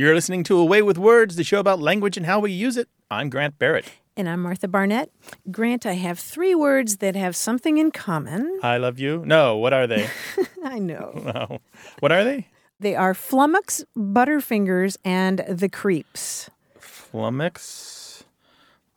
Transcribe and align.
You're 0.00 0.14
listening 0.14 0.44
to 0.44 0.56
A 0.56 0.64
Way 0.64 0.80
with 0.80 0.96
Words, 0.96 1.36
the 1.36 1.44
show 1.44 1.60
about 1.60 1.78
language 1.78 2.16
and 2.16 2.24
how 2.24 2.40
we 2.40 2.52
use 2.52 2.78
it. 2.78 2.88
I'm 3.10 3.28
Grant 3.28 3.58
Barrett. 3.58 3.84
And 4.16 4.30
I'm 4.30 4.40
Martha 4.40 4.66
Barnette. 4.66 5.10
Grant, 5.50 5.84
I 5.84 5.92
have 5.92 6.18
three 6.18 6.54
words 6.54 6.96
that 7.04 7.14
have 7.16 7.36
something 7.36 7.76
in 7.76 7.90
common. 7.90 8.60
I 8.62 8.78
love 8.78 8.98
you. 8.98 9.22
No, 9.26 9.58
what 9.58 9.74
are 9.74 9.86
they? 9.86 10.08
I 10.64 10.78
know. 10.78 11.12
oh. 11.50 11.58
What 11.98 12.12
are 12.12 12.24
they? 12.24 12.48
They 12.80 12.96
are 12.96 13.12
Flummox, 13.12 13.84
Butterfingers, 13.94 14.96
and 15.04 15.40
the 15.46 15.68
Creeps. 15.68 16.48
Flummox, 16.80 18.22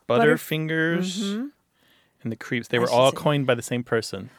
Butter- 0.07 0.35
Butterfingers, 0.37 1.19
Mhm. 1.19 1.49
and 2.23 2.31
the 2.31 2.37
Creeps. 2.37 2.69
They 2.69 2.79
were 2.79 2.89
all 2.89 3.11
say- 3.11 3.17
coined 3.17 3.45
by 3.45 3.55
the 3.55 3.61
same 3.61 3.83
person. 3.83 4.29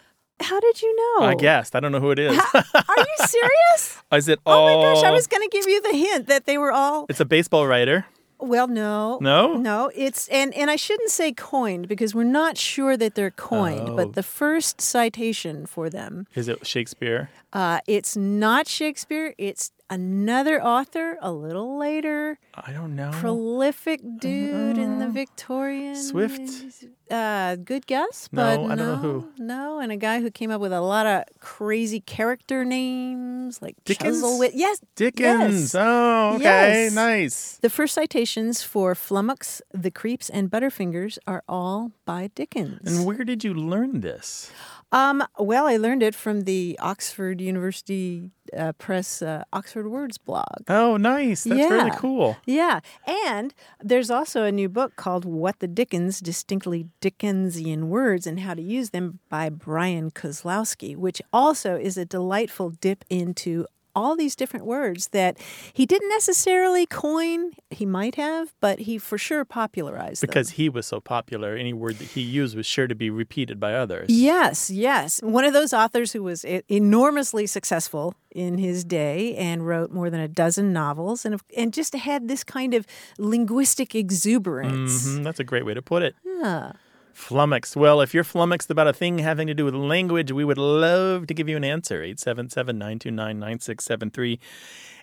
How 0.41 0.61
did 0.61 0.83
you 0.83 0.95
know? 1.21 1.27
I 1.27 1.35
guessed. 1.35 1.75
I 1.77 1.81
don't 1.81 1.93
know 1.93 2.01
who 2.01 2.11
it 2.11 2.19
is. 2.19 2.37
Are 2.55 2.65
you 2.99 3.17
serious? 3.27 4.03
is 4.13 4.29
it 4.29 4.41
all? 4.45 4.69
oh 4.69 4.77
my 4.83 4.95
gosh, 4.95 5.05
I 5.05 5.11
was 5.11 5.27
going 5.27 5.43
to 5.49 5.49
give 5.57 5.67
you 5.69 5.81
the 5.81 5.97
hint 5.97 6.27
that 6.27 6.45
they 6.47 6.59
were 6.59 6.73
all. 6.73 7.07
It's 7.09 7.21
a 7.21 7.25
baseball 7.25 7.67
writer. 7.67 8.07
Well, 8.41 8.67
no. 8.67 9.19
No? 9.23 9.55
No, 9.55 9.91
it's 9.95 10.29
and 10.29 10.53
and 10.55 10.71
I 10.71 10.77
shouldn't 10.77 11.11
say 11.11 11.33
coined 11.33 11.89
because 11.89 12.15
we're 12.15 12.25
not 12.25 12.59
sure 12.59 12.97
that 12.97 13.15
they're 13.15 13.31
coined, 13.31 13.91
Oh. 13.91 13.97
but 13.97 14.15
the 14.15 14.23
first 14.25 14.81
citation 14.81 15.65
for 15.67 15.89
them, 15.89 16.27
Is 16.35 16.49
it 16.49 16.67
Shakespeare? 16.67 17.31
uh, 17.53 17.79
it's 17.87 18.17
not 18.17 18.67
Shakespeare, 18.67 19.35
it's 19.39 19.71
another 19.89 20.61
author 20.63 21.17
a 21.23 21.33
little 21.33 21.79
later, 21.79 22.39
I 22.55 22.73
don't 22.73 22.95
know. 22.97 23.13
prolific 23.15 24.01
dude 24.19 24.77
in 24.79 24.99
the 24.99 25.09
Victorian 25.09 25.95
Swift? 25.97 26.75
Uh, 27.11 27.57
good 27.57 27.87
guess, 27.87 28.29
No, 28.33 28.43
but 28.43 28.53
I 28.53 28.57
don't 28.57 28.79
know 28.79 28.95
no, 28.95 28.97
who. 28.97 29.29
No, 29.39 29.79
and 29.79 29.93
a 29.93 29.97
guy 29.97 30.21
who 30.21 30.31
came 30.31 30.51
up 30.51 30.61
with 30.61 30.73
a 30.73 30.81
lot 30.81 31.07
of 31.07 31.25
crazy 31.41 32.01
character 32.01 32.65
names 32.65 33.61
like 33.61 33.77
Dickens? 33.85 34.23
Chuzzlewit. 34.23 34.53
Yes, 34.55 34.81
Dickens. 34.97 35.75
Yes. 35.75 35.75
Oh, 35.75 36.35
okay. 36.37 36.45
Yes. 36.45 36.95
Nice. 36.95 37.59
The 37.61 37.71
first 37.71 37.95
citations 37.95 38.63
for 38.63 38.95
Flummox, 38.95 39.61
The 39.73 39.91
Creeps, 39.91 40.31
and 40.31 40.51
Butterfingers 40.51 41.19
are 41.27 41.43
all 41.49 41.93
by 42.07 42.31
Dickens. 42.35 42.81
And 42.87 43.05
where 43.05 43.25
did 43.25 43.45
you 43.45 43.53
learn 43.55 44.01
this? 44.01 44.51
um, 44.93 45.23
well, 45.39 45.67
I 45.67 45.77
learned 45.77 46.03
it 46.03 46.15
from 46.15 46.43
the 46.43 46.79
Oxford 46.81 47.41
University 47.41 48.31
uh, 48.57 48.73
Press 48.73 49.23
uh, 49.23 49.45
Oxford 49.53 49.89
Words 49.89 50.19
blog. 50.19 50.63
Oh, 50.69 50.97
nice. 50.97 51.45
That's 51.45 51.71
really 51.71 51.91
cool. 51.97 52.37
Yeah, 52.47 52.81
and 53.27 53.55
there's 53.83 54.11
also 54.11 54.45
a 54.45 54.53
new 54.53 54.69
book 54.69 54.97
called 54.97 55.25
What 55.25 55.61
the 55.61 55.69
Dickens 55.69 56.21
Distinctly 56.21 56.89
Dickensian 57.01 57.89
Words 57.89 58.27
and 58.27 58.41
How 58.41 58.55
to 58.55 58.63
Use 58.63 58.91
Them 58.91 59.21
by 59.29 59.49
Bryan 59.49 60.11
Kozlowski, 60.11 60.97
which 60.97 61.21
also 61.33 61.77
is 61.77 61.97
a 61.97 62.05
delightful 62.05 62.71
dip 62.71 63.05
into 63.09 63.67
all 63.95 64.17
these 64.17 64.35
different 64.37 64.67
words 64.67 65.09
that 65.09 65.39
he 65.73 65.87
didn't 65.87 66.09
necessarily 66.09 66.87
coin, 66.87 67.53
he 67.71 67.87
might 67.87 68.15
have, 68.17 68.53
but 68.61 68.81
he 68.81 68.99
for 68.99 69.19
sure 69.19 69.45
popularized 69.45 70.23
them. 70.23 70.29
Because 70.29 70.51
he 70.51 70.69
was 70.69 70.87
so 70.87 71.01
popular, 71.01 71.57
any 71.57 71.73
word 71.73 71.99
that 71.99 72.09
he 72.09 72.21
used 72.21 72.57
was 72.57 72.67
sure 72.67 72.87
to 72.87 72.95
be 72.95 73.11
repeated 73.11 73.59
by 73.61 73.75
others. 73.75 74.11
Yes, 74.11 74.71
yes. 74.71 75.21
One 75.23 75.45
of 75.45 75.53
those 75.53 75.73
authors 75.73 76.13
who 76.13 76.23
was 76.23 76.45
enormously 76.69 77.47
successful 77.47 78.15
in 78.31 78.59
his 78.59 78.85
day 78.85 79.37
and 79.37 79.67
wrote 79.67 79.91
more 79.93 80.11
than 80.11 80.21
a 80.21 80.29
dozen 80.29 80.73
novels 80.73 81.25
and 81.25 81.41
and 81.57 81.73
just 81.73 81.95
had 81.95 82.27
this 82.29 82.43
kind 82.43 82.75
of 82.75 82.87
linguistic 83.19 83.95
exuberance. 83.95 85.07
Mhm, 85.07 85.25
That's 85.25 85.41
a 85.41 85.45
great 85.45 85.65
way 85.65 85.75
to 85.75 85.83
put 85.83 86.03
it. 86.03 86.15
Yeah. 86.25 86.73
Flummoxed. 87.15 87.77
Well, 87.77 88.01
if 88.01 88.13
you're 88.13 88.25
flummoxed 88.25 88.71
about 88.71 88.89
a 88.89 88.93
thing 88.93 89.19
having 89.19 89.47
to 89.47 89.55
do 89.55 89.65
with 89.65 89.75
language, 89.75 90.33
we 90.33 90.45
would 90.45 90.59
love 90.59 91.27
to 91.29 91.35
give 91.35 91.49
you 91.49 91.57
an 91.57 91.65
answer. 91.65 92.03
877 92.03 92.77
929 92.77 93.39
9673. 93.39 94.41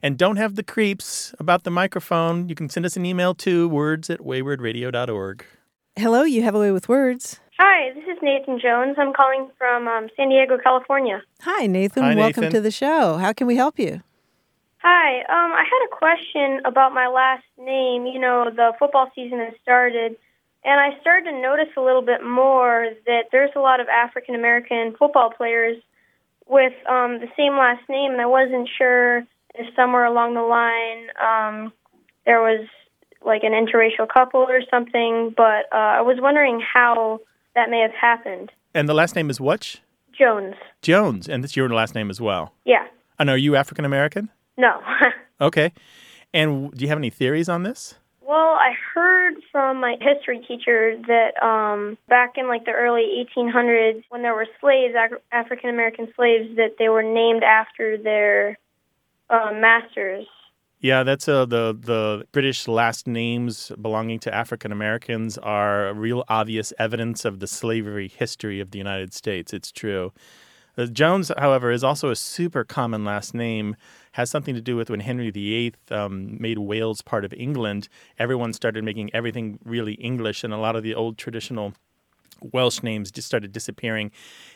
And 0.03 0.17
don't 0.17 0.35
have 0.35 0.55
the 0.55 0.63
creeps 0.63 1.33
about 1.39 1.63
the 1.63 1.71
microphone. 1.71 2.49
You 2.49 2.55
can 2.55 2.69
send 2.69 2.85
us 2.85 2.97
an 2.97 3.05
email 3.05 3.33
to 3.35 3.69
words 3.69 4.09
at 4.09 4.19
waywordradio.org. 4.19 5.45
Hello, 5.95 6.23
you 6.23 6.41
have 6.43 6.55
a 6.55 6.59
way 6.59 6.71
with 6.71 6.89
words. 6.89 7.39
Hi, 7.59 7.93
this 7.93 8.03
is 8.05 8.17
Nathan 8.21 8.59
Jones. 8.59 8.95
I'm 8.97 9.13
calling 9.13 9.49
from 9.57 9.87
um, 9.87 10.07
San 10.17 10.29
Diego, 10.29 10.57
California. 10.57 11.21
Hi, 11.41 11.67
Nathan. 11.67 12.03
Hi, 12.03 12.15
Welcome 12.15 12.43
Nathan. 12.43 12.55
to 12.55 12.61
the 12.61 12.71
show. 12.71 13.17
How 13.17 13.33
can 13.33 13.45
we 13.47 13.55
help 13.55 13.77
you? 13.77 14.01
Hi, 14.79 15.19
um, 15.19 15.51
I 15.51 15.63
had 15.63 15.85
a 15.85 15.95
question 15.95 16.61
about 16.65 16.91
my 16.93 17.07
last 17.07 17.43
name. 17.59 18.07
You 18.07 18.19
know, 18.19 18.49
the 18.49 18.71
football 18.79 19.11
season 19.13 19.37
has 19.39 19.53
started, 19.61 20.15
and 20.63 20.79
I 20.79 20.99
started 21.01 21.31
to 21.31 21.41
notice 21.41 21.69
a 21.77 21.81
little 21.81 22.01
bit 22.01 22.23
more 22.23 22.87
that 23.05 23.25
there's 23.31 23.51
a 23.55 23.59
lot 23.59 23.79
of 23.79 23.87
African 23.87 24.35
American 24.35 24.95
football 24.97 25.31
players 25.31 25.77
with 26.47 26.73
um, 26.89 27.19
the 27.19 27.27
same 27.37 27.53
last 27.53 27.87
name, 27.89 28.11
and 28.11 28.21
I 28.21 28.25
wasn't 28.25 28.69
sure 28.77 29.19
if 29.55 29.75
somewhere 29.75 30.05
along 30.05 30.33
the 30.33 30.41
line 30.41 31.07
um, 31.21 31.73
there 32.25 32.41
was 32.41 32.67
like 33.23 33.43
an 33.43 33.51
interracial 33.51 34.07
couple 34.07 34.41
or 34.41 34.61
something, 34.69 35.33
but 35.35 35.65
uh, 35.71 35.99
I 35.99 36.01
was 36.01 36.17
wondering 36.19 36.61
how 36.61 37.19
that 37.55 37.69
may 37.69 37.79
have 37.79 37.93
happened. 37.93 38.51
And 38.73 38.87
the 38.89 38.93
last 38.93 39.15
name 39.15 39.29
is 39.29 39.39
what? 39.39 39.79
Jones. 40.17 40.55
Jones. 40.81 41.27
And 41.27 41.43
that's 41.43 41.55
your 41.55 41.69
last 41.69 41.95
name 41.95 42.09
as 42.09 42.19
well. 42.19 42.53
Yeah. 42.65 42.87
And 43.19 43.29
are 43.29 43.37
you 43.37 43.55
African 43.55 43.85
American? 43.85 44.29
No. 44.57 44.81
Okay. 45.41 45.73
And 46.35 46.71
do 46.71 46.83
you 46.83 46.87
have 46.89 46.99
any 46.99 47.09
theories 47.09 47.49
on 47.49 47.63
this? 47.63 47.95
Well, 48.31 48.53
I 48.53 48.71
heard 48.93 49.33
from 49.51 49.81
my 49.81 49.97
history 49.99 50.39
teacher 50.47 50.95
that 51.05 51.43
um, 51.45 51.97
back 52.07 52.35
in 52.37 52.47
like 52.47 52.63
the 52.63 52.71
early 52.71 53.25
1800s, 53.35 54.05
when 54.07 54.21
there 54.21 54.33
were 54.33 54.47
slaves, 54.61 54.95
Ac- 54.95 55.21
African 55.33 55.69
American 55.69 56.07
slaves, 56.15 56.55
that 56.55 56.77
they 56.79 56.87
were 56.87 57.03
named 57.03 57.43
after 57.43 57.97
their 57.97 58.57
uh, 59.29 59.51
masters. 59.53 60.27
Yeah, 60.79 61.03
that's 61.03 61.27
uh, 61.27 61.43
the 61.43 61.77
the 61.77 62.25
British 62.31 62.69
last 62.69 63.05
names 63.05 63.69
belonging 63.81 64.19
to 64.19 64.33
African 64.33 64.71
Americans 64.71 65.37
are 65.37 65.93
real 65.93 66.23
obvious 66.29 66.71
evidence 66.79 67.25
of 67.25 67.41
the 67.41 67.47
slavery 67.47 68.07
history 68.07 68.61
of 68.61 68.71
the 68.71 68.77
United 68.77 69.13
States. 69.13 69.53
It's 69.53 69.73
true. 69.73 70.13
Uh, 70.77 70.85
Jones, 70.85 71.31
however, 71.37 71.71
is 71.71 71.83
also 71.83 72.09
a 72.09 72.15
super 72.15 72.63
common 72.63 73.03
last 73.03 73.33
name. 73.33 73.75
Has 74.13 74.29
something 74.29 74.55
to 74.55 74.61
do 74.61 74.75
with 74.75 74.89
when 74.89 75.01
Henry 75.01 75.29
VIII 75.31 75.73
um, 75.89 76.37
made 76.39 76.57
Wales 76.57 77.01
part 77.01 77.25
of 77.25 77.33
England. 77.33 77.87
Everyone 78.17 78.53
started 78.53 78.83
making 78.83 79.09
everything 79.13 79.59
really 79.63 79.93
English, 79.93 80.43
and 80.43 80.53
a 80.53 80.57
lot 80.57 80.75
of 80.75 80.83
the 80.83 80.95
old 80.95 81.17
traditional 81.17 81.73
Welsh 82.41 82.81
names 82.81 83.11
just 83.11 83.27
started 83.27 83.51
disappearing. 83.51 84.11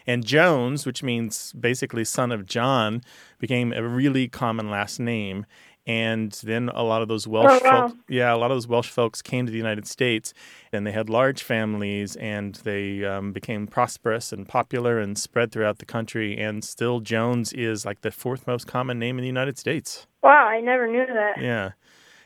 And 0.08 0.26
Jones, 0.26 0.86
which 0.86 1.04
means 1.04 1.54
basically 1.54 2.04
son 2.04 2.32
of 2.32 2.46
John, 2.46 3.02
became 3.40 3.72
a 3.72 3.88
really 3.88 4.28
common 4.28 4.70
last 4.70 5.00
name. 5.00 5.46
And 5.88 6.32
then 6.44 6.70
a 6.70 6.82
lot 6.84 7.02
of 7.04 7.08
those 7.08 7.28
Welsh 7.28 7.52
Oh, 7.52 7.60
wow. 7.64 7.88
folk, 7.90 7.98
yeah, 8.10 8.34
a 8.34 8.38
lot 8.38 8.50
of 8.50 8.56
those 8.56 8.68
Welsh 8.68 8.90
folks 8.90 9.22
came 9.22 9.46
to 9.46 9.52
the 9.52 9.58
United 9.58 9.88
States, 9.88 10.34
and 10.72 10.86
they 10.86 10.92
had 10.92 11.10
large 11.10 11.44
families, 11.44 12.16
and 12.16 12.56
they 12.64 13.06
um, 13.06 13.32
became 13.32 13.68
prosperous 13.68 14.34
and 14.34 14.48
popular 14.48 15.00
and 15.00 15.18
spread 15.18 15.52
throughout 15.52 15.78
the 15.78 15.86
country. 15.86 16.38
And 16.38 16.64
still, 16.64 17.02
Jones 17.02 17.54
is 17.54 17.86
like 17.86 18.02
the 18.02 18.10
fourth 18.12 18.48
most 18.48 18.66
common 18.66 18.98
name 18.98 19.20
in 19.20 19.22
the 19.22 19.28
United 19.28 19.60
States. 19.60 20.08
Wow, 20.24 20.48
I 20.48 20.60
never 20.60 20.88
knew 20.88 21.06
that. 21.06 21.40
Yeah. 21.40 21.72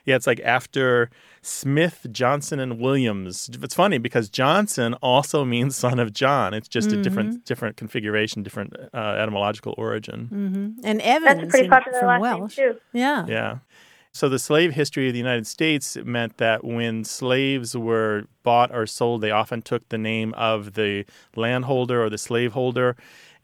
Yeah, 0.05 0.15
it's 0.15 0.25
like 0.27 0.39
after 0.39 1.09
Smith, 1.41 2.05
Johnson, 2.11 2.59
and 2.59 2.79
Williams. 2.79 3.49
It's 3.61 3.73
funny 3.75 3.97
because 3.97 4.29
Johnson 4.29 4.93
also 4.95 5.45
means 5.55 5.75
son 5.75 5.99
of 5.99 6.13
John. 6.13 6.53
It's 6.53 6.67
just 6.67 6.91
a 6.91 7.01
different 7.01 7.45
different 7.45 7.77
configuration, 7.77 8.43
different 8.43 8.73
uh, 8.93 8.97
etymological 8.97 9.73
origin. 9.77 10.27
hmm 10.27 10.85
And 10.85 10.99
That's 10.99 11.07
Evans 11.25 11.43
a 11.43 11.47
pretty 11.47 11.69
popular 11.69 11.99
from 11.99 12.07
last 12.07 12.21
Welsh. 12.21 12.57
name 12.57 12.73
too. 12.73 12.79
Yeah. 12.93 13.25
Yeah. 13.27 13.57
So 14.11 14.27
the 14.27 14.39
slave 14.39 14.73
history 14.73 15.07
of 15.07 15.13
the 15.13 15.19
United 15.19 15.45
States 15.45 15.95
meant 16.03 16.37
that 16.37 16.63
when 16.63 17.03
slaves 17.03 17.77
were 17.77 18.23
bought 18.43 18.73
or 18.73 18.87
sold, 18.87 19.21
they 19.21 19.29
often 19.31 19.61
took 19.61 19.87
the 19.89 19.99
name 19.99 20.33
of 20.33 20.73
the 20.73 21.05
landholder 21.35 22.03
or 22.03 22.09
the 22.09 22.17
slaveholder, 22.17 22.95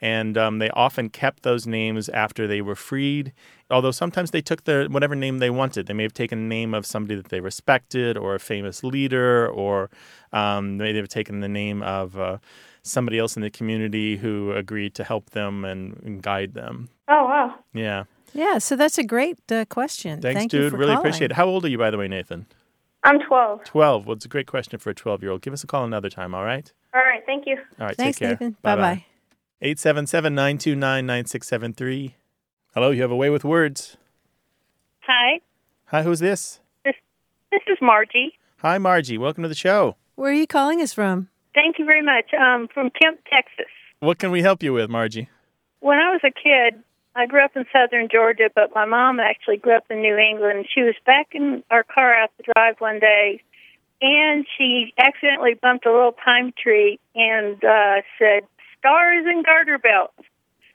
and 0.01 0.37
um, 0.37 0.57
they 0.57 0.71
often 0.71 1.09
kept 1.09 1.43
those 1.43 1.67
names 1.67 2.09
after 2.09 2.47
they 2.47 2.61
were 2.61 2.75
freed. 2.75 3.31
Although 3.71 3.91
sometimes 3.91 4.31
they 4.31 4.41
took 4.41 4.65
their 4.65 4.85
whatever 4.87 5.15
name 5.15 5.39
they 5.39 5.49
wanted. 5.49 5.87
They 5.87 5.93
may 5.93 6.03
have 6.03 6.13
taken 6.13 6.37
the 6.47 6.55
name 6.55 6.73
of 6.73 6.85
somebody 6.85 7.15
that 7.15 7.29
they 7.29 7.39
respected, 7.39 8.15
or 8.17 8.35
a 8.35 8.39
famous 8.39 8.83
leader, 8.83 9.47
or 9.47 9.89
um, 10.33 10.77
they 10.77 10.91
may 10.93 10.97
have 10.97 11.07
taken 11.09 11.39
the 11.39 11.47
name 11.47 11.81
of 11.81 12.17
uh, 12.19 12.37
somebody 12.83 13.17
else 13.17 13.35
in 13.35 13.41
the 13.41 13.49
community 13.49 14.17
who 14.17 14.51
agreed 14.51 14.93
to 14.95 15.03
help 15.03 15.31
them 15.31 15.65
and, 15.65 15.99
and 16.05 16.21
guide 16.21 16.53
them. 16.53 16.89
Oh 17.07 17.25
wow. 17.25 17.55
Yeah. 17.73 18.03
Yeah, 18.33 18.57
so 18.57 18.75
that's 18.75 18.97
a 18.97 19.03
great 19.03 19.39
uh, 19.49 19.63
question. 19.65 20.21
Thanks, 20.21 20.37
Thank 20.39 20.53
you 20.53 20.59
dude. 20.63 20.71
for 20.71 20.77
Really 20.77 20.91
calling. 20.93 21.07
appreciate 21.07 21.31
it. 21.31 21.35
How 21.35 21.45
old 21.45 21.63
are 21.63 21.69
you, 21.69 21.77
by 21.77 21.89
the 21.89 21.97
way, 21.97 22.07
Nathan? 22.09 22.45
I'm 23.03 23.19
12. 23.19 23.63
12. 23.63 24.05
Well, 24.05 24.15
it's 24.15 24.25
a 24.25 24.27
great 24.27 24.45
question 24.45 24.77
for 24.77 24.89
a 24.89 24.93
12 24.95 25.21
year 25.23 25.31
old. 25.31 25.41
Give 25.41 25.53
us 25.53 25.63
a 25.63 25.67
call 25.67 25.85
another 25.85 26.09
time, 26.09 26.35
all 26.35 26.43
right? 26.43 26.69
All 26.93 27.01
right, 27.01 27.23
thank 27.25 27.45
you. 27.47 27.55
All 27.79 27.87
right, 27.87 27.95
Thanks, 27.95 28.17
take 28.19 28.27
care. 28.27 28.37
Nathan. 28.39 28.57
Bye 28.61 28.75
bye. 28.75 29.05
877 29.61 30.35
929 30.35 31.05
9673. 31.05 32.15
Hello, 32.75 32.91
you 32.91 33.01
have 33.03 33.11
a 33.11 33.15
way 33.15 33.29
with 33.29 33.45
words. 33.45 33.95
Hi, 35.07 35.39
Hi, 35.85 36.03
who's 36.03 36.19
this? 36.19 36.59
this 36.83 36.95
this 37.49 37.61
is 37.67 37.77
Margie. 37.81 38.33
Hi, 38.57 38.77
Margie. 38.77 39.17
Welcome 39.17 39.43
to 39.43 39.47
the 39.47 39.55
show. 39.55 39.95
Where 40.15 40.29
are 40.29 40.33
you 40.33 40.45
calling 40.45 40.81
us 40.81 40.91
from? 40.91 41.29
Thank 41.53 41.79
you 41.79 41.85
very 41.85 42.01
much. 42.01 42.33
Um, 42.33 42.67
from 42.73 42.89
Kemp, 42.89 43.19
Texas. 43.31 43.71
What 44.01 44.19
can 44.19 44.29
we 44.29 44.41
help 44.41 44.61
you 44.61 44.73
with, 44.73 44.89
Margie? 44.89 45.29
When 45.79 45.99
I 45.99 46.11
was 46.11 46.19
a 46.25 46.31
kid, 46.31 46.83
I 47.15 47.27
grew 47.27 47.45
up 47.45 47.55
in 47.55 47.63
southern 47.71 48.09
Georgia, 48.11 48.49
but 48.53 48.75
my 48.75 48.83
mom 48.83 49.21
actually 49.21 49.55
grew 49.55 49.77
up 49.77 49.85
in 49.89 50.01
New 50.01 50.17
England. 50.17 50.65
She 50.73 50.81
was 50.81 50.95
backing 51.05 51.63
our 51.71 51.83
car 51.83 52.13
out 52.13 52.31
the 52.35 52.51
drive 52.53 52.75
one 52.79 52.99
day, 52.99 53.41
and 54.01 54.45
she 54.57 54.93
accidentally 54.97 55.53
bumped 55.53 55.85
a 55.85 55.93
little 55.93 56.11
pine 56.11 56.51
tree 56.61 56.99
and 57.15 57.63
uh, 57.63 58.01
said, 58.19 58.43
Stars 58.79 59.23
and 59.27 59.45
garter 59.45 59.77
belts, 59.77 60.27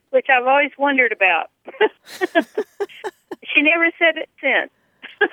which 0.08 0.28
I've 0.34 0.46
always 0.46 0.70
wondered 0.78 1.12
about. 1.12 1.50
she 3.54 3.62
never 3.62 3.90
said 3.98 4.16
it 4.16 4.28
since. 4.40 4.70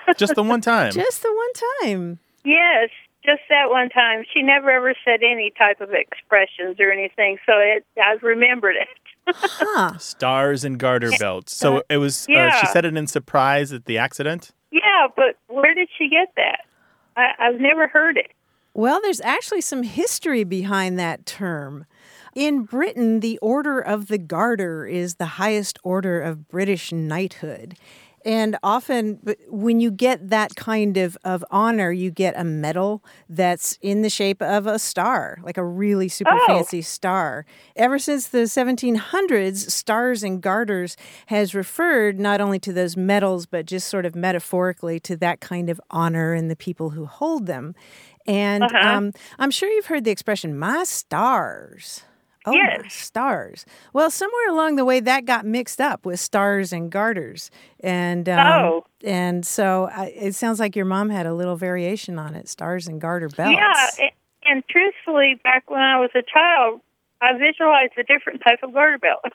Just 0.18 0.36
the 0.36 0.44
one 0.44 0.62
time. 0.62 0.92
Just 0.92 1.24
the 1.24 1.34
one 1.34 1.54
time. 1.82 2.20
Yes, 2.44 2.90
just 3.26 3.42
that 3.50 3.70
one 3.70 3.90
time. 3.90 4.24
She 4.34 4.42
never 4.42 4.70
ever 4.70 4.94
said 5.04 5.20
any 5.22 5.52
type 5.58 5.82
of 5.82 5.90
expressions 5.94 6.80
or 6.80 6.92
anything, 6.92 7.38
so 7.46 7.54
it 7.58 7.86
I 8.02 8.14
remembered 8.22 8.76
it. 8.76 8.88
Huh. 9.28 9.98
Stars 10.00 10.64
and 10.64 10.80
garter 10.80 11.12
belts. 11.20 11.56
So 11.56 11.84
it 11.90 11.98
was. 11.98 12.28
Uh, 12.30 12.52
she 12.60 12.68
said 12.68 12.86
it 12.86 12.96
in 12.96 13.08
surprise 13.08 13.74
at 13.74 13.86
the 13.86 13.98
accident. 13.98 14.52
yeah, 14.72 15.08
but 15.16 15.38
where 15.48 15.74
did 15.74 15.90
she 15.98 16.10
get 16.10 16.30
that? 16.38 16.62
I, 17.18 17.32
I've 17.40 17.60
never 17.60 17.88
heard 17.88 18.18
it. 18.18 18.32
Well, 18.74 19.02
there's 19.02 19.22
actually 19.22 19.62
some 19.62 19.84
history 19.84 20.44
behind 20.44 21.00
that 21.00 21.26
term. 21.26 21.86
In 22.38 22.66
Britain, 22.66 23.22
the 23.22 23.40
Order 23.40 23.80
of 23.80 24.10
the 24.10 24.20
Garter 24.20 24.86
is 24.86 25.16
the 25.16 25.26
highest 25.26 25.80
order 25.84 26.22
of 26.22 26.48
British 26.48 26.92
knighthood. 26.92 27.76
And 28.24 28.58
often, 28.62 29.20
when 29.50 29.80
you 29.80 29.90
get 29.90 30.30
that 30.30 30.56
kind 30.56 30.98
of, 30.98 31.18
of 31.24 31.44
honor, 31.50 31.92
you 31.92 32.12
get 32.12 32.36
a 32.38 32.44
medal 32.44 33.04
that's 33.28 33.80
in 33.82 34.04
the 34.04 34.10
shape 34.12 34.40
of 34.44 34.68
a 34.68 34.78
star, 34.78 35.40
like 35.42 35.58
a 35.58 35.64
really 35.66 36.10
super 36.10 36.38
Oh. 36.40 36.46
fancy 36.48 36.84
star. 36.84 37.44
Ever 37.76 37.98
since 37.98 38.28
the 38.28 38.46
1700s, 38.48 39.74
stars 39.74 40.22
and 40.22 40.40
garters 40.40 40.96
has 41.28 41.56
referred 41.56 42.20
not 42.20 42.40
only 42.40 42.60
to 42.60 42.72
those 42.72 42.96
medals, 42.96 43.48
but 43.48 43.66
just 43.66 43.88
sort 43.88 44.06
of 44.06 44.14
metaphorically 44.16 45.00
to 45.00 45.18
that 45.18 45.40
kind 45.40 45.72
of 45.72 45.82
honor 45.90 46.34
and 46.36 46.52
the 46.52 46.56
people 46.56 46.92
who 46.92 47.08
hold 47.08 47.48
them. 47.48 47.74
And 48.28 48.72
Uh-huh. 48.72 48.78
um, 48.82 49.12
I'm 49.40 49.50
sure 49.50 49.70
you've 49.72 49.88
heard 49.88 50.04
the 50.04 50.12
expression, 50.12 50.56
my 50.56 50.84
stars. 50.84 52.04
Oh, 52.48 52.54
Yes. 52.54 52.94
stars. 52.94 53.66
Well, 53.94 54.10
somewhere 54.10 54.50
along 54.50 54.76
the 54.78 54.86
way, 54.86 55.00
that 55.02 55.26
got 55.26 55.46
mixed 55.46 55.80
up 55.82 56.06
with 56.06 56.20
stars 56.20 56.72
and 56.74 56.90
garters. 56.92 57.52
And 57.82 58.28
um, 58.30 58.40
Oh. 58.40 58.86
and 59.04 59.46
so 59.46 59.90
I, 59.94 60.08
it 60.16 60.34
sounds 60.36 60.60
like 60.60 60.76
your 60.76 60.86
mom 60.86 61.10
had 61.10 61.26
a 61.26 61.34
little 61.34 61.56
variation 61.58 62.18
on 62.18 62.34
it 62.36 62.48
stars 62.48 62.88
and 62.88 63.00
garter 63.02 63.30
belts. 63.30 63.58
Yeah, 63.60 64.06
a- 64.08 64.14
and 64.50 64.64
truthfully, 64.70 65.40
back 65.44 65.70
when 65.70 65.82
I 65.82 66.00
was 66.00 66.10
a 66.16 66.22
child, 66.24 66.80
I 67.22 67.34
visualized 67.38 67.94
a 67.98 68.04
different 68.04 68.42
type 68.48 68.60
of 68.64 68.74
garter 68.74 68.98
belt. 68.98 69.26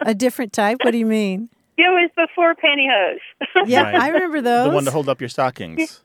A 0.00 0.14
different 0.14 0.52
type? 0.52 0.78
What 0.82 0.90
do 0.90 0.98
you 0.98 1.06
mean? 1.06 1.48
it 1.78 1.82
was 1.82 2.10
before 2.16 2.54
pantyhose. 2.54 3.18
Yeah, 3.68 3.82
Right. 3.82 3.94
I 3.94 4.08
remember 4.08 4.40
those. 4.40 4.68
The 4.70 4.74
one 4.74 4.84
to 4.86 4.90
hold 4.90 5.08
up 5.08 5.20
your 5.20 5.28
stockings. 5.28 6.02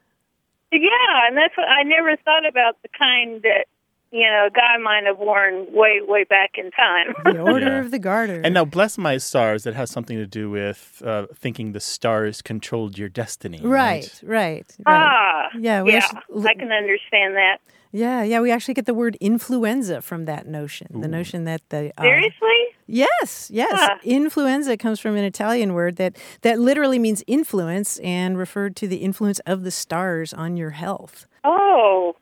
yeah, 0.71 1.27
and 1.27 1.35
that's 1.37 1.57
what 1.57 1.67
I 1.67 1.83
never 1.83 2.15
thought 2.17 2.45
about 2.47 2.77
the 2.83 2.89
kind 2.97 3.41
that 3.41 3.65
you 4.11 4.21
know 4.21 4.47
a 4.47 4.51
guy 4.51 4.77
might 4.81 5.03
have 5.06 5.17
worn 5.19 5.67
way 5.71 6.01
way 6.06 6.23
back 6.23 6.51
in 6.57 6.71
time. 6.71 7.13
the 7.25 7.39
Order 7.53 7.65
Yeah. 7.67 7.79
of 7.79 7.91
the 7.91 8.00
Garter. 8.00 8.41
And 8.44 8.53
now, 8.53 8.65
bless 8.65 8.97
my 8.97 9.17
stars, 9.17 9.63
that 9.63 9.75
has 9.75 9.89
something 9.91 10.17
to 10.17 10.25
do 10.25 10.50
with 10.50 11.01
uh, 11.06 11.27
thinking 11.35 11.71
the 11.73 11.79
stars 11.79 12.41
controlled 12.41 12.97
your 12.97 13.09
destiny. 13.09 13.59
right, 13.63 14.09
right, 14.23 14.65
right. 14.85 14.88
ah, 14.88 15.50
Yeah, 15.57 15.83
we 15.83 15.94
yeah, 15.94 15.97
actually- 16.00 16.47
I 16.47 16.53
can 16.56 16.71
understand 16.71 17.35
that. 17.35 17.57
Yeah, 17.91 18.21
yeah, 18.21 18.39
we 18.39 18.51
actually 18.51 18.75
get 18.75 18.85
the 18.85 18.94
word 18.94 19.17
influenza 19.19 20.00
from 20.03 20.25
that 20.25 20.45
notion. 20.45 21.01
The 21.01 21.07
notion 21.07 21.45
that 21.45 21.61
the 21.69 21.91
uh, 21.97 22.03
Seriously? 22.03 22.57
Yes, 22.85 23.50
yes. 23.51 23.71
Huh. 23.73 23.95
Influenza 24.03 24.77
comes 24.77 25.00
from 25.00 25.15
an 25.17 25.23
Italian 25.23 25.73
word 25.73 25.95
that 25.95 26.15
that 26.41 26.59
literally 26.59 27.00
means 27.00 27.23
influence 27.25 27.97
and 28.03 28.38
referred 28.38 28.75
to 28.75 28.88
the 28.88 28.97
influence 28.97 29.39
of 29.47 29.63
the 29.63 29.71
stars 29.71 30.33
on 30.33 30.56
your 30.56 30.69
health. 30.71 31.25
Oh, 31.44 32.15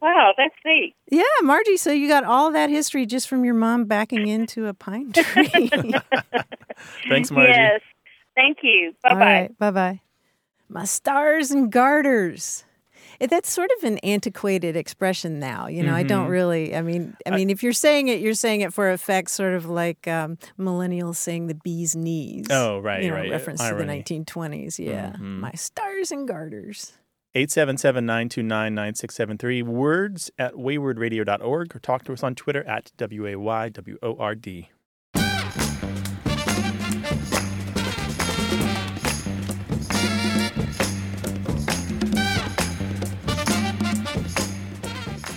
wow, 0.00 0.32
that's 0.36 0.54
neat. 0.64 0.94
Yeah, 1.10 1.22
Margie, 1.42 1.76
so 1.76 1.92
you 1.92 2.08
got 2.08 2.24
all 2.24 2.50
that 2.52 2.70
history 2.70 3.06
just 3.06 3.28
from 3.28 3.44
your 3.44 3.54
mom 3.54 3.84
backing 3.84 4.26
into 4.28 4.66
a 4.66 4.74
pine 4.74 5.12
tree. 5.12 5.70
Thanks, 7.08 7.30
Margie. 7.30 7.52
Yes, 7.52 7.80
thank 8.34 8.58
you. 8.62 8.92
Bye 9.02 9.10
bye. 9.10 9.16
right, 9.16 9.58
bye 9.58 9.70
bye. 9.70 10.00
My 10.68 10.84
stars 10.84 11.50
and 11.50 11.70
garters. 11.70 12.64
Eh, 13.20 13.26
That's 13.26 13.50
sort 13.50 13.70
of 13.78 13.84
an 13.84 13.98
antiquated 13.98 14.76
expression 14.76 15.38
now. 15.40 15.66
You 15.66 15.82
know, 15.82 15.94
I 15.94 16.04
don't 16.04 16.22
Mm-hmm. 16.24 16.30
really. 16.32 16.76
I 16.76 16.80
mean, 16.82 17.16
I 17.26 17.30
mean, 17.30 17.50
if 17.50 17.62
you're 17.62 17.72
saying 17.74 18.08
it, 18.08 18.20
you're 18.20 18.34
saying 18.34 18.60
it 18.62 18.72
for 18.72 18.90
effect, 18.90 19.30
sort 19.30 19.54
of 19.54 19.66
like 19.66 20.06
um, 20.08 20.38
millennials 20.58 21.16
saying 21.16 21.48
the 21.48 21.54
bee's 21.56 21.94
knees. 21.96 22.46
Oh, 22.50 22.78
right, 22.78 23.02
you 23.02 23.10
know, 23.10 23.16
right. 23.16 23.30
Reference 23.30 23.60
Irony. 23.60 24.02
to 24.04 24.14
the 24.14 24.20
1920s. 24.24 24.78
Yeah, 24.78 25.12
Mhm. 25.18 25.40
my 25.40 25.52
stars 25.52 26.12
and 26.12 26.26
garters. 26.26 26.92
877 27.32 28.04
929 28.06 28.74
9673. 28.74 29.62
Words 29.62 30.32
at 30.36 30.54
waywordradio.org 30.54 31.76
or 31.76 31.78
talk 31.78 32.02
to 32.02 32.12
us 32.12 32.24
on 32.24 32.34
Twitter 32.34 32.64
at 32.64 32.90
W-A-Y-W-O-R-D. 32.96 34.68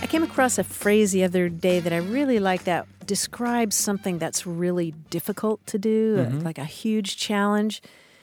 I 0.02 0.06
came 0.08 0.24
across 0.24 0.58
a 0.58 0.64
phrase 0.64 1.12
the 1.12 1.22
other 1.22 1.48
day 1.48 1.78
that 1.78 1.92
I 1.92 1.98
really 1.98 2.40
like 2.40 2.64
that 2.64 2.88
describes 3.06 3.76
something 3.76 4.18
that's 4.18 4.44
really 4.44 4.94
difficult 5.10 5.64
to 5.68 5.78
do, 5.78 6.26
uh, 6.28 6.40
like 6.40 6.58
a 6.58 6.64
huge 6.64 7.16
challenge. 7.16 7.82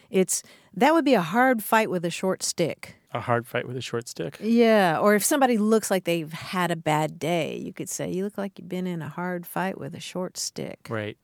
It's 0.09 0.43
that 0.73 0.93
would 0.93 1.05
be 1.05 1.13
a 1.13 1.21
hard 1.21 1.63
fight 1.63 1.89
with 1.89 2.03
a 2.03 2.09
short 2.09 2.43
stick. 2.43 2.97
A 3.13 3.19
hard 3.19 3.45
fight 3.45 3.67
with 3.67 3.75
a 3.75 3.81
short 3.81 4.07
stick. 4.07 4.37
Yeah, 4.39 4.97
or 4.97 5.15
if 5.15 5.23
somebody 5.25 5.57
looks 5.57 5.91
like 5.91 6.05
they've 6.05 6.31
had 6.31 6.71
a 6.71 6.77
bad 6.77 7.19
day, 7.19 7.57
you 7.57 7.73
could 7.73 7.89
say, 7.89 8.09
You 8.09 8.23
look 8.23 8.37
like 8.37 8.57
you've 8.57 8.69
been 8.69 8.87
in 8.87 9.01
a 9.01 9.09
hard 9.09 9.45
fight 9.45 9.77
with 9.77 9.93
a 9.95 9.99
short 9.99 10.37
stick. 10.37 10.79
Right. 10.89 11.17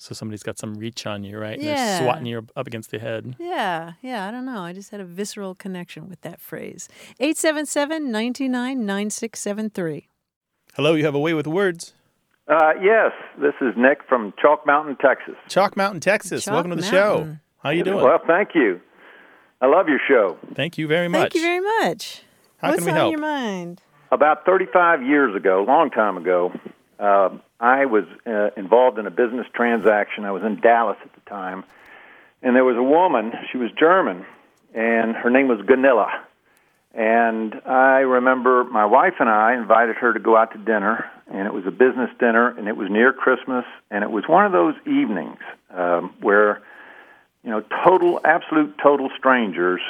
So 0.00 0.14
somebody's 0.14 0.42
got 0.42 0.58
some 0.58 0.74
reach 0.74 1.06
on 1.06 1.22
you, 1.24 1.38
right? 1.38 1.54
And 1.54 1.62
Yeah. 1.62 1.74
They're 1.98 2.02
swatting 2.06 2.26
you 2.26 2.46
up 2.56 2.66
against 2.66 2.90
the 2.90 2.98
head. 2.98 3.36
Yeah, 3.38 3.92
yeah, 4.02 4.26
I 4.26 4.30
don't 4.32 4.46
know. 4.46 4.62
I 4.62 4.72
just 4.72 4.90
had 4.90 5.00
a 5.00 5.04
visceral 5.04 5.54
connection 5.54 6.08
with 6.08 6.20
that 6.22 6.40
phrase. 6.40 6.88
877 7.20 8.04
929 8.10 8.84
9673. 8.86 10.08
Hello, 10.74 10.94
you 10.94 11.04
have 11.04 11.14
a 11.14 11.18
way 11.20 11.34
with 11.34 11.46
words. 11.46 11.94
Uh, 12.48 12.72
yes, 12.82 13.12
this 13.40 13.54
is 13.60 13.74
Nick 13.76 13.98
from 14.08 14.32
Chalk 14.40 14.66
Mountain, 14.66 14.96
Texas. 15.00 15.34
Chalk 15.48 15.76
Mountain, 15.76 16.00
Texas. 16.00 16.44
Chalk 16.44 16.54
Welcome 16.54 16.70
to 16.70 16.76
the 16.76 16.82
Mountain. 16.82 17.34
show. 17.34 17.36
How 17.62 17.70
you 17.70 17.84
doing? 17.84 18.02
Well, 18.04 18.18
thank 18.26 18.50
you. 18.54 18.80
I 19.60 19.66
love 19.66 19.88
your 19.88 20.00
show. 20.06 20.38
Thank 20.54 20.78
you 20.78 20.86
very 20.86 21.08
much. 21.08 21.32
Thank 21.32 21.34
you 21.34 21.40
very 21.42 21.60
much. 21.60 22.22
How 22.58 22.70
What's 22.70 22.78
can 22.78 22.86
we 22.86 22.90
on 22.92 22.96
help? 22.96 23.10
your 23.10 23.20
mind? 23.20 23.82
About 24.10 24.44
35 24.46 25.02
years 25.02 25.34
ago, 25.34 25.62
a 25.62 25.66
long 25.66 25.90
time 25.90 26.16
ago, 26.16 26.52
uh, 26.98 27.30
I 27.60 27.86
was 27.86 28.04
uh, 28.26 28.50
involved 28.56 28.98
in 28.98 29.06
a 29.06 29.10
business 29.10 29.46
transaction. 29.52 30.24
I 30.24 30.30
was 30.30 30.42
in 30.44 30.60
Dallas 30.60 30.96
at 31.04 31.12
the 31.12 31.20
time, 31.28 31.64
and 32.42 32.54
there 32.54 32.64
was 32.64 32.76
a 32.76 32.82
woman. 32.82 33.32
She 33.50 33.58
was 33.58 33.70
German, 33.72 34.24
and 34.74 35.16
her 35.16 35.30
name 35.30 35.48
was 35.48 35.58
Ganilla. 35.60 36.20
And 36.94 37.60
I 37.66 37.98
remember 37.98 38.64
my 38.64 38.86
wife 38.86 39.14
and 39.20 39.28
I 39.28 39.54
invited 39.54 39.96
her 39.96 40.12
to 40.12 40.20
go 40.20 40.36
out 40.36 40.52
to 40.52 40.58
dinner, 40.58 41.10
and 41.30 41.46
it 41.46 41.52
was 41.52 41.66
a 41.66 41.70
business 41.70 42.10
dinner, 42.18 42.48
and 42.56 42.68
it 42.68 42.76
was 42.76 42.88
near 42.90 43.12
Christmas, 43.12 43.64
and 43.90 44.02
it 44.02 44.10
was 44.10 44.24
one 44.26 44.46
of 44.46 44.52
those 44.52 44.74
evenings 44.86 45.38
um, 45.70 46.14
where 46.20 46.62
you 47.44 47.50
know, 47.50 47.62
total, 47.84 48.20
absolute, 48.24 48.74
total 48.82 49.08
strangers 49.16 49.80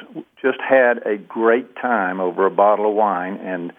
just 0.40 0.58
had 0.60 1.06
a 1.06 1.16
great 1.16 1.76
time 1.76 2.20
over 2.20 2.46
a 2.46 2.50
bottle 2.50 2.88
of 2.88 2.94
wine, 2.94 3.34
and 3.36 3.72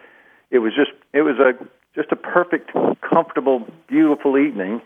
it 0.51 0.59
was 0.59 0.73
just, 0.75 0.91
it 1.13 1.21
was 1.21 1.37
a 1.37 1.53
just 1.95 2.11
a 2.11 2.15
perfect, 2.15 2.71
comfortable, 3.01 3.67
beautiful 3.87 4.37
evening. 4.37 4.81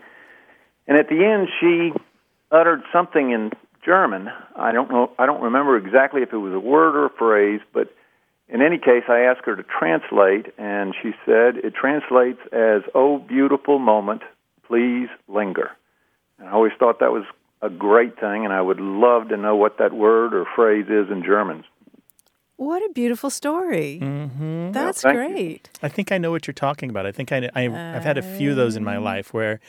And 0.86 0.98
at 0.98 1.08
the 1.08 1.24
end, 1.24 1.48
she 1.60 1.92
uttered 2.50 2.82
something 2.92 3.30
in 3.30 3.52
German. 3.84 4.30
I 4.56 4.72
don't 4.72 4.90
know, 4.90 5.10
I 5.18 5.26
don't 5.26 5.42
remember 5.42 5.76
exactly 5.76 6.22
if 6.22 6.32
it 6.32 6.38
was 6.38 6.52
a 6.52 6.58
word 6.58 6.96
or 6.96 7.06
a 7.06 7.10
phrase, 7.10 7.60
but 7.72 7.94
in 8.48 8.62
any 8.62 8.78
case, 8.78 9.04
I 9.08 9.20
asked 9.20 9.42
her 9.44 9.56
to 9.56 9.62
translate, 9.62 10.52
and 10.58 10.94
she 11.02 11.12
said 11.24 11.56
it 11.56 11.74
translates 11.74 12.40
as 12.52 12.82
"Oh, 12.94 13.18
beautiful 13.18 13.78
moment, 13.78 14.22
please 14.66 15.08
linger." 15.28 15.70
And 16.38 16.48
I 16.48 16.52
always 16.52 16.72
thought 16.78 17.00
that 17.00 17.12
was 17.12 17.24
a 17.64 17.70
great 17.70 18.20
thing, 18.20 18.44
and 18.44 18.52
I 18.52 18.60
would 18.60 18.80
love 18.80 19.28
to 19.28 19.36
know 19.36 19.56
what 19.56 19.78
that 19.78 19.92
word 19.92 20.34
or 20.34 20.44
phrase 20.54 20.86
is 20.88 21.10
in 21.10 21.22
German. 21.24 21.64
What 22.56 22.82
a 22.82 22.92
beautiful 22.92 23.30
story. 23.30 23.98
Mm-hmm. 24.02 24.72
That's 24.72 25.02
thank 25.02 25.16
you. 25.16 25.34
great. 25.34 25.70
I 25.82 25.88
think 25.88 26.12
I 26.12 26.18
know 26.18 26.30
what 26.30 26.46
you're 26.46 26.54
talking 26.54 26.90
about. 26.90 27.06
I 27.06 27.12
think 27.12 27.32
I, 27.32 27.48
I, 27.54 27.64
I've 27.64 28.04
had 28.04 28.18
a 28.18 28.22
few 28.22 28.50
of 28.50 28.56
those 28.56 28.76
in 28.76 28.84
my 28.84 28.98
life 28.98 29.32
where 29.32 29.60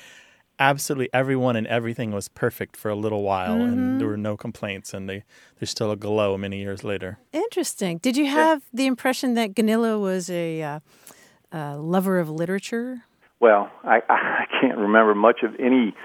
absolutely 0.59 1.09
everyone 1.13 1.55
and 1.55 1.65
everything 1.67 2.11
was 2.11 2.27
perfect 2.27 2.77
for 2.77 2.89
a 2.89 2.95
little 2.95 3.23
while 3.23 3.61
and 3.61 3.99
there 3.99 4.07
were 4.07 4.15
no 4.15 4.37
complaints 4.37 4.93
and 4.93 5.09
they, 5.09 5.23
there's 5.59 5.69
still 5.69 5.91
a 5.91 5.97
glow 5.97 6.37
many 6.37 6.59
years 6.59 6.83
later. 6.83 7.17
Interesting. 7.33 7.97
Did 7.97 8.15
you 8.15 8.27
have 8.27 8.63
the 8.71 8.85
impression 8.85 9.33
that 9.33 9.53
Ganilla 9.53 9.99
was 9.99 10.29
a 10.29 10.61
uh, 10.61 10.79
uh, 11.51 11.77
lover 11.77 12.19
of 12.19 12.29
literature? 12.29 13.03
Well, 13.39 13.69
I, 13.83 14.01
I 14.09 14.45
can't 14.61 14.77
remember 14.77 15.15
much 15.15 15.41
of 15.43 15.55
any 15.59 15.95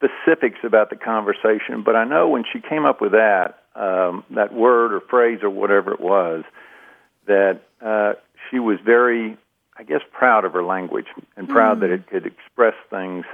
specifics 0.00 0.58
about 0.64 0.90
the 0.90 0.96
conversation, 0.96 1.82
but 1.84 1.94
I 1.94 2.04
know 2.04 2.28
when 2.28 2.44
she 2.50 2.60
came 2.60 2.84
up 2.86 3.00
with 3.00 3.12
that 3.12 3.58
um, 3.76 4.24
that 4.30 4.52
word 4.52 4.92
or 4.92 5.00
phrase 5.00 5.40
or 5.42 5.50
whatever 5.50 5.92
it 5.92 6.00
was, 6.00 6.42
that 7.26 7.60
uh, 7.80 8.14
she 8.50 8.58
was 8.58 8.78
very, 8.84 9.36
I 9.76 9.84
guess, 9.84 10.00
proud 10.12 10.44
of 10.44 10.52
her 10.54 10.64
language 10.64 11.06
and 11.36 11.48
proud 11.48 11.78
Mm. 11.78 11.80
that 11.80 11.90
it 11.90 12.06
could 12.08 12.26
express 12.26 12.74
things 12.90 13.24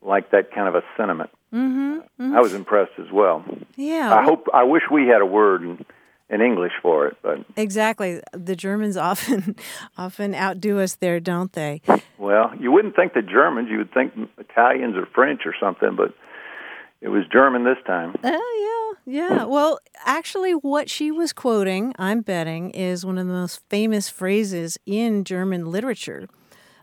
like 0.00 0.30
that 0.30 0.52
kind 0.52 0.68
of 0.68 0.74
a 0.76 0.82
sentiment. 0.96 1.30
Mm-hmm. 1.52 2.36
I 2.36 2.40
was 2.40 2.54
impressed 2.54 2.92
as 2.98 3.10
well. 3.10 3.44
Yeah. 3.76 4.14
I 4.14 4.22
hope 4.22 4.48
I 4.54 4.64
wish 4.64 4.82
we 4.90 5.06
had 5.08 5.20
a 5.20 5.26
word 5.26 5.62
in, 5.62 5.84
in 6.30 6.40
English 6.40 6.72
for 6.82 7.06
it, 7.06 7.16
but 7.22 7.44
Exactly. 7.56 8.20
The 8.32 8.56
Germans 8.56 8.96
often 9.10 9.56
often 9.96 10.34
outdo 10.34 10.80
us 10.80 10.96
there, 10.96 11.20
don't 11.20 11.52
they? 11.52 11.82
well, 12.18 12.52
you 12.58 12.72
wouldn't 12.72 12.96
think 12.96 13.14
the 13.14 13.22
Germans. 13.22 13.68
You 13.70 13.78
would 13.78 13.92
think 13.92 14.12
Italians 14.38 14.96
or 14.96 15.06
French 15.14 15.42
or 15.46 15.54
something, 15.60 15.96
but 15.96 16.14
it 17.00 17.08
was 17.08 17.24
German 17.30 17.64
this 17.64 17.76
time. 17.86 18.14
Oh, 18.24 18.96
yeah. 19.06 19.30
Yeah. 19.30 19.44
Well, 19.44 19.78
actually, 20.06 20.52
what 20.52 20.88
she 20.88 21.10
was 21.10 21.34
quoting, 21.34 21.92
I'm 21.98 22.22
betting, 22.22 22.70
is 22.70 23.04
one 23.04 23.18
of 23.18 23.26
the 23.26 23.32
most 23.32 23.60
famous 23.68 24.08
phrases 24.08 24.78
in 24.86 25.24
German 25.24 25.66
literature. 25.66 26.26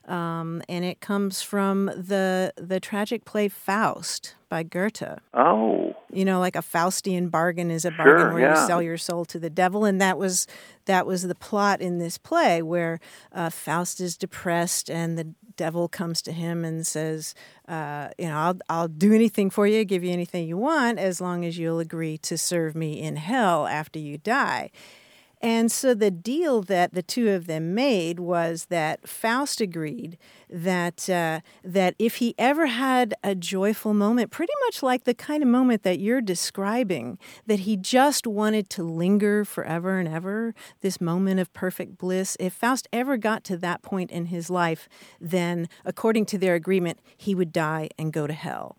Um, 0.07 0.61
and 0.67 0.83
it 0.85 0.99
comes 0.99 1.41
from 1.41 1.85
the 1.85 2.53
the 2.57 2.79
tragic 2.79 3.23
play 3.25 3.47
Faust 3.47 4.35
by 4.49 4.63
Goethe. 4.63 5.19
Oh, 5.33 5.95
You 6.13 6.25
know, 6.25 6.39
like 6.39 6.55
a 6.55 6.61
Faustian 6.61 7.31
bargain 7.31 7.71
is 7.71 7.85
a 7.85 7.91
bargain 7.91 8.19
Sure, 8.27 8.33
where 8.33 8.41
yeah. 8.41 8.61
you 8.61 8.67
sell 8.67 8.81
your 8.81 8.97
soul 8.97 9.25
to 9.25 9.39
the 9.39 9.49
devil, 9.49 9.85
and 9.85 10.01
that 10.01 10.17
was 10.17 10.47
that 10.85 11.05
was 11.05 11.23
the 11.23 11.35
plot 11.35 11.81
in 11.81 11.99
this 11.99 12.17
play, 12.17 12.61
where 12.61 12.99
uh, 13.31 13.49
Faust 13.49 13.99
is 14.01 14.17
depressed 14.17 14.89
and 14.89 15.17
the 15.17 15.33
devil 15.55 15.87
comes 15.87 16.21
to 16.23 16.31
him 16.31 16.65
and 16.65 16.85
says, 16.85 17.33
uh, 17.67 18.09
"You 18.17 18.27
know, 18.27 18.37
I'll 18.37 18.59
I'll 18.69 18.87
do 18.87 19.13
anything 19.13 19.49
for 19.49 19.67
you, 19.67 19.85
give 19.85 20.03
you 20.03 20.11
anything 20.11 20.47
you 20.47 20.57
want, 20.57 20.99
as 20.99 21.21
long 21.21 21.45
as 21.45 21.57
you'll 21.57 21.79
agree 21.79 22.17
to 22.19 22.37
serve 22.37 22.75
me 22.75 22.99
in 23.01 23.15
hell 23.15 23.67
after 23.67 23.99
you 23.99 24.17
die." 24.17 24.71
And 25.41 25.71
so 25.71 25.95
the 25.95 26.11
deal 26.11 26.61
that 26.63 26.93
the 26.93 27.01
two 27.01 27.29
of 27.29 27.47
them 27.47 27.73
made 27.73 28.19
was 28.19 28.65
that 28.65 29.09
Faust 29.09 29.59
agreed 29.59 30.19
that 30.49 31.09
uh, 31.09 31.39
that 31.63 31.95
if 31.97 32.17
he 32.17 32.35
ever 32.37 32.67
had 32.67 33.15
a 33.23 33.33
joyful 33.33 33.95
moment, 33.95 34.29
pretty 34.29 34.53
much 34.65 34.83
like 34.83 35.05
the 35.05 35.15
kind 35.15 35.41
of 35.41 35.49
moment 35.49 35.81
that 35.81 35.99
you're 35.99 36.21
describing, 36.21 37.17
that 37.47 37.61
he 37.61 37.75
just 37.75 38.27
wanted 38.27 38.69
to 38.69 38.83
linger 38.83 39.43
forever 39.43 39.97
and 39.97 40.07
ever, 40.07 40.53
this 40.81 41.01
moment 41.01 41.39
of 41.39 41.51
perfect 41.53 41.97
bliss. 41.97 42.37
If 42.39 42.53
Faust 42.53 42.87
ever 42.93 43.17
got 43.17 43.43
to 43.45 43.57
that 43.57 43.81
point 43.81 44.11
in 44.11 44.25
his 44.25 44.51
life, 44.51 44.87
then 45.19 45.67
according 45.83 46.25
to 46.27 46.37
their 46.37 46.53
agreement, 46.53 46.99
he 47.17 47.33
would 47.33 47.51
die 47.51 47.89
and 47.97 48.13
go 48.13 48.27
to 48.27 48.33
hell. 48.33 48.77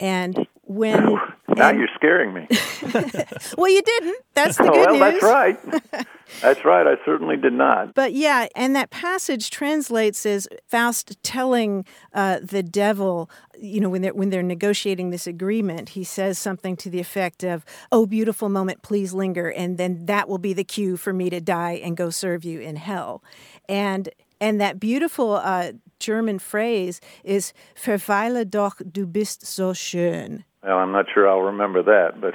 And 0.00 0.46
when 0.62 1.18
now 1.56 1.70
you're 1.70 1.88
scaring 1.94 2.32
me. 2.32 2.46
well, 3.58 3.70
you 3.70 3.82
didn't. 3.82 4.16
That's 4.34 4.56
the 4.56 4.64
good 4.72 4.72
well, 4.72 4.92
news. 4.92 5.00
that's 5.00 5.22
right. 5.22 6.06
that's 6.42 6.64
right. 6.64 6.86
I 6.86 6.96
certainly 7.04 7.36
did 7.36 7.52
not. 7.52 7.94
But 7.94 8.12
yeah, 8.12 8.48
and 8.54 8.74
that 8.76 8.90
passage 8.90 9.50
translates 9.50 10.24
as 10.26 10.48
Faust 10.66 11.22
telling 11.22 11.84
uh, 12.14 12.40
the 12.42 12.62
devil, 12.62 13.30
you 13.58 13.80
know, 13.80 13.88
when 13.88 14.02
they're 14.02 14.14
when 14.14 14.30
they're 14.30 14.42
negotiating 14.42 15.10
this 15.10 15.26
agreement, 15.26 15.90
he 15.90 16.04
says 16.04 16.38
something 16.38 16.76
to 16.76 16.90
the 16.90 17.00
effect 17.00 17.42
of, 17.42 17.64
"Oh, 17.90 18.06
beautiful 18.06 18.48
moment, 18.48 18.82
please 18.82 19.12
linger," 19.12 19.50
and 19.50 19.78
then 19.78 20.06
that 20.06 20.28
will 20.28 20.38
be 20.38 20.52
the 20.52 20.64
cue 20.64 20.96
for 20.96 21.12
me 21.12 21.30
to 21.30 21.40
die 21.40 21.80
and 21.82 21.96
go 21.96 22.10
serve 22.10 22.44
you 22.44 22.60
in 22.60 22.76
hell. 22.76 23.22
And 23.68 24.08
and 24.40 24.60
that 24.60 24.80
beautiful 24.80 25.34
uh, 25.34 25.72
German 25.98 26.38
phrase 26.38 27.00
is 27.24 27.52
"Verweile 27.76 28.48
doch, 28.48 28.80
du 28.90 29.06
bist 29.06 29.44
so 29.44 29.72
schön." 29.72 30.44
Well, 30.62 30.78
I'm 30.78 30.92
not 30.92 31.06
sure 31.12 31.28
I'll 31.28 31.42
remember 31.42 31.82
that, 31.82 32.20
but 32.20 32.34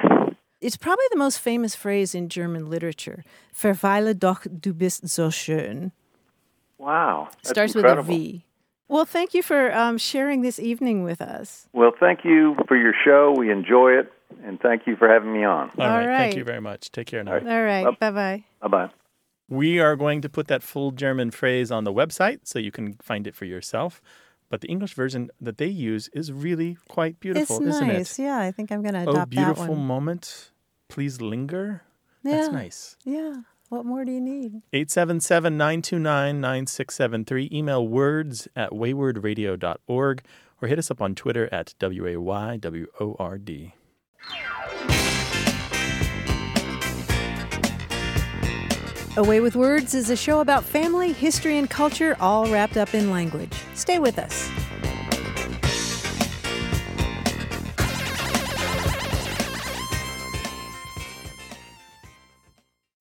It's 0.62 0.77
probably 0.77 1.05
the 1.12 1.17
most 1.17 1.39
famous 1.39 1.75
phrase 1.75 2.15
in 2.15 2.27
German 2.29 2.70
literature. 2.70 3.24
"Verweile 3.53 4.17
doch, 4.17 4.48
du 4.60 4.74
bist 4.74 5.08
so 5.10 5.29
schön." 5.29 5.91
wow, 6.77 7.27
that's 7.29 7.50
starts 7.50 7.75
incredible. 7.75 8.13
with 8.13 8.20
a 8.20 8.32
V. 8.32 8.46
Well, 8.88 9.05
thank 9.05 9.34
you 9.34 9.41
for 9.41 9.74
um, 9.75 9.98
sharing 9.98 10.41
this 10.41 10.60
evening 10.60 11.03
with 11.03 11.22
us. 11.22 11.67
Well, 11.74 11.91
thank 12.00 12.24
you 12.24 12.55
for 12.67 12.77
your 12.77 12.94
show. 13.03 13.34
We 13.36 13.51
enjoy 13.51 13.94
it, 13.94 14.12
and 14.44 14.60
thank 14.60 14.86
you 14.86 14.96
for 14.96 15.08
having 15.08 15.34
me 15.34 15.44
on. 15.44 15.72
All 15.77 15.86
All 15.86 15.98
right. 16.08 16.17
Thank 16.17 16.36
you 16.36 16.44
very 16.44 16.62
much. 16.62 16.91
Take 16.91 17.08
care 17.08 17.24
now. 17.24 17.34
All 17.34 17.38
right. 17.39 17.48
All 17.48 17.63
right. 17.63 18.00
Bye 18.00 18.12
bye. 18.12 18.44
Bye 18.62 18.67
bye. 18.67 18.89
We 19.48 19.79
are 19.79 19.96
going 19.96 20.22
to 20.22 20.29
put 20.29 20.48
that 20.48 20.63
full 20.63 20.91
German 20.91 21.32
phrase 21.32 21.72
on 21.72 21.84
the 21.84 21.94
website 21.94 22.39
so 22.44 22.58
you 22.58 22.72
can 22.72 22.94
find 23.01 23.27
it 23.27 23.36
for 23.36 23.46
yourself. 23.46 24.01
But 24.50 24.62
the 24.62 24.68
English 24.68 24.94
version 24.94 25.30
that 25.42 25.58
they 25.58 25.68
use 25.68 26.08
is 26.14 26.32
really 26.32 26.78
quite 26.88 27.20
beautiful, 27.20 27.58
it's 27.58 27.75
isn't 27.75 27.88
nice. 27.88 28.20
it? 28.20 28.24
Yeah, 28.24 28.38
I 28.40 28.52
think 28.52 28.72
I'm 28.72 28.82
going 28.84 28.94
to 28.94 29.02
Oh, 29.06 29.12
adopt 29.12 29.16
that 29.18 29.30
beautiful 29.32 29.75
one. 29.75 29.86
moment. 29.86 30.52
Please 30.88 31.20
linger. 31.20 31.82
Yeah. 32.24 32.32
That's 32.38 32.52
nice. 32.54 32.96
Yeah. 33.04 33.42
What 33.70 33.86
more 33.86 34.06
do 34.06 34.12
you 34.12 34.22
need? 34.22 34.62
877 34.72 35.58
929 35.58 36.40
9673. 36.40 37.50
Email 37.52 37.88
words 37.88 38.48
at 38.56 38.70
waywordradio.org 38.72 40.24
or 40.62 40.68
hit 40.68 40.78
us 40.80 40.92
up 40.92 41.02
on 41.02 41.16
Twitter 41.16 41.50
at 41.52 41.74
W 41.80 42.06
A 42.08 42.18
Y 42.22 42.58
W 42.58 42.88
O 43.00 43.16
R 43.18 43.38
D. 43.40 43.74
A 49.18 49.24
Way 49.24 49.40
with 49.40 49.56
Words 49.56 49.94
is 49.94 50.10
a 50.10 50.16
show 50.18 50.42
about 50.42 50.66
family, 50.66 51.14
history, 51.14 51.58
and 51.58 51.70
culture, 51.70 52.18
all 52.20 52.48
wrapped 52.48 52.76
up 52.76 52.94
in 52.94 53.12
language. 53.12 53.54
Stay 53.74 53.98
with 53.98 54.20
us. 54.20 54.52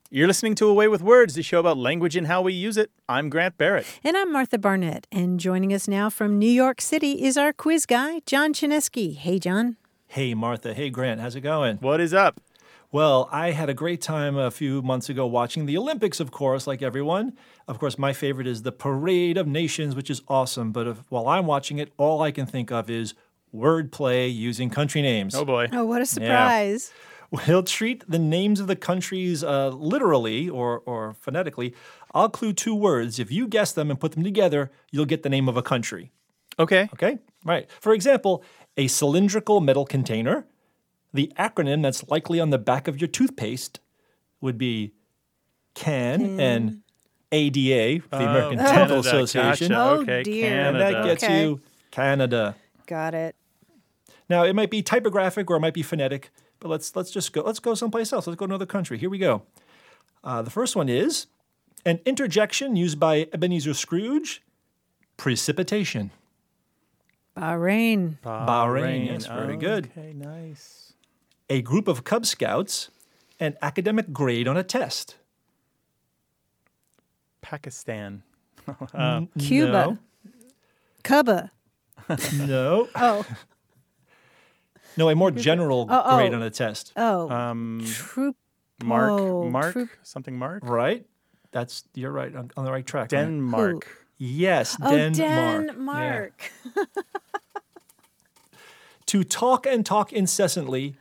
You're 0.09 0.29
listening 0.29 0.55
to 0.55 0.69
A 0.69 0.73
Way 0.73 0.87
with 0.87 1.03
Words, 1.03 1.35
the 1.35 1.43
show 1.43 1.59
about 1.59 1.79
language 1.79 2.15
and 2.15 2.29
how 2.29 2.43
we 2.43 2.53
use 2.53 2.77
it. 2.77 2.93
I'm 3.09 3.29
Grant 3.29 3.59
Barrett. 3.59 3.85
And 4.05 4.17
I'm 4.17 4.33
Martha 4.33 4.57
Barnette. 4.57 5.09
And 5.11 5.41
joining 5.41 5.73
us 5.73 5.89
now 5.89 6.11
from 6.11 6.39
New 6.39 6.47
York 6.47 6.81
City 6.81 7.25
is 7.25 7.37
our 7.37 7.53
quiz 7.53 7.87
guy, 7.87 8.21
John 8.25 8.55
Chaneski. 8.55 9.17
Hey, 9.17 9.41
John. 9.41 9.79
Hey, 10.07 10.33
Martha. 10.35 10.75
Hey, 10.75 10.91
Grant. 10.91 11.21
How's 11.21 11.35
it 11.35 11.41
going? 11.41 11.79
What 11.79 12.01
is 12.01 12.15
up? 12.15 12.41
Well, 12.95 13.29
I 13.33 13.51
had 13.51 13.69
a 13.69 13.75
great 13.75 14.01
time 14.01 14.37
a 14.37 14.53
few 14.53 14.81
months 14.81 15.09
ago 15.09 15.27
watching 15.27 15.67
the 15.67 15.77
Olympics, 15.77 16.21
of 16.21 16.31
course, 16.31 16.69
like 16.69 16.81
everyone. 16.81 17.37
Of 17.67 17.81
course, 17.81 17.99
my 17.99 18.13
favorite 18.13 18.47
is 18.47 18.63
the 18.63 18.71
Parade 18.71 19.37
of 19.37 19.49
Nations, 19.49 19.97
which 19.97 20.11
is 20.11 20.23
awesome. 20.29 20.71
But 20.71 20.87
if, 20.87 20.99
while 21.11 21.27
I'm 21.27 21.45
watching 21.45 21.79
it, 21.79 21.93
all 21.97 22.23
I 22.23 22.31
can 22.31 22.47
think 22.47 22.71
of 22.71 22.89
is 22.89 23.15
wordplay 23.53 24.33
using 24.33 24.71
country 24.71 25.03
names. 25.03 25.35
Oh 25.35 25.45
boy. 25.45 25.71
Oh, 25.73 25.85
what 25.85 26.03
a 26.03 26.07
surprise. 26.07 26.93
We'll 27.49 27.65
treat 27.65 28.09
the 28.09 28.21
names 28.21 28.61
of 28.61 28.69
the 28.69 28.77
countries 28.77 29.43
uh, 29.43 29.71
literally 29.71 30.49
or, 30.49 30.83
or 30.87 31.15
phonetically. 31.15 31.75
I'll 32.15 32.29
clue 32.29 32.53
two 32.53 32.77
words. 32.77 33.19
If 33.19 33.33
you 33.33 33.49
guess 33.49 33.73
them 33.73 33.91
and 33.91 33.99
put 33.99 34.13
them 34.13 34.23
together, 34.23 34.71
you'll 34.93 35.05
get 35.05 35.25
the 35.25 35.29
name 35.29 35.49
of 35.49 35.57
a 35.57 35.63
country. 35.63 36.13
Okay. 36.61 36.89
Okay? 36.93 37.19
Right. 37.45 37.69
For 37.81 37.93
example, 37.93 38.45
a 38.77 38.87
cylindrical 38.87 39.61
metal 39.61 39.85
container. 39.85 40.47
The 41.15 41.33
acronym 41.39 41.83
that's 41.83 42.07
likely 42.09 42.41
on 42.41 42.51
the 42.51 42.59
back 42.59 42.89
of 42.89 43.01
your 43.01 43.09
toothpaste 43.09 43.81
would 44.41 44.59
be 44.59 44.93
CAN 45.75 46.39
and 46.41 46.83
ADA, 47.33 48.03
the 48.11 48.17
American 48.17 48.61
Oh, 48.61 48.63
Dental 48.65 48.73
Canada, 48.75 48.99
Association. 48.99 49.69
gotcha. 49.69 49.81
Oh, 49.81 50.01
okay, 50.03 50.23
dear. 50.25 50.51
And 50.69 50.77
that 50.81 51.05
gets 51.05 51.25
Okay. 51.25 51.43
you 51.43 51.61
Canada. 51.91 52.57
Got 52.87 53.15
it. 53.15 53.35
Now 54.29 54.43
it 54.45 54.55
might 54.55 54.71
be 54.71 54.83
typographic 54.83 55.51
or 55.51 55.57
it 55.57 55.61
might 55.61 55.75
be 55.75 55.83
phonetic, 55.83 56.31
but 56.61 56.69
let's 56.69 56.95
let's 56.97 57.11
just 57.11 57.33
go. 57.33 57.43
Let's 57.43 57.61
go 57.61 57.75
someplace 57.75 58.13
else. 58.13 58.27
Let's 58.27 58.37
go 58.37 58.47
to 58.47 58.51
another 58.51 58.67
country. 58.67 58.99
Here 58.99 59.11
we 59.11 59.19
go. 59.19 59.43
Uh, 60.23 60.43
the 60.43 60.51
first 60.51 60.75
one 60.77 60.89
is 60.89 61.27
an 61.87 62.01
interjection 62.07 62.75
used 62.77 62.99
by 62.99 63.29
Ebenezer 63.33 63.75
Scrooge. 63.75 64.43
Precipitation. 65.17 66.11
Bahrain. 67.37 68.19
Bahrain, 68.23 69.07
yes, 69.07 69.27
very 69.27 69.57
good. 69.57 69.91
Okay, 69.97 70.13
nice. 70.13 70.84
A 71.55 71.63
group 71.63 71.87
of 71.89 72.03
Cub 72.03 72.27
Scouts. 72.27 72.91
An 73.39 73.57
academic 73.63 74.13
grade 74.13 74.49
on 74.49 74.57
a 74.57 74.63
test. 74.65 75.17
Pakistan. 77.43 78.23
Cuba. 79.39 79.99
Cuba. 81.05 81.51
No. 82.09 82.17
no. 82.47 82.89
Oh, 82.95 83.25
No, 84.97 85.09
a 85.09 85.15
more 85.15 85.31
general 85.33 85.87
Oh, 85.91 86.03
oh. 86.05 86.17
grade 86.17 86.35
on 86.35 86.43
a 86.43 86.51
test. 86.51 86.93
oh. 86.97 87.29
Um, 87.31 87.83
Troop. 87.87 88.37
Mark, 88.85 89.11
Oh, 89.11 89.49
Mark, 89.51 89.73
troop- 89.73 89.91
something 90.03 90.37
Mark. 90.39 90.63
Right? 90.65 91.07
That's 91.53 91.85
you're 91.95 92.11
right 92.13 92.35
on, 92.35 92.51
on 92.57 92.65
the 92.65 92.73
right 92.73 92.87
track. 92.87 93.13
man. 93.13 93.25
Denmark. 93.27 93.87
Yes, 94.19 94.77
Oh, 94.83 94.91
Denmark. 94.91 95.17
Yeah. 95.19 95.61
Denmark. 95.73 96.53
To 99.07 99.23
talk 99.25 99.67
and 99.67 99.85
talk 99.87 100.13
incessantly, 100.13 100.97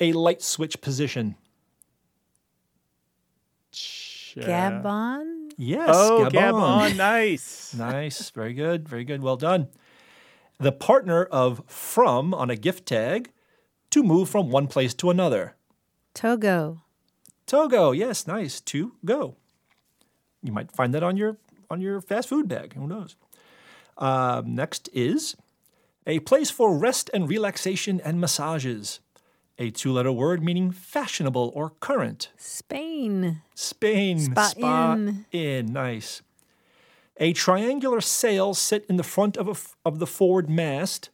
a 0.00 0.12
light 0.12 0.42
switch 0.42 0.80
position. 0.80 1.36
Gabon. 4.36 5.50
Yes, 5.56 5.90
Oh, 5.92 6.28
Gabon. 6.30 6.32
Gabon. 6.32 6.96
Nice. 6.96 7.74
Nice, 7.74 8.30
very 8.30 8.52
good, 8.54 8.88
very 8.88 9.04
good, 9.04 9.22
well 9.22 9.36
done. 9.36 9.68
the 10.58 10.72
partner 10.72 11.24
of 11.24 11.62
from 11.66 12.32
on 12.34 12.48
a 12.50 12.56
gift 12.56 12.86
tag 12.86 13.30
to 13.90 14.02
move 14.02 14.28
from 14.28 14.50
one 14.50 14.66
place 14.66 14.94
to 14.94 15.10
another. 15.10 15.54
Togo. 16.14 16.82
Togo, 17.46 17.90
yes, 17.92 18.26
nice. 18.26 18.60
To 18.62 18.92
go. 19.04 19.36
You 20.42 20.52
might 20.52 20.70
find 20.72 20.94
that 20.94 21.02
on 21.02 21.16
your 21.16 21.36
on 21.70 21.80
your 21.80 22.00
fast 22.00 22.28
food 22.28 22.48
bag. 22.48 22.74
Who 22.74 22.86
knows? 22.86 23.16
Um, 23.98 24.54
next 24.54 24.88
is 24.92 25.36
a 26.06 26.20
place 26.20 26.50
for 26.50 26.76
rest 26.76 27.10
and 27.12 27.28
relaxation 27.28 28.00
and 28.00 28.20
massages. 28.20 29.00
A 29.58 29.70
two-letter 29.70 30.10
word 30.10 30.42
meaning 30.42 30.72
fashionable 30.72 31.52
or 31.54 31.70
current. 31.80 32.30
Spain. 32.36 33.42
Spain. 33.54 34.18
Spa 34.18 34.94
in. 34.94 35.26
in. 35.30 35.72
Nice. 35.72 36.22
A 37.18 37.32
triangular 37.32 38.00
sail 38.00 38.54
set 38.54 38.84
in 38.86 38.96
the 38.96 39.04
front 39.04 39.36
of, 39.36 39.46
a 39.46 39.52
f 39.52 39.76
of 39.84 40.00
the 40.00 40.06
forward 40.06 40.50
mast, 40.50 41.10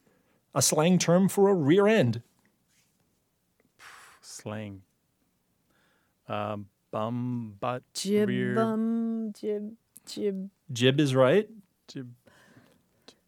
a 0.55 0.61
slang 0.61 0.97
term 0.97 1.29
for 1.29 1.49
a 1.49 1.53
rear 1.53 1.85
end. 1.85 2.23
Slang. 4.21 4.81
Um, 6.27 6.67
bum, 6.89 7.57
butt, 7.59 7.83
Jib 7.93 8.29
rear, 8.29 8.55
bum 8.55 9.33
jib 9.39 9.73
jib. 10.05 10.49
Jib 10.71 10.99
is 10.99 11.13
right. 11.13 11.47
jib. 11.87 12.09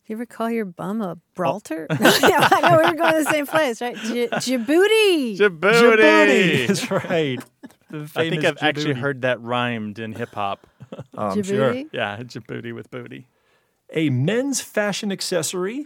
You 0.05 0.17
ever 0.17 0.25
call 0.25 0.51
your 0.51 0.65
bum 0.65 1.01
a 1.01 1.17
brawlter? 1.33 1.87
yeah, 1.89 1.97
I 2.51 2.69
know 2.69 2.77
we 2.77 2.89
were 2.89 2.95
going 2.95 3.13
to 3.13 3.23
the 3.23 3.31
same 3.31 3.47
place, 3.47 3.81
right? 3.81 3.95
J- 3.95 4.27
Djibouti. 4.27 5.37
Djibouti. 5.37 6.67
That's 6.67 6.91
right. 6.91 7.39
The 7.89 8.09
I 8.15 8.29
think 8.29 8.43
I've 8.43 8.57
actually 8.61 8.95
heard 8.95 9.21
that 9.21 9.39
rhymed 9.41 9.99
in 9.99 10.13
hip 10.13 10.33
hop. 10.33 10.67
Oh, 10.91 11.01
I'm 11.29 11.43
sure. 11.43 11.73
Djibouti. 11.73 11.89
Yeah, 11.93 12.17
Djibouti 12.17 12.73
with 12.75 12.91
booty. 12.91 13.27
A 13.93 14.09
men's 14.09 14.59
fashion 14.59 15.11
accessory, 15.11 15.85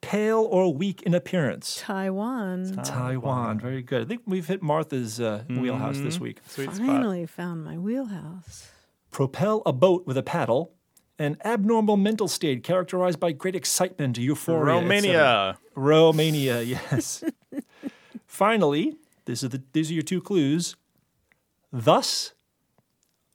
pale 0.00 0.46
or 0.48 0.72
weak 0.72 1.02
in 1.02 1.14
appearance. 1.14 1.80
Taiwan. 1.80 2.80
Taiwan. 2.84 3.58
Very 3.58 3.82
good. 3.82 4.02
I 4.02 4.04
think 4.04 4.22
we've 4.26 4.46
hit 4.46 4.62
Martha's 4.62 5.18
uh, 5.20 5.42
wheelhouse 5.48 5.98
this 5.98 6.20
week. 6.20 6.38
Sweet 6.46 6.72
spot. 6.72 6.86
Finally 6.86 7.26
found 7.26 7.64
my 7.64 7.78
wheelhouse. 7.78 8.70
Propel 9.10 9.62
a 9.66 9.72
boat 9.72 10.06
with 10.06 10.16
a 10.16 10.22
paddle. 10.22 10.74
An 11.20 11.36
abnormal 11.44 11.98
mental 11.98 12.28
state 12.28 12.64
characterized 12.64 13.20
by 13.20 13.32
great 13.32 13.54
excitement, 13.54 14.16
euphoria. 14.16 14.64
Romania. 14.76 15.58
Romania, 15.74 16.62
yes. 16.74 17.22
Finally, 18.26 18.96
this 19.26 19.42
is 19.42 19.50
the, 19.50 19.62
these 19.74 19.90
are 19.90 19.94
your 19.94 20.02
two 20.02 20.22
clues. 20.22 20.76
Thus, 21.70 22.32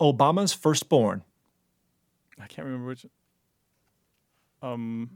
Obama's 0.02 0.52
firstborn. 0.52 1.24
I 2.42 2.48
can't 2.48 2.66
remember 2.66 2.88
which. 2.88 3.06
Um, 4.64 5.10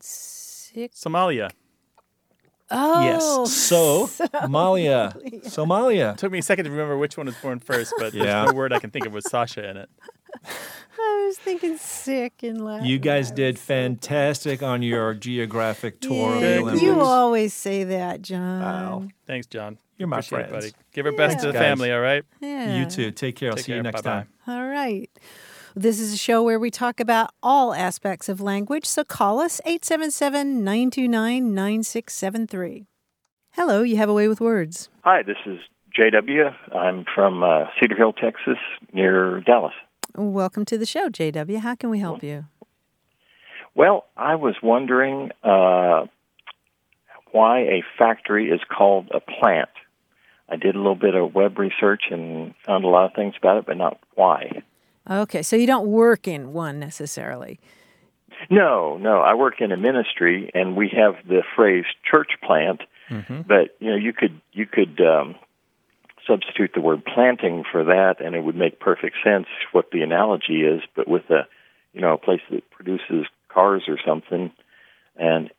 Six. 0.00 1.00
Somalia. 1.00 1.50
Oh, 2.70 3.02
yes. 3.04 3.52
So, 3.52 4.06
Somalia. 4.08 5.14
Somalia. 5.46 6.16
Took 6.16 6.32
me 6.32 6.38
a 6.40 6.42
second 6.42 6.64
to 6.64 6.70
remember 6.72 6.98
which 6.98 7.16
one 7.16 7.26
was 7.26 7.36
born 7.36 7.60
first, 7.60 7.94
but 7.96 8.12
Yeah. 8.12 8.24
there's 8.24 8.50
no 8.52 8.56
word 8.56 8.72
I 8.72 8.80
can 8.80 8.90
think 8.90 9.06
of 9.06 9.12
with 9.12 9.24
Sasha 9.24 9.70
in 9.70 9.76
it. 9.76 9.88
I 11.00 11.24
was 11.26 11.38
thinking 11.38 11.76
sick 11.78 12.42
in 12.42 12.64
Latin. 12.64 12.86
You 12.86 12.98
guys 12.98 13.30
did 13.30 13.58
fantastic 13.58 14.62
on 14.62 14.82
your 14.82 15.14
geographic 15.28 16.00
tour 16.00 16.34
of 16.34 16.40
the 16.40 16.48
Yeah, 16.48 16.58
Olympics. 16.58 16.82
you 16.82 17.00
always 17.00 17.54
say 17.54 17.84
that, 17.84 18.22
John. 18.22 18.60
Wow. 18.62 19.08
Thanks, 19.26 19.46
John. 19.46 19.78
You're 19.96 20.08
my 20.08 20.16
Appreciate 20.18 20.40
it, 20.40 20.48
friends. 20.48 20.64
buddy. 20.72 20.74
Give 20.92 21.06
her 21.06 21.12
best 21.12 21.40
to 21.40 21.46
the 21.48 21.52
Guys. 21.52 21.60
family, 21.62 21.92
all 21.92 22.00
right? 22.00 22.24
Yeah. 22.40 22.78
You 22.78 22.86
too. 22.86 23.10
Take 23.10 23.36
care. 23.36 23.50
I'll 23.50 23.56
Take 23.56 23.64
see 23.66 23.72
you 23.72 23.76
care. 23.76 23.82
next 23.84 24.02
Bye-bye. 24.02 24.26
time. 24.46 24.58
All 24.62 24.68
right. 24.68 25.10
This 25.76 26.00
is 26.00 26.12
a 26.12 26.16
show 26.16 26.42
where 26.42 26.58
we 26.58 26.70
talk 26.70 26.98
about 26.98 27.30
all 27.42 27.72
aspects 27.74 28.28
of 28.28 28.40
language, 28.40 28.84
so 28.84 29.04
call 29.04 29.38
us 29.40 29.60
877 29.64 30.64
929 30.64 31.54
9673. 31.54 32.86
Hello, 33.52 33.82
you 33.82 33.96
have 33.96 34.08
a 34.08 34.12
way 34.14 34.26
with 34.28 34.40
words. 34.40 34.88
Hi, 35.04 35.22
this 35.22 35.36
is 35.46 35.58
JW. 35.96 36.54
I'm 36.74 37.04
from 37.14 37.42
uh, 37.44 37.66
Cedar 37.80 37.96
Hill, 37.96 38.12
Texas, 38.12 38.58
near 38.92 39.40
Dallas. 39.40 39.74
Welcome 40.18 40.64
to 40.64 40.76
the 40.76 40.84
show, 40.84 41.08
JW. 41.08 41.60
How 41.60 41.76
can 41.76 41.90
we 41.90 42.00
help 42.00 42.24
you? 42.24 42.46
Well, 43.76 44.06
I 44.16 44.34
was 44.34 44.56
wondering 44.60 45.30
uh, 45.44 46.06
why 47.30 47.60
a 47.60 47.84
factory 47.96 48.50
is 48.50 48.60
called 48.68 49.12
a 49.14 49.20
plant. 49.20 49.68
I 50.48 50.56
did 50.56 50.74
a 50.74 50.78
little 50.78 50.96
bit 50.96 51.14
of 51.14 51.36
web 51.36 51.56
research 51.56 52.02
and 52.10 52.52
found 52.66 52.84
a 52.84 52.88
lot 52.88 53.04
of 53.04 53.14
things 53.14 53.34
about 53.38 53.58
it, 53.58 53.66
but 53.66 53.76
not 53.76 54.00
why. 54.16 54.62
Okay, 55.08 55.42
so 55.42 55.54
you 55.54 55.68
don't 55.68 55.86
work 55.86 56.26
in 56.26 56.52
one 56.52 56.80
necessarily. 56.80 57.60
No, 58.50 58.96
no. 58.96 59.20
I 59.20 59.34
work 59.34 59.60
in 59.60 59.70
a 59.70 59.76
ministry, 59.76 60.50
and 60.52 60.76
we 60.76 60.88
have 60.96 61.14
the 61.28 61.44
phrase 61.54 61.84
church 62.10 62.32
plant. 62.42 62.80
But 63.46 63.76
you 63.78 63.90
know, 63.90 63.96
you 63.96 64.12
could 64.12 64.40
you 64.52 64.66
could 64.66 65.00
um, 65.00 65.36
substitute 66.28 66.72
the 66.74 66.80
word 66.80 67.04
planting 67.04 67.64
for 67.70 67.84
that, 67.84 68.16
and 68.20 68.36
it 68.36 68.44
would 68.44 68.56
make 68.56 68.78
perfect 68.78 69.16
sense 69.24 69.46
what 69.72 69.90
the 69.90 70.02
analogy 70.02 70.62
is. 70.62 70.82
But 70.94 71.08
with 71.08 71.28
a 71.30 71.48
you 71.92 72.00
know 72.00 72.14
a 72.14 72.18
place 72.18 72.42
that 72.50 72.70
produces 72.70 73.26
cars 73.48 73.84
or 73.88 73.98
something, 74.06 74.52
and 75.16 75.50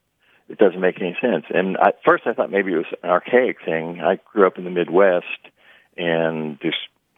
it 0.48 0.58
doesn't 0.58 0.80
make 0.80 1.00
any 1.02 1.18
sense. 1.22 1.46
And 1.54 1.78
at 1.78 2.00
first, 2.06 2.24
I 2.26 2.34
thought 2.34 2.52
maybe 2.52 2.72
it 2.74 2.78
was 2.78 2.94
an 3.04 3.10
archaic 3.10 3.58
thing. 3.66 4.02
I 4.02 4.20
grew 4.32 4.48
up 4.48 4.58
in 4.58 4.64
the 4.64 4.70
Midwest, 4.70 5.26
and 5.98 6.58
there's 6.62 6.78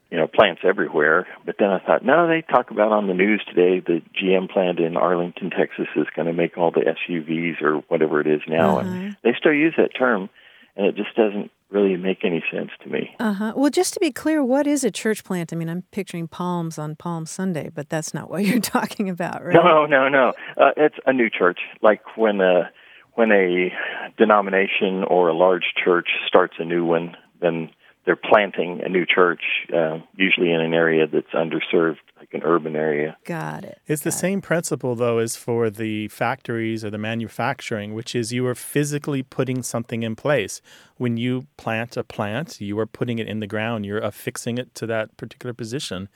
you 0.09 0.17
know 0.17 0.27
plants 0.27 0.61
everywhere. 0.63 1.27
But 1.45 1.55
then 1.59 1.69
I 1.69 1.79
thought, 1.79 2.03
no, 2.03 2.27
they 2.27 2.41
talk 2.41 2.71
about 2.71 2.91
on 2.91 3.07
the 3.07 3.13
news 3.13 3.43
today 3.47 3.79
the 3.79 4.01
GM 4.21 4.49
plant 4.49 4.79
in 4.79 4.97
Arlington, 4.97 5.49
Texas, 5.49 5.87
is 5.95 6.07
going 6.15 6.27
to 6.27 6.33
make 6.33 6.57
all 6.57 6.71
the 6.71 6.81
SUVs 6.81 7.61
or 7.61 7.77
whatever 7.87 8.21
it 8.21 8.27
is 8.27 8.41
now, 8.47 8.79
and 8.79 8.89
mm-hmm. 8.89 9.09
they 9.23 9.33
still 9.37 9.53
use 9.53 9.73
that 9.77 9.95
term, 9.97 10.29
and 10.75 10.85
it 10.85 10.95
just 10.95 11.15
doesn't 11.15 11.51
really 11.71 11.95
make 11.97 12.23
any 12.23 12.43
sense 12.51 12.69
to 12.83 12.89
me. 12.89 13.15
Uh 13.19 13.33
huh. 13.33 13.53
Well, 13.55 13.69
just 13.69 13.93
to 13.93 13.99
be 13.99 14.11
clear, 14.11 14.43
what 14.43 14.67
is 14.67 14.83
a 14.83 14.91
church 14.91 15.23
plant? 15.23 15.53
I 15.53 15.55
mean, 15.55 15.69
I'm 15.69 15.83
picturing 15.91 16.27
palms 16.27 16.77
on 16.77 16.95
Palm 16.95 17.25
Sunday, 17.25 17.69
but 17.73 17.89
that's 17.89 18.13
not 18.13 18.29
what 18.29 18.45
you're 18.45 18.59
talking 18.59 19.09
about, 19.09 19.43
right? 19.43 19.53
No, 19.53 19.85
no, 19.85 20.09
no. 20.09 20.33
Uh, 20.57 20.71
it's 20.77 20.97
a 21.05 21.13
new 21.13 21.29
church. 21.29 21.59
Like 21.81 22.17
when 22.17 22.41
a 22.41 22.69
when 23.13 23.31
a 23.31 23.71
denomination 24.17 25.03
or 25.03 25.27
a 25.27 25.35
large 25.35 25.73
church 25.83 26.09
starts 26.27 26.55
a 26.59 26.65
new 26.65 26.85
one, 26.85 27.15
then 27.41 27.69
they're 28.05 28.15
planting 28.15 28.81
a 28.83 28.89
new 28.89 29.05
church, 29.05 29.41
uh, 29.73 29.99
usually 30.15 30.51
in 30.51 30.59
an 30.59 30.73
area 30.73 31.05
that's 31.07 31.31
underserved, 31.33 31.97
like 32.17 32.33
an 32.33 32.41
urban 32.43 32.75
area. 32.75 33.15
Got 33.25 33.63
it. 33.63 33.79
It's 33.85 34.01
the 34.01 34.11
same 34.11 34.41
principle, 34.41 34.95
though, 34.95 35.19
as 35.19 35.35
for 35.35 35.69
the 35.69 36.07
factories 36.07 36.83
or 36.83 36.89
the 36.89 36.97
manufacturing, 36.97 37.93
which 37.93 38.15
is 38.15 38.33
you 38.33 38.45
are 38.47 38.55
physically 38.55 39.21
putting 39.21 39.61
something 39.61 40.01
in 40.01 40.15
place. 40.15 40.61
When 40.97 41.17
you 41.17 41.47
plant 41.57 41.95
a 41.95 42.03
plant, 42.03 42.59
you 42.59 42.79
are 42.79 42.87
putting 42.87 43.19
it 43.19 43.27
in 43.27 43.39
the 43.39 43.47
ground, 43.47 43.85
you're 43.85 43.99
affixing 43.99 44.57
it 44.57 44.73
to 44.75 44.87
that 44.87 45.15
particular 45.17 45.53
position. 45.53 46.09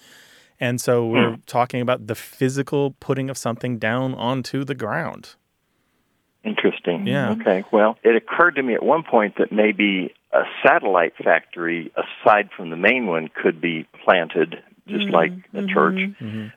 And 0.59 0.79
so 0.79 1.05
we're 1.05 1.37
talking 1.45 1.81
about 1.81 2.07
the 2.07 2.15
physical 2.15 2.95
putting 2.99 3.29
of 3.29 3.37
something 3.37 3.77
down 3.77 4.13
onto 4.15 4.63
the 4.63 4.73
ground. 4.73 5.35
Interesting. 6.45 7.07
Yeah. 7.07 7.31
Okay. 7.31 7.65
Well, 7.71 7.97
it 8.03 8.15
occurred 8.15 8.55
to 8.55 8.63
me 8.63 8.75
at 8.75 8.83
one 8.83 9.03
point 9.03 9.35
that 9.37 9.51
maybe 9.51 10.13
a 10.35 10.43
satellite 10.65 11.13
factory 11.23 11.91
aside 11.95 12.49
from 12.55 12.69
the 12.69 12.75
main 12.75 13.07
one 13.07 13.29
could 13.33 13.61
be 13.61 13.87
planted 14.03 14.55
just 14.87 15.09
like 15.09 15.31
a 15.53 15.65
church, 15.65 15.99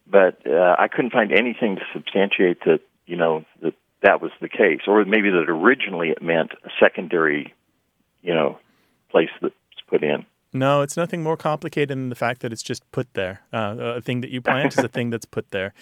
but 0.06 0.46
uh, 0.46 0.76
I 0.78 0.88
couldn't 0.88 1.12
find 1.12 1.32
anything 1.32 1.76
to 1.76 1.82
substantiate 1.94 2.60
that 2.66 2.80
you 3.06 3.16
know 3.16 3.44
that 3.62 3.74
that 4.02 4.20
was 4.20 4.30
the 4.40 4.48
case, 4.48 4.80
or 4.86 5.04
maybe 5.04 5.30
that 5.30 5.46
originally 5.48 6.10
it 6.10 6.22
meant 6.22 6.52
a 6.64 6.68
secondary, 6.78 7.54
you 8.22 8.34
know, 8.34 8.58
place 9.10 9.30
that's 9.40 9.54
put 9.88 10.02
in. 10.02 10.26
No, 10.52 10.82
it's 10.82 10.96
nothing 10.96 11.22
more 11.22 11.36
complicated 11.36 11.90
than 11.90 12.08
the 12.08 12.14
fact 12.14 12.40
that 12.40 12.52
it's 12.52 12.62
just 12.62 12.90
put 12.90 13.12
there. 13.14 13.42
Uh, 13.52 13.76
a 13.78 14.00
thing 14.00 14.22
that 14.22 14.30
you 14.30 14.40
plant 14.40 14.78
is 14.78 14.84
a 14.84 14.88
thing 14.88 15.10
that's 15.10 15.26
put 15.26 15.50
there. 15.50 15.74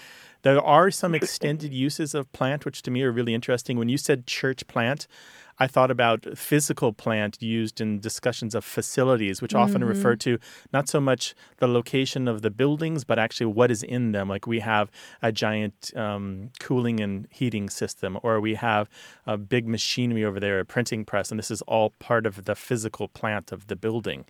There 0.43 0.61
are 0.61 0.91
some 0.91 1.15
extended 1.15 1.73
uses 1.73 2.15
of 2.15 2.31
plant, 2.33 2.65
which 2.65 2.83
to 2.83 2.91
me 2.91 3.03
are 3.03 3.13
really 3.13 3.35
interesting. 3.35 3.79
When 3.79 3.89
you 3.89 3.99
said 3.99 4.27
church 4.27 4.67
plant, 4.67 5.07
I 5.59 5.67
thought 5.67 5.91
about 5.91 6.27
physical 6.37 6.93
plant 6.93 7.43
used 7.43 7.81
in 7.81 8.01
discussions 8.01 8.55
of 8.55 8.65
facilities, 8.65 9.41
which 9.41 9.55
often 9.55 9.83
refer 9.85 10.17
to 10.17 10.39
not 10.73 10.89
so 10.89 11.01
much 11.01 11.35
the 11.59 11.67
location 11.67 12.29
of 12.29 12.43
the 12.43 12.51
buildings, 12.51 13.05
but 13.05 13.19
actually 13.19 13.47
what 13.47 13.71
is 13.71 13.83
in 13.83 14.13
them. 14.13 14.29
Like 14.29 14.47
we 14.47 14.61
have 14.61 14.91
a 15.23 15.33
giant 15.33 15.93
um, 15.97 16.51
cooling 16.61 17.01
and 17.01 17.27
heating 17.31 17.71
system, 17.71 18.19
or 18.23 18.41
we 18.41 18.55
have 18.55 18.89
a 19.27 19.37
big 19.39 19.67
machinery 19.67 20.25
over 20.25 20.39
there, 20.39 20.61
a 20.61 20.65
printing 20.65 21.05
press, 21.05 21.31
and 21.31 21.39
this 21.39 21.51
is 21.51 21.63
all 21.63 21.91
part 21.99 22.27
of 22.27 22.45
the 22.45 22.55
physical 22.55 23.09
plant 23.09 23.53
of 23.53 23.69
the 23.69 23.77
building. 23.77 24.25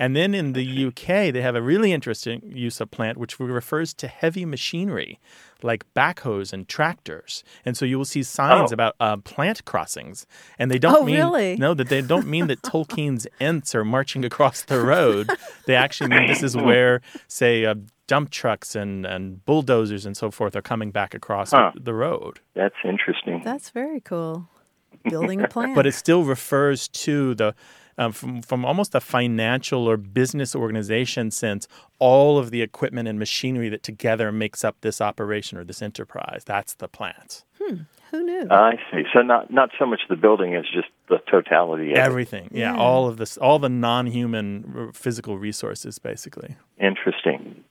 And 0.00 0.16
then 0.16 0.34
in 0.34 0.54
the 0.54 0.86
UK, 0.86 1.30
they 1.32 1.42
have 1.42 1.54
a 1.54 1.62
really 1.62 1.92
interesting 1.92 2.40
use 2.66 2.80
of 2.80 2.90
plant, 2.90 3.18
which 3.18 3.38
refers 3.38 3.92
to 3.94 4.08
heavy 4.08 4.44
machinery 4.46 5.20
like 5.62 5.84
backhoes 5.94 6.54
and 6.54 6.66
tractors. 6.66 7.44
And 7.66 7.76
so 7.76 7.84
you 7.84 7.98
will 7.98 8.06
see 8.06 8.22
signs 8.22 8.72
Oh. 8.72 8.74
about 8.74 8.94
uh, 8.98 9.18
plant 9.18 9.62
crossings. 9.66 10.26
And 10.58 10.70
they 10.70 10.78
don't 10.78 10.96
Oh, 11.02 11.04
mean 11.04 11.16
really? 11.16 11.56
no, 11.56 11.74
that 11.74 11.88
they 11.90 12.00
don't 12.00 12.26
mean 12.26 12.46
that 12.46 12.62
Tolkien's 12.62 13.26
Ents 13.40 13.74
are 13.74 13.84
marching 13.84 14.24
across 14.24 14.62
the 14.62 14.80
road. 14.80 15.28
They 15.66 15.74
actually 15.76 16.08
mean 16.10 16.26
this 16.28 16.42
is 16.42 16.56
where, 16.68 17.02
say, 17.28 17.66
uh, 17.66 17.74
dump 18.06 18.30
trucks 18.30 18.74
and, 18.74 19.04
and 19.04 19.44
bulldozers 19.44 20.06
and 20.06 20.16
so 20.16 20.30
forth 20.30 20.56
are 20.56 20.62
coming 20.62 20.90
back 20.90 21.12
across 21.14 21.50
Huh. 21.50 21.72
the 21.74 21.92
road. 21.94 22.40
That's 22.54 22.74
interesting. 22.82 23.42
That's 23.44 23.68
very 23.68 24.00
cool. 24.00 24.48
Building 25.04 25.42
a 25.42 25.48
plant. 25.48 25.74
But 25.74 25.86
it 25.86 25.92
still 25.92 26.24
refers 26.24 26.88
to 27.04 27.34
the 27.34 27.54
um, 28.00 28.12
from 28.12 28.42
from 28.42 28.64
almost 28.64 28.94
a 28.94 29.00
financial 29.00 29.86
or 29.88 29.96
business 29.96 30.56
organization 30.56 31.30
sense, 31.30 31.68
all 31.98 32.38
of 32.38 32.50
the 32.50 32.62
equipment 32.62 33.06
and 33.08 33.18
machinery 33.18 33.68
that 33.68 33.82
together 33.82 34.32
makes 34.32 34.64
up 34.64 34.76
this 34.80 35.00
operation 35.00 35.58
or 35.58 35.64
this 35.64 35.82
enterprise. 35.82 36.42
That's 36.46 36.74
the 36.74 36.88
plant. 36.88 37.44
Who 38.10 38.24
knew? 38.24 38.48
I 38.50 38.72
see. 38.90 39.02
So 39.12 39.20
not 39.22 39.52
not 39.52 39.70
so 39.78 39.86
much 39.86 40.00
the 40.08 40.16
building 40.16 40.56
as 40.56 40.64
just 40.64 40.88
the 41.08 41.18
totality. 41.30 41.92
Of 41.92 41.98
it. 41.98 42.00
Everything, 42.00 42.48
yeah, 42.52 42.72
Yeah. 42.74 42.80
all 42.80 43.06
of 43.06 43.18
this, 43.18 43.36
all 43.36 43.58
the 43.60 43.68
non-human 43.68 44.72
r- 44.76 44.92
physical 44.92 45.38
resources, 45.38 45.98
basically. 46.00 46.56
Interesting. 46.80 47.62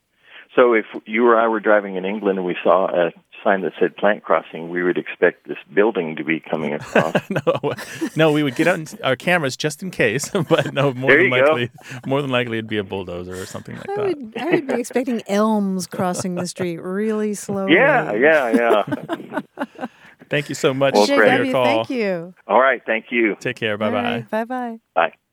So 0.56 0.74
if 0.74 0.86
you 1.06 1.28
or 1.28 1.38
I 1.38 1.48
were 1.48 1.60
driving 1.60 1.96
in 1.96 2.06
England 2.06 2.38
and 2.39 2.46
we 2.48 2.56
saw 2.63 2.88
a 2.88 3.12
sign 3.43 3.62
that 3.62 3.73
said 3.80 3.95
plant 3.97 4.23
crossing, 4.23 4.69
we 4.69 4.84
would 4.84 4.97
expect 4.97 5.47
this 5.47 5.58
building 5.73 6.15
to 6.17 6.23
be 6.23 6.39
coming 6.39 6.73
across. 6.73 7.15
no, 7.30 7.73
no, 8.15 8.32
we 8.32 8.43
would 8.43 8.56
get 8.56 8.67
out 8.67 8.93
our 9.04 9.15
cameras 9.15 9.56
just 9.58 9.82
in 9.84 9.91
case, 9.91 10.30
but 10.49 10.73
no, 10.73 10.93
more 10.93 11.10
There 11.12 11.17
than 11.23 11.32
you 11.32 11.45
go. 11.45 11.52
likely, 11.54 11.71
more 12.06 12.21
than 12.21 12.32
likely, 12.32 12.58
it'd 12.58 12.69
be 12.69 12.78
a 12.78 12.84
bulldozer 12.84 13.34
or 13.34 13.45
something 13.45 13.75
like 13.75 13.89
I 13.89 13.95
that. 13.95 14.06
would, 14.06 14.34
I 14.38 14.45
would 14.52 14.67
be 14.67 14.73
expecting 14.80 15.21
elms 15.28 15.88
crossing 15.88 16.36
the 16.36 16.47
street 16.47 16.78
really 16.82 17.34
slowly. 17.34 17.73
yeah, 17.73 18.13
yeah, 18.13 18.84
yeah. 18.88 19.86
Thank 20.30 20.47
you 20.49 20.56
so 20.56 20.73
much 20.75 20.93
Well, 20.93 21.08
for 21.08 21.25
your 21.25 21.52
call. 21.52 21.65
thank 21.65 21.89
you. 21.89 22.36
All 22.47 22.60
right. 22.62 22.82
Thank 22.86 23.06
you. 23.10 23.36
Take 23.39 23.56
care. 23.56 23.78
Bye 23.80 23.89
bye. 23.89 24.25
Bye 24.30 24.45
bye. 24.45 24.80
Bye. 24.93 25.29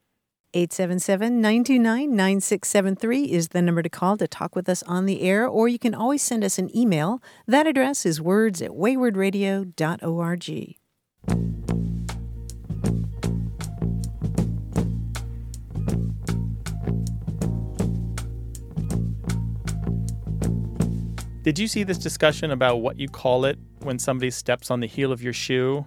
877 0.55 1.41
929 1.41 2.17
9673 2.17 3.25
is 3.25 3.49
the 3.49 3.61
number 3.61 3.83
to 3.83 3.89
call 3.89 4.17
to 4.17 4.29
talk 4.29 4.55
with 4.57 4.69
us 4.69 4.83
on 4.85 5.07
the 5.07 5.23
air, 5.23 5.47
or 5.47 5.69
you 5.69 5.79
can 5.79 5.95
always 5.95 6.23
send 6.23 6.45
us 6.45 6.59
an 6.59 6.75
email. 6.77 7.23
That 7.47 7.67
address 7.67 8.07
is 8.07 8.21
words 8.21 8.63
at 8.63 8.71
waywordradio.org. 8.71 10.77
Did 21.43 21.61
you 21.61 21.69
see 21.69 21.85
this 21.85 21.99
discussion 21.99 22.51
about 22.51 22.79
what 22.79 22.99
you 22.99 23.09
call 23.09 23.45
it 23.45 23.57
when 23.83 24.01
somebody 24.01 24.33
steps 24.33 24.69
on 24.69 24.81
the 24.81 24.89
heel 24.89 25.13
of 25.13 25.23
your 25.23 25.33
shoe 25.33 25.87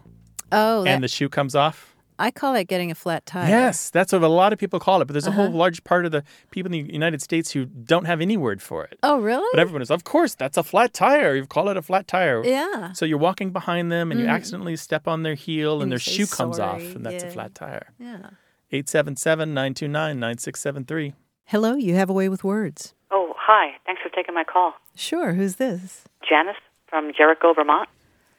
Oh, 0.53 0.83
that, 0.83 0.89
and 0.89 1.03
the 1.03 1.09
shoe 1.09 1.27
comes 1.27 1.53
off? 1.53 1.88
I 2.21 2.31
call 2.31 2.53
it 2.55 2.65
getting 2.67 2.91
a 2.91 2.95
flat 2.95 3.25
tire. 3.25 3.47
Yes, 3.47 3.89
that's 3.89 4.11
what 4.11 4.21
a 4.21 4.27
lot 4.27 4.51
of 4.51 4.59
people 4.59 4.79
call 4.79 5.01
it. 5.01 5.05
But 5.05 5.13
there's 5.13 5.25
a 5.25 5.29
Uh-huh. 5.29 5.43
whole 5.47 5.51
large 5.51 5.83
part 5.85 6.05
of 6.05 6.11
the 6.11 6.23
people 6.51 6.71
in 6.73 6.85
the 6.85 6.93
United 6.93 7.21
States 7.21 7.51
who 7.51 7.65
don't 7.65 8.05
have 8.05 8.19
any 8.19 8.35
word 8.35 8.61
for 8.61 8.83
it. 8.83 8.99
Oh, 9.03 9.19
really? 9.19 9.47
But 9.53 9.61
everyone 9.61 9.81
is, 9.81 9.89
of 9.89 10.03
course, 10.03 10.35
that's 10.35 10.57
a 10.57 10.63
flat 10.63 10.93
tire. 10.93 11.33
You 11.35 11.45
call 11.47 11.69
it 11.69 11.77
a 11.77 11.81
flat 11.81 12.07
tire. 12.07 12.43
yeah. 12.43 12.91
So 12.91 13.05
you're 13.05 13.17
walking 13.29 13.51
behind 13.51 13.89
them 13.91 14.11
and 14.11 14.19
you 14.19 14.27
accidentally 14.27 14.75
step 14.75 15.07
on 15.07 15.23
their 15.23 15.35
heel 15.35 15.75
and, 15.75 15.83
And 15.83 15.91
their 15.93 15.99
shoe 15.99 16.27
comes 16.27 16.59
off, 16.59 16.81
and 16.95 17.05
that's 17.05 17.23
a 17.23 17.29
flat 17.31 17.55
tire. 17.55 17.87
Yeah. 17.97 18.31
877 18.71 19.53
929 19.53 20.19
9673. 20.19 21.13
Hello, 21.45 21.73
you 21.75 21.95
have 21.95 22.09
a 22.09 22.13
way 22.13 22.27
with 22.29 22.43
words. 22.43 22.93
Oh, 23.11 23.33
hi. 23.37 23.77
Thanks 23.85 24.01
for 24.03 24.09
taking 24.09 24.35
my 24.35 24.43
call. 24.43 24.73
Sure, 24.93 25.33
who's 25.33 25.55
this? 25.55 26.03
Janice 26.27 26.57
from 26.87 27.11
Jericho, 27.17 27.53
Vermont. 27.53 27.89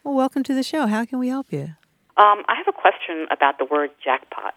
Well, 0.04 0.14
welcome 0.14 0.42
to 0.44 0.54
the 0.54 0.62
show. 0.62 0.86
How 0.86 1.04
can 1.04 1.18
we 1.18 1.28
help 1.28 1.52
you? 1.52 1.74
Um, 2.20 2.44
I 2.52 2.54
have 2.60 2.68
a 2.68 2.76
question 2.76 3.24
about 3.30 3.56
the 3.56 3.64
word 3.64 3.88
jackpot, 4.04 4.52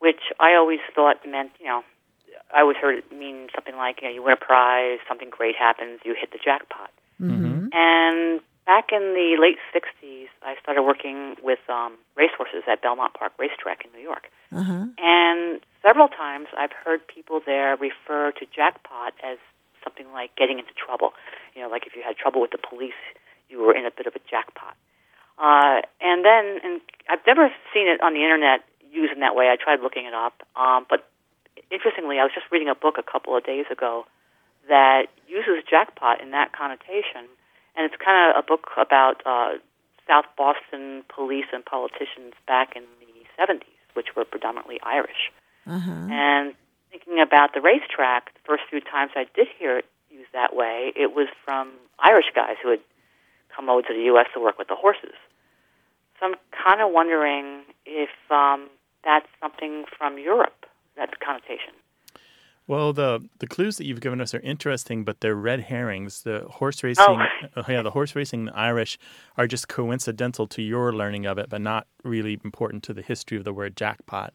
which 0.00 0.34
I 0.40 0.54
always 0.54 0.80
thought 0.92 1.22
meant, 1.24 1.52
you 1.60 1.66
know, 1.66 1.82
I 2.52 2.62
always 2.62 2.76
heard 2.78 2.98
it 2.98 3.12
mean 3.14 3.46
something 3.54 3.76
like, 3.76 4.02
you 4.02 4.08
know, 4.08 4.14
you 4.14 4.22
win 4.24 4.32
a 4.32 4.36
prize, 4.36 4.98
something 5.06 5.30
great 5.30 5.54
happens, 5.54 6.00
you 6.04 6.16
hit 6.18 6.32
the 6.32 6.42
jackpot. 6.42 6.90
Mm-hmm. 7.22 7.68
And 7.70 8.40
back 8.66 8.90
in 8.90 9.14
the 9.14 9.38
late 9.38 9.62
60s, 9.70 10.26
I 10.42 10.56
started 10.60 10.82
working 10.82 11.36
with 11.42 11.60
um, 11.68 11.94
racehorses 12.16 12.66
at 12.66 12.82
Belmont 12.82 13.14
Park 13.14 13.32
Racetrack 13.38 13.86
in 13.86 13.92
New 13.94 14.02
York. 14.02 14.26
Uh-huh. 14.50 14.86
And 14.98 15.60
several 15.86 16.08
times 16.08 16.48
I've 16.58 16.72
heard 16.72 17.06
people 17.06 17.40
there 17.46 17.76
refer 17.76 18.32
to 18.32 18.46
jackpot 18.50 19.14
as 19.22 19.38
something 19.84 20.10
like 20.12 20.34
getting 20.34 20.58
into 20.58 20.74
trouble. 20.74 21.14
You 21.54 21.62
know, 21.62 21.68
like 21.68 21.86
if 21.86 21.94
you 21.94 22.02
had 22.02 22.16
trouble 22.16 22.40
with 22.40 22.50
the 22.50 22.58
police, 22.58 22.98
you 23.48 23.62
were 23.62 23.74
in 23.74 23.86
a 23.86 23.94
bit 23.94 24.06
of 24.06 24.16
a 24.16 24.22
jackpot. 24.28 24.74
Uh, 25.38 25.82
and 26.00 26.24
then, 26.24 26.60
and 26.64 26.80
I've 27.08 27.24
never 27.26 27.50
seen 27.72 27.88
it 27.88 28.00
on 28.00 28.14
the 28.14 28.22
internet 28.22 28.64
used 28.90 29.12
in 29.12 29.20
that 29.20 29.34
way. 29.34 29.48
I 29.48 29.56
tried 29.56 29.80
looking 29.80 30.06
it 30.06 30.14
up. 30.14 30.42
Um, 30.56 30.86
but 30.88 31.08
interestingly, 31.70 32.18
I 32.18 32.24
was 32.24 32.32
just 32.34 32.46
reading 32.50 32.68
a 32.68 32.74
book 32.74 32.96
a 32.98 33.02
couple 33.02 33.36
of 33.36 33.44
days 33.44 33.66
ago 33.70 34.06
that 34.68 35.06
uses 35.28 35.62
jackpot 35.68 36.20
in 36.20 36.30
that 36.30 36.52
connotation. 36.52 37.28
And 37.76 37.84
it's 37.84 37.96
kind 38.02 38.30
of 38.30 38.42
a 38.42 38.46
book 38.46 38.70
about 38.80 39.22
uh, 39.26 39.60
South 40.08 40.24
Boston 40.36 41.04
police 41.14 41.46
and 41.52 41.64
politicians 41.64 42.32
back 42.46 42.74
in 42.74 42.82
the 43.00 43.06
70s, 43.38 43.62
which 43.94 44.16
were 44.16 44.24
predominantly 44.24 44.80
Irish. 44.82 45.30
Uh-huh. 45.66 46.08
And 46.10 46.54
thinking 46.90 47.20
about 47.20 47.52
the 47.54 47.60
racetrack, 47.60 48.32
the 48.34 48.40
first 48.46 48.62
few 48.70 48.80
times 48.80 49.12
I 49.14 49.26
did 49.34 49.48
hear 49.58 49.78
it 49.78 49.84
used 50.10 50.32
that 50.32 50.54
way, 50.56 50.92
it 50.96 51.14
was 51.14 51.28
from 51.44 51.72
Irish 51.98 52.26
guys 52.34 52.56
who 52.62 52.70
had 52.70 52.80
come 53.56 53.70
over 53.70 53.82
to 53.82 53.94
the 53.94 54.04
U.S. 54.04 54.26
to 54.34 54.40
work 54.40 54.58
with 54.58 54.68
the 54.68 54.76
horses. 54.76 55.14
So 56.20 56.26
I'm 56.26 56.34
kind 56.52 56.80
of 56.80 56.92
wondering 56.92 57.62
if 57.84 58.10
um, 58.30 58.68
that's 59.04 59.26
something 59.40 59.84
from 59.96 60.18
Europe, 60.18 60.66
that 60.96 61.18
connotation. 61.20 61.74
Well, 62.68 62.92
the 62.92 63.24
the 63.38 63.46
clues 63.46 63.76
that 63.76 63.84
you've 63.84 64.00
given 64.00 64.20
us 64.20 64.34
are 64.34 64.40
interesting, 64.40 65.04
but 65.04 65.20
they're 65.20 65.36
red 65.36 65.60
herrings. 65.60 66.22
The 66.22 66.46
horse 66.50 66.82
racing, 66.82 67.04
uh, 67.04 67.62
yeah, 67.68 67.82
the 67.82 67.92
horse 67.92 68.16
racing 68.16 68.46
the 68.46 68.56
Irish 68.56 68.98
are 69.36 69.46
just 69.46 69.68
coincidental 69.68 70.48
to 70.48 70.62
your 70.62 70.92
learning 70.92 71.26
of 71.26 71.38
it, 71.38 71.48
but 71.48 71.60
not 71.60 71.86
really 72.02 72.40
important 72.44 72.82
to 72.84 72.94
the 72.94 73.02
history 73.02 73.38
of 73.38 73.44
the 73.44 73.52
word 73.52 73.76
jackpot. 73.76 74.34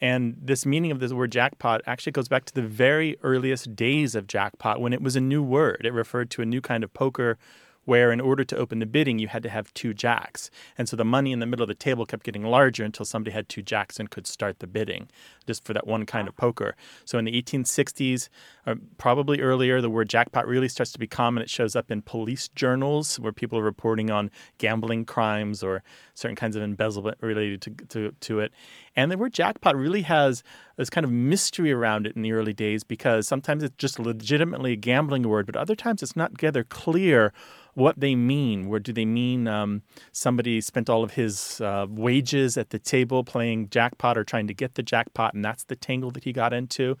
And 0.00 0.36
this 0.40 0.66
meaning 0.66 0.90
of 0.90 1.00
this 1.00 1.12
word 1.12 1.32
jackpot 1.32 1.80
actually 1.86 2.12
goes 2.12 2.28
back 2.28 2.44
to 2.46 2.54
the 2.54 2.62
very 2.62 3.16
earliest 3.22 3.74
days 3.74 4.14
of 4.14 4.26
jackpot 4.26 4.80
when 4.80 4.92
it 4.92 5.00
was 5.02 5.16
a 5.16 5.20
new 5.20 5.42
word. 5.42 5.82
It 5.84 5.92
referred 5.92 6.30
to 6.32 6.42
a 6.42 6.46
new 6.46 6.60
kind 6.60 6.84
of 6.84 6.92
poker 6.92 7.38
where 7.84 8.12
in 8.12 8.20
order 8.20 8.44
to 8.44 8.56
open 8.56 8.78
the 8.78 8.86
bidding 8.86 9.18
you 9.18 9.28
had 9.28 9.42
to 9.42 9.48
have 9.48 9.72
two 9.74 9.92
jacks. 9.94 10.50
And 10.78 10.88
so 10.88 10.96
the 10.96 11.04
money 11.04 11.32
in 11.32 11.40
the 11.40 11.46
middle 11.46 11.64
of 11.64 11.68
the 11.68 11.74
table 11.74 12.06
kept 12.06 12.24
getting 12.24 12.44
larger 12.44 12.84
until 12.84 13.04
somebody 13.04 13.32
had 13.32 13.48
two 13.48 13.62
jacks 13.62 13.98
and 13.98 14.10
could 14.10 14.26
start 14.26 14.60
the 14.60 14.66
bidding 14.66 15.08
just 15.46 15.64
for 15.64 15.72
that 15.72 15.86
one 15.86 16.06
kind 16.06 16.28
of 16.28 16.36
poker. 16.36 16.76
So 17.04 17.18
in 17.18 17.24
the 17.24 17.42
1860s, 17.42 18.28
or 18.66 18.72
uh, 18.72 18.76
probably 18.98 19.40
earlier, 19.40 19.80
the 19.80 19.90
word 19.90 20.08
jackpot 20.08 20.46
really 20.46 20.68
starts 20.68 20.92
to 20.92 20.98
be 20.98 21.06
common. 21.06 21.42
It 21.42 21.50
shows 21.50 21.74
up 21.74 21.90
in 21.90 22.02
police 22.02 22.48
journals 22.48 23.18
where 23.18 23.32
people 23.32 23.58
are 23.58 23.64
reporting 23.64 24.10
on 24.10 24.30
gambling 24.58 25.04
crimes 25.04 25.62
or 25.62 25.82
certain 26.14 26.36
kinds 26.36 26.56
of 26.56 26.62
embezzlement 26.62 27.18
related 27.20 27.62
to, 27.62 27.70
to, 27.88 28.12
to 28.20 28.40
it. 28.40 28.52
And 28.94 29.10
the 29.10 29.16
word 29.16 29.32
jackpot 29.32 29.76
really 29.76 30.02
has 30.02 30.42
this 30.76 30.90
kind 30.90 31.04
of 31.04 31.10
mystery 31.10 31.72
around 31.72 32.06
it 32.06 32.14
in 32.16 32.22
the 32.22 32.32
early 32.32 32.52
days 32.52 32.84
because 32.84 33.26
sometimes 33.26 33.62
it's 33.62 33.76
just 33.76 33.98
legitimately 33.98 34.72
a 34.72 34.76
gambling 34.76 35.28
word, 35.28 35.46
but 35.46 35.56
other 35.56 35.74
times 35.74 36.02
it's 36.02 36.16
not 36.16 36.32
together 36.32 36.64
clear 36.64 37.32
what 37.74 37.98
they 37.98 38.14
mean. 38.14 38.68
Where 38.68 38.80
do 38.80 38.92
they 38.92 39.06
mean 39.06 39.48
um, 39.48 39.82
somebody 40.12 40.60
spent 40.60 40.90
all 40.90 41.02
of 41.02 41.12
his 41.12 41.60
uh, 41.60 41.86
wages 41.88 42.56
at 42.58 42.70
the 42.70 42.78
table 42.78 43.24
playing 43.24 43.70
jackpot 43.70 44.18
or 44.18 44.24
trying 44.24 44.46
to 44.46 44.54
get 44.54 44.74
the 44.74 44.82
jackpot, 44.82 45.34
and 45.34 45.44
that's 45.44 45.64
the 45.64 45.76
tangle 45.76 46.10
that 46.10 46.24
he 46.24 46.32
got 46.32 46.52
into? 46.52 46.96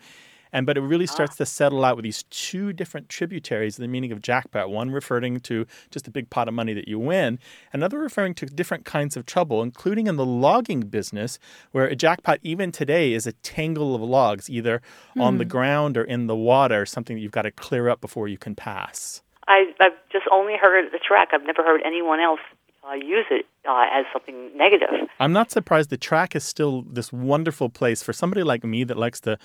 And 0.52 0.66
but 0.66 0.76
it 0.76 0.82
really 0.82 1.06
starts 1.06 1.36
to 1.36 1.46
settle 1.46 1.84
out 1.84 1.96
with 1.96 2.02
these 2.02 2.24
two 2.24 2.72
different 2.72 3.08
tributaries 3.08 3.76
the 3.76 3.88
meaning 3.88 4.12
of 4.12 4.20
jackpot. 4.20 4.70
One 4.70 4.90
referring 4.90 5.40
to 5.40 5.66
just 5.90 6.06
a 6.06 6.10
big 6.10 6.30
pot 6.30 6.48
of 6.48 6.54
money 6.54 6.74
that 6.74 6.88
you 6.88 6.98
win, 6.98 7.38
another 7.72 7.98
referring 7.98 8.34
to 8.34 8.46
different 8.46 8.84
kinds 8.84 9.16
of 9.16 9.26
trouble, 9.26 9.62
including 9.62 10.06
in 10.06 10.16
the 10.16 10.26
logging 10.26 10.82
business, 10.82 11.38
where 11.72 11.86
a 11.86 11.96
jackpot 11.96 12.38
even 12.42 12.70
today 12.70 13.12
is 13.12 13.26
a 13.26 13.32
tangle 13.32 13.94
of 13.94 14.02
logs, 14.02 14.50
either 14.50 14.82
on 15.18 15.38
the 15.38 15.44
ground 15.44 15.96
or 15.96 16.04
in 16.04 16.26
the 16.26 16.36
water, 16.36 16.84
something 16.84 17.16
that 17.16 17.22
you've 17.22 17.32
got 17.32 17.42
to 17.42 17.50
clear 17.50 17.88
up 17.88 18.00
before 18.00 18.28
you 18.28 18.38
can 18.38 18.54
pass. 18.54 19.22
I, 19.48 19.72
I've 19.80 19.92
just 20.10 20.26
only 20.30 20.56
heard 20.60 20.92
the 20.92 20.98
track. 20.98 21.30
I've 21.32 21.44
never 21.44 21.62
heard 21.62 21.80
anyone 21.84 22.20
else 22.20 22.40
uh, 22.88 22.94
use 22.94 23.26
it 23.30 23.46
uh, 23.68 23.86
as 23.92 24.04
something 24.12 24.50
negative. 24.56 24.88
I'm 25.20 25.32
not 25.32 25.50
surprised 25.50 25.90
the 25.90 25.96
track 25.96 26.34
is 26.34 26.44
still 26.44 26.82
this 26.82 27.12
wonderful 27.12 27.68
place 27.68 28.02
for 28.02 28.12
somebody 28.12 28.42
like 28.42 28.64
me 28.64 28.84
that 28.84 28.96
likes 28.96 29.20
to 29.20 29.38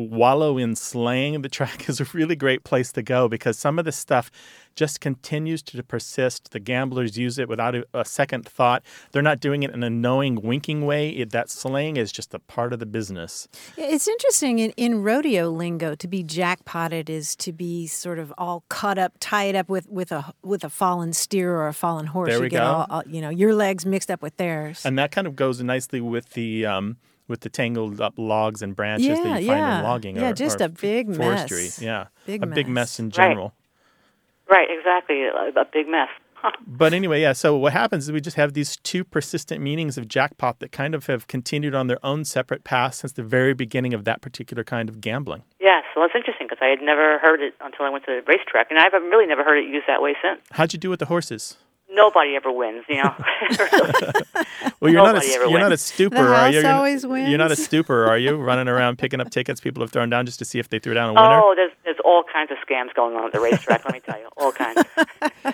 wallow 0.00 0.58
in 0.58 0.76
slang, 0.76 1.42
the 1.42 1.48
track 1.48 1.88
is 1.88 2.00
a 2.00 2.06
really 2.12 2.36
great 2.36 2.64
place 2.64 2.92
to 2.92 3.02
go 3.02 3.28
because 3.28 3.58
some 3.58 3.78
of 3.78 3.84
the 3.84 3.92
stuff 3.92 4.30
just 4.74 5.00
continues 5.00 5.62
to 5.62 5.82
persist. 5.82 6.50
The 6.50 6.60
gamblers 6.60 7.16
use 7.16 7.38
it 7.38 7.48
without 7.48 7.74
a, 7.74 7.86
a 7.94 8.04
second 8.04 8.46
thought. 8.46 8.82
They're 9.12 9.22
not 9.22 9.40
doing 9.40 9.62
it 9.62 9.70
in 9.70 9.82
a 9.82 9.88
knowing, 9.88 10.34
winking 10.42 10.84
way. 10.84 11.08
It, 11.10 11.30
that 11.30 11.48
slang 11.48 11.96
is 11.96 12.12
just 12.12 12.34
a 12.34 12.38
part 12.38 12.74
of 12.74 12.78
the 12.78 12.84
business. 12.86 13.48
It's 13.78 14.06
interesting 14.06 14.58
in, 14.58 14.72
in 14.76 15.02
rodeo 15.02 15.48
lingo 15.48 15.94
to 15.94 16.06
be 16.06 16.22
jackpotted 16.22 17.08
is 17.08 17.34
to 17.36 17.52
be 17.52 17.86
sort 17.86 18.18
of 18.18 18.32
all 18.36 18.64
cut 18.68 18.98
up, 18.98 19.14
tied 19.18 19.56
up 19.56 19.68
with, 19.70 19.88
with 19.88 20.12
a 20.12 20.32
with 20.42 20.62
a 20.62 20.68
fallen 20.70 21.12
steer 21.14 21.54
or 21.56 21.68
a 21.68 21.74
fallen 21.74 22.06
horse. 22.06 22.28
There 22.28 22.36
you 22.38 22.42
we 22.42 22.48
get 22.50 22.58
go. 22.58 22.64
All, 22.64 22.86
all- 22.90 23.02
you 23.06 23.20
know 23.20 23.30
your 23.30 23.54
legs 23.54 23.86
mixed 23.86 24.10
up 24.10 24.20
with 24.20 24.36
theirs. 24.36 24.84
And 24.84 24.98
that 24.98 25.10
kind 25.10 25.26
of 25.26 25.36
goes 25.36 25.62
nicely 25.62 26.00
with 26.00 26.30
the 26.30 26.66
um, 26.66 26.96
with 27.28 27.40
the 27.40 27.48
tangled 27.48 28.00
up 28.00 28.14
logs 28.16 28.62
and 28.62 28.74
branches 28.76 29.06
Yeah, 29.08 29.14
that 29.24 29.42
you 29.42 29.48
find 29.48 29.60
yeah. 29.60 29.78
in 29.78 29.84
logging. 29.84 30.16
Yeah, 30.16 30.30
or, 30.30 30.32
just 30.34 30.60
or 30.60 30.64
a 30.64 30.68
big 30.68 31.14
forestry. 31.14 31.64
mess. 31.64 31.80
Yeah, 31.82 32.06
Big 32.26 32.42
a 32.42 32.46
big 32.46 32.66
mess. 32.68 32.74
mess 32.74 32.98
in 33.00 33.10
general. 33.10 33.52
Right, 34.48 34.68
exactly. 34.70 35.22
A, 35.24 35.60
a 35.60 35.64
big 35.72 35.88
mess. 35.88 36.08
Huh. 36.34 36.52
But 36.66 36.92
anyway, 36.92 37.20
yeah. 37.22 37.32
So 37.32 37.56
what 37.56 37.72
happens 37.72 38.04
is 38.04 38.12
we 38.12 38.20
just 38.20 38.36
have 38.36 38.52
these 38.52 38.76
two 38.76 39.02
persistent 39.04 39.60
meanings 39.62 39.96
of 39.98 40.06
jackpot 40.06 40.58
that 40.60 40.70
kind 40.70 40.94
of 40.94 41.06
have 41.06 41.26
continued 41.26 41.74
on 41.74 41.86
their 41.86 42.04
own 42.04 42.24
separate 42.24 42.62
paths 42.62 42.98
since 42.98 43.12
the 43.12 43.22
very 43.22 43.54
beginning 43.54 43.94
of 43.94 44.04
that 44.04 44.20
particular 44.20 44.62
kind 44.62 44.88
of 44.88 45.00
gambling. 45.00 45.42
Yes, 45.58 45.84
well, 45.96 46.04
it's 46.04 46.14
interesting 46.14 46.46
because 46.46 46.58
I 46.62 46.66
had 46.68 46.80
never 46.82 47.18
heard 47.18 47.40
it 47.40 47.54
until 47.60 47.86
I 47.86 47.90
went 47.90 48.04
to 48.04 48.20
the 48.20 48.22
racetrack, 48.30 48.66
and 48.70 48.78
I've 48.78 48.92
really 48.92 49.26
never 49.26 49.42
heard 49.42 49.58
it 49.58 49.66
used 49.68 49.86
that 49.88 50.02
way 50.02 50.14
since. 50.22 50.40
How'd 50.52 50.72
you 50.74 50.78
do 50.78 50.90
with 50.90 51.00
the 51.00 51.06
horses? 51.06 51.56
Nobody 51.96 52.36
ever 52.36 52.52
wins, 52.52 52.84
you 52.88 53.02
know. 53.02 53.14
Well, 54.78 54.92
you're 54.92 55.02
not 55.02 55.16
a 55.16 55.26
ever 55.34 55.46
you're 55.46 55.58
not 55.58 55.72
a 55.72 55.76
stooper, 55.76 56.10
The 56.10 56.20
are 56.20 56.34
house 56.34 56.54
you? 56.54 56.60
You're, 56.60 56.70
always 56.70 57.02
You're 57.02 57.38
not 57.38 57.46
a 57.50 57.56
wins. 57.56 57.66
stooper, 57.66 58.06
are 58.06 58.18
you? 58.18 58.36
Running 58.36 58.68
around 58.68 58.98
picking 58.98 59.20
up 59.20 59.30
tickets 59.30 59.58
people 59.60 59.82
have 59.82 59.90
thrown 59.90 60.10
down 60.10 60.26
just 60.26 60.38
to 60.40 60.44
see 60.44 60.58
if 60.58 60.68
they 60.68 60.78
threw 60.78 60.92
down 60.92 61.10
a 61.10 61.12
winner. 61.14 61.40
oh, 61.42 61.54
there's 61.56 61.72
there's 61.84 61.96
all 62.04 62.22
kinds 62.30 62.50
of 62.50 62.58
scams 62.58 62.92
going 62.94 63.16
on 63.16 63.24
at 63.24 63.32
the 63.32 63.40
racetrack. 63.40 63.84
let 63.86 63.94
me 63.94 64.00
tell 64.00 64.18
you, 64.20 64.28
all 64.36 64.52
kinds. 64.52 64.82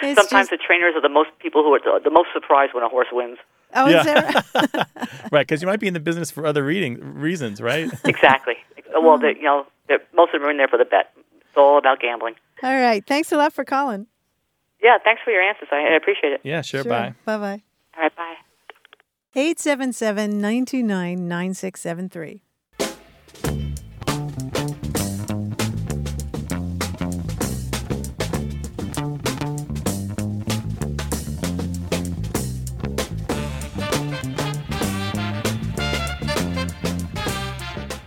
Sometimes 0.00 0.30
just- 0.30 0.50
the 0.50 0.58
trainers 0.64 0.94
are 0.94 1.00
the 1.00 1.08
most 1.08 1.30
people 1.38 1.62
who 1.62 1.72
are 1.74 1.80
the, 1.80 2.00
the 2.04 2.10
most 2.10 2.28
surprised 2.34 2.74
when 2.74 2.84
a 2.84 2.88
horse 2.88 3.08
wins. 3.10 3.38
oh, 3.74 3.86
is 3.86 4.04
Yeah. 4.04 4.42
there? 4.52 4.86
Right, 5.32 5.46
because 5.46 5.62
you 5.62 5.66
might 5.68 5.80
be 5.80 5.88
in 5.88 5.94
the 5.94 6.00
business 6.00 6.30
for 6.30 6.44
other 6.46 6.62
reading 6.64 7.00
reasons, 7.00 7.60
right? 7.62 7.90
Exactly. 8.04 8.54
well, 8.94 9.18
you 9.24 9.42
know, 9.42 9.66
they're, 9.88 10.00
most 10.14 10.34
of 10.34 10.40
them 10.40 10.48
are 10.48 10.50
in 10.50 10.58
there 10.58 10.68
for 10.68 10.78
the 10.78 10.84
bet. 10.84 11.12
It's 11.16 11.56
all 11.56 11.78
about 11.78 12.00
gambling. 12.00 12.34
All 12.62 12.74
right. 12.78 13.04
Thanks 13.06 13.32
a 13.32 13.36
lot 13.36 13.52
for 13.54 13.64
calling. 13.64 14.06
Yeah, 14.82 14.98
thanks 15.02 15.22
for 15.24 15.30
your 15.30 15.42
answers. 15.42 15.68
I, 15.70 15.92
I 15.92 15.96
appreciate 15.96 16.32
it. 16.32 16.40
yeah, 16.42 16.60
sure. 16.62 16.84
Bye. 16.84 17.14
Bye 17.24 17.38
bye. 17.38 17.62
All 17.96 18.02
right, 18.02 18.16
bye. 18.16 18.34
877 19.34 20.30
929 20.40 21.28
9673. 21.28 22.42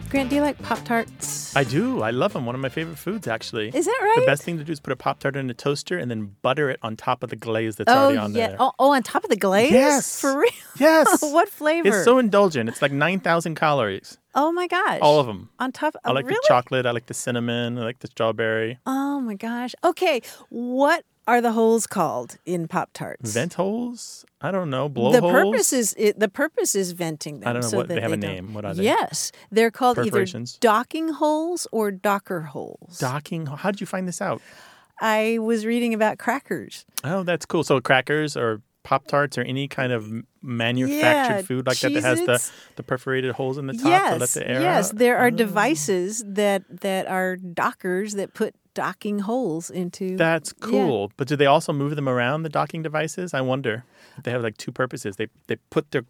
Grant, 0.09 0.29
do 0.29 0.35
you 0.35 0.41
like 0.41 0.57
Pop 0.61 0.83
Tarts? 0.85 1.44
I 1.55 1.63
do. 1.63 2.01
I 2.01 2.11
love 2.11 2.33
them. 2.33 2.45
One 2.45 2.55
of 2.55 2.61
my 2.61 2.69
favorite 2.69 2.97
foods, 2.97 3.27
actually. 3.27 3.69
Is 3.73 3.85
that 3.85 3.99
right? 4.01 4.19
The 4.19 4.25
best 4.25 4.43
thing 4.43 4.57
to 4.57 4.63
do 4.63 4.71
is 4.71 4.79
put 4.79 4.91
a 4.93 4.95
Pop 4.95 5.19
Tart 5.19 5.35
in 5.35 5.49
a 5.49 5.53
toaster 5.53 5.97
and 5.97 6.09
then 6.11 6.35
butter 6.41 6.69
it 6.69 6.79
on 6.81 6.95
top 6.95 7.23
of 7.23 7.29
the 7.29 7.35
glaze 7.35 7.75
that's 7.77 7.91
Oh, 7.91 7.95
already 7.95 8.17
on 8.17 8.33
yeah. 8.33 8.47
there. 8.49 8.57
Oh, 8.59 8.71
oh, 8.79 8.91
on 8.91 9.03
top 9.03 9.23
of 9.23 9.29
the 9.29 9.35
glaze? 9.35 9.71
Yes. 9.71 10.19
For 10.19 10.37
real? 10.39 10.51
Yes. 10.77 11.21
what 11.21 11.47
flavor? 11.49 11.87
It's 11.87 12.03
so 12.03 12.17
indulgent. 12.19 12.67
It's 12.69 12.81
like 12.81 12.91
9,000 12.91 13.55
calories. 13.55 14.17
oh, 14.35 14.51
my 14.51 14.67
gosh. 14.67 14.99
All 15.01 15.19
of 15.19 15.27
them. 15.27 15.49
On 15.59 15.71
top 15.71 15.95
I 16.03 16.09
oh, 16.09 16.13
like 16.13 16.25
really? 16.25 16.35
the 16.35 16.47
chocolate. 16.47 16.85
I 16.85 16.91
like 16.91 17.05
the 17.05 17.13
cinnamon. 17.13 17.77
I 17.77 17.83
like 17.83 17.99
the 17.99 18.07
strawberry. 18.07 18.77
Oh, 18.85 19.21
my 19.21 19.35
gosh. 19.35 19.73
Okay. 19.83 20.21
What 20.49 21.05
are 21.27 21.41
the 21.41 21.51
holes 21.53 21.87
called 21.87 22.37
in 22.45 22.67
Pop 22.67 22.91
Tarts? 22.93 23.33
Vent 23.33 23.55
holes? 23.55 24.25
I 24.41 24.51
don't 24.51 24.69
know. 24.69 24.87
Blow 24.89 25.11
the 25.11 25.21
holes? 25.21 25.33
purpose 25.33 25.73
is 25.73 25.95
it, 25.97 26.19
the 26.19 26.29
purpose 26.29 26.75
is 26.75 26.91
venting 26.91 27.39
them. 27.39 27.49
I 27.49 27.53
don't 27.53 27.63
know 27.63 27.67
so 27.69 27.77
what- 27.77 27.87
they 27.87 27.99
have 27.99 28.11
a 28.11 28.17
don't- 28.17 28.19
name. 28.31 28.53
What 28.53 28.65
are 28.65 28.73
they? 28.73 28.83
Yes, 28.83 29.31
they're 29.51 29.71
called 29.71 29.97
either 29.99 30.25
docking 30.59 31.09
holes 31.09 31.67
or 31.71 31.91
docker 31.91 32.41
holes. 32.41 32.99
Docking. 32.99 33.47
How 33.47 33.71
did 33.71 33.81
you 33.81 33.87
find 33.87 34.07
this 34.07 34.21
out? 34.21 34.41
I 35.01 35.39
was 35.41 35.65
reading 35.65 35.93
about 35.93 36.19
crackers. 36.19 36.85
Oh, 37.03 37.23
that's 37.23 37.45
cool. 37.45 37.63
So 37.63 37.81
crackers 37.81 38.37
or 38.37 38.61
Pop 38.85 39.07
Tarts 39.07 39.37
or 39.37 39.41
any 39.41 39.67
kind 39.67 39.91
of 39.91 40.07
manufactured 40.41 41.35
Yeah, 41.37 41.41
food 41.41 41.67
like 41.67 41.79
that 41.79 41.93
that 41.93 42.03
has 42.03 42.19
the, 42.21 42.39
the 42.77 42.83
perforated 42.83 43.31
holes 43.33 43.57
in 43.57 43.67
the 43.67 43.73
top 43.73 43.83
to 44.09 44.11
let 44.13 44.19
yes, 44.21 44.33
the 44.35 44.47
air 44.47 44.61
yes, 44.61 44.89
out? 44.91 44.97
there 44.97 45.17
are 45.17 45.31
devices 45.31 46.23
that 46.25 46.63
that 46.81 47.07
are 47.07 47.35
dockers 47.35 48.13
that 48.13 48.33
put 48.33 48.55
docking 48.75 49.19
holes 49.19 49.69
into. 49.69 50.15
That's 50.17 50.53
Yeah. 50.61 50.67
cool. 50.67 51.11
But 51.17 51.27
do 51.27 51.35
they 51.35 51.45
also 51.47 51.73
move 51.73 51.95
them 51.95 52.07
around 52.07 52.43
the 52.43 52.49
docking 52.49 52.83
devices? 52.83 53.33
I 53.33 53.41
wonder. 53.41 53.83
They 54.23 54.31
have 54.31 54.43
like 54.43 54.57
two 54.57 54.71
purposes. 54.71 55.15
They 55.15 55.27
they 55.47 55.55
put 55.71 55.91
their 55.91 56.03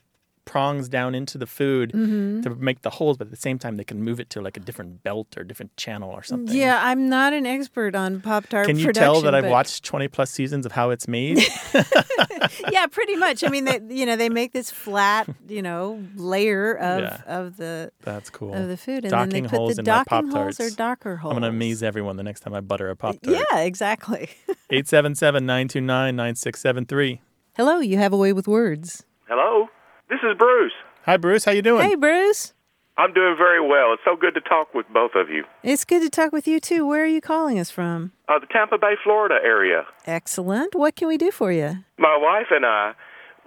prongs 0.46 0.88
down 0.88 1.14
into 1.16 1.38
the 1.38 1.46
food 1.48 1.92
Mm-hmm. 1.94 2.42
to 2.42 2.50
make 2.56 2.82
the 2.84 2.90
holes, 2.92 3.18
but 3.18 3.28
at 3.28 3.32
the 3.32 3.38
same 3.38 3.58
time 3.60 3.76
they 3.78 3.84
can 3.84 4.02
move 4.04 4.20
it 4.20 4.30
to 4.32 4.42
like 4.42 4.56
a 4.58 4.60
different 4.60 5.04
belt 5.04 5.36
or 5.38 5.44
different 5.44 5.76
channel 5.78 6.12
or 6.12 6.24
something. 6.24 6.56
Yeah, 6.56 6.80
I'm 6.84 7.10
not 7.10 7.34
an 7.34 7.46
expert 7.46 7.96
on 7.96 8.22
Pop 8.22 8.48
Tart. 8.48 8.68
Can 8.68 8.78
you 8.80 8.94
tell 8.94 9.22
that 9.22 9.34
I've 9.36 9.48
watched 9.48 9.84
20 9.84 10.08
plus 10.08 10.30
seasons 10.32 10.66
of 10.66 10.72
how 10.72 10.90
it's 10.92 11.08
made? 11.08 11.40
yeah, 12.72 12.86
pretty 12.88 13.16
much. 13.16 13.44
I 13.44 13.50
mean, 13.50 13.66
they, 13.66 13.80
you 13.90 14.06
know, 14.06 14.16
they 14.16 14.30
make 14.30 14.52
this 14.54 14.70
flat, 14.72 15.28
you 15.48 15.62
know, 15.62 16.02
layer 16.16 16.74
of 16.78 17.02
Yeah. 17.02 17.22
of 17.28 17.58
the 17.58 17.92
That's 18.02 18.30
cool. 18.30 18.54
of 18.54 18.68
the 18.68 18.78
food, 18.78 19.04
and 19.06 19.12
Docking 19.12 19.30
then 19.30 19.44
they 19.44 19.50
put 19.50 19.58
holes 19.58 19.76
the 19.76 19.84
docking 19.84 20.28
holes 20.30 20.60
or 20.60 20.70
docker 20.70 21.18
holes. 21.18 21.32
I'm 21.34 21.40
going 21.42 21.52
to 21.52 21.56
amaze 21.56 21.84
everyone 21.84 22.18
the 22.18 22.24
next 22.24 22.42
time 22.42 22.54
I 22.54 22.62
butter 22.62 22.90
a 22.90 22.96
Pop 22.96 23.16
Tart. 23.22 23.38
Yeah, 23.52 23.60
exactly. 23.60 24.30
877 24.70 25.46
929 25.46 26.16
9673. 26.16 27.22
Hello, 27.56 27.80
you 27.80 27.98
have 27.98 28.14
a 28.14 28.18
way 28.18 28.34
with 28.34 28.48
words. 28.48 29.06
Hello, 29.28 29.68
this 30.10 30.20
is 30.24 30.38
Bruce. 30.38 30.74
Hi, 31.06 31.18
Bruce. 31.18 31.46
How 31.46 31.52
you 31.52 31.62
doing? 31.62 31.88
Hey, 31.88 31.96
Bruce. 31.96 32.54
I'm 32.98 33.14
doing 33.14 33.36
very 33.38 33.60
well. 33.60 33.94
It's 33.94 34.02
so 34.06 34.16
good 34.16 34.34
to 34.36 34.42
talk 34.42 34.74
with 34.74 34.86
both 34.94 35.12
of 35.16 35.30
you. 35.30 35.44
It's 35.64 35.84
good 35.84 36.02
to 36.02 36.10
talk 36.10 36.32
with 36.32 36.48
you 36.48 36.62
too. 36.62 36.88
Where 36.88 37.04
are 37.04 37.08
you 37.08 37.20
calling 37.20 37.60
us 37.60 37.70
from? 37.70 38.14
Uh, 38.30 38.40
the 38.40 38.46
Tampa 38.46 38.78
Bay, 38.78 38.94
Florida 39.04 39.36
area. 39.44 39.86
Excellent. 40.06 40.74
What 40.76 40.96
can 40.96 41.10
we 41.10 41.18
do 41.18 41.30
for 41.30 41.52
you? 41.52 41.84
My 41.98 42.18
wife 42.18 42.48
and 42.52 42.66
I 42.66 42.94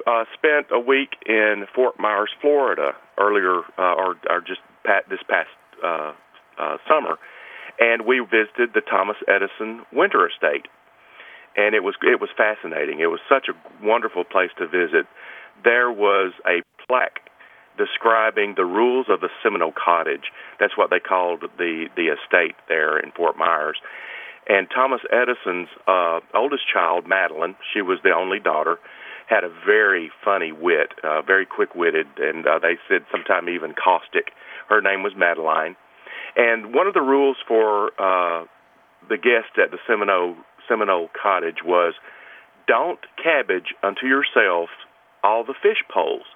uh, 0.07 0.25
spent 0.35 0.67
a 0.71 0.79
week 0.79 1.17
in 1.27 1.65
Fort 1.75 1.99
Myers, 1.99 2.31
Florida, 2.43 2.93
earlier, 3.19 3.61
uh, 3.79 3.95
or, 3.95 4.17
or 4.29 4.41
just 4.47 4.61
pat, 4.85 5.05
this 5.09 5.21
past 5.29 5.49
uh, 5.83 6.13
uh, 6.59 6.77
summer, 6.87 7.19
and 7.81 8.05
we 8.05 8.21
visited 8.21 8.75
the 8.75 8.83
Thomas 8.83 9.17
Edison 9.27 9.85
Winter 9.93 10.29
Estate, 10.29 10.67
and 11.57 11.75
it 11.75 11.83
was 11.83 11.95
it 12.03 12.21
was 12.21 12.31
fascinating. 12.37 13.01
It 13.01 13.07
was 13.07 13.21
such 13.29 13.49
a 13.49 13.85
wonderful 13.85 14.25
place 14.25 14.51
to 14.59 14.67
visit. 14.67 15.07
There 15.65 15.91
was 15.91 16.33
a 16.47 16.63
plaque 16.87 17.21
describing 17.77 18.55
the 18.57 18.65
rules 18.65 19.07
of 19.09 19.21
the 19.21 19.29
Seminole 19.43 19.73
Cottage. 19.73 20.33
That's 20.59 20.77
what 20.77 20.91
they 20.91 21.01
called 21.01 21.45
the 21.59 21.87
the 21.97 22.09
estate 22.09 22.57
there 22.69 22.99
in 22.99 23.13
Fort 23.13 23.37
Myers. 23.37 23.79
And 24.49 24.67
Thomas 24.75 25.01
Edison's 25.13 25.69
uh, 25.87 26.21
oldest 26.35 26.65
child, 26.73 27.07
Madeline, 27.07 27.55
she 27.75 27.83
was 27.83 27.99
the 28.03 28.13
only 28.17 28.41
daughter, 28.41 28.79
had 29.29 29.45
a 29.45 29.51
very 29.67 30.11
funny 30.25 30.53
wit, 30.53 30.95
uh, 31.05 31.21
very 31.21 31.45
quick-witted, 31.45 32.07
and 32.17 32.47
uh, 32.47 32.59
they 32.59 32.79
said 32.89 33.05
sometime 33.13 33.51
even 33.51 33.75
caustic. 33.75 34.33
Her 34.71 34.81
name 34.81 35.03
was 35.03 35.13
Madeline. 35.15 35.77
And 36.35 36.73
one 36.75 36.87
of 36.87 36.95
the 36.95 37.03
rules 37.03 37.37
for 37.47 37.89
uh, 38.01 38.47
the 39.09 39.19
guests 39.19 39.59
at 39.63 39.71
the 39.71 39.79
Seminole 39.87 40.37
Seminole 40.67 41.09
Cottage 41.21 41.61
was, 41.65 41.95
don't 42.67 43.01
cabbage 43.23 43.75
unto 43.83 44.07
yourself 44.07 44.69
all 45.23 45.45
the 45.45 45.55
fish 45.55 45.83
poles. 45.93 46.27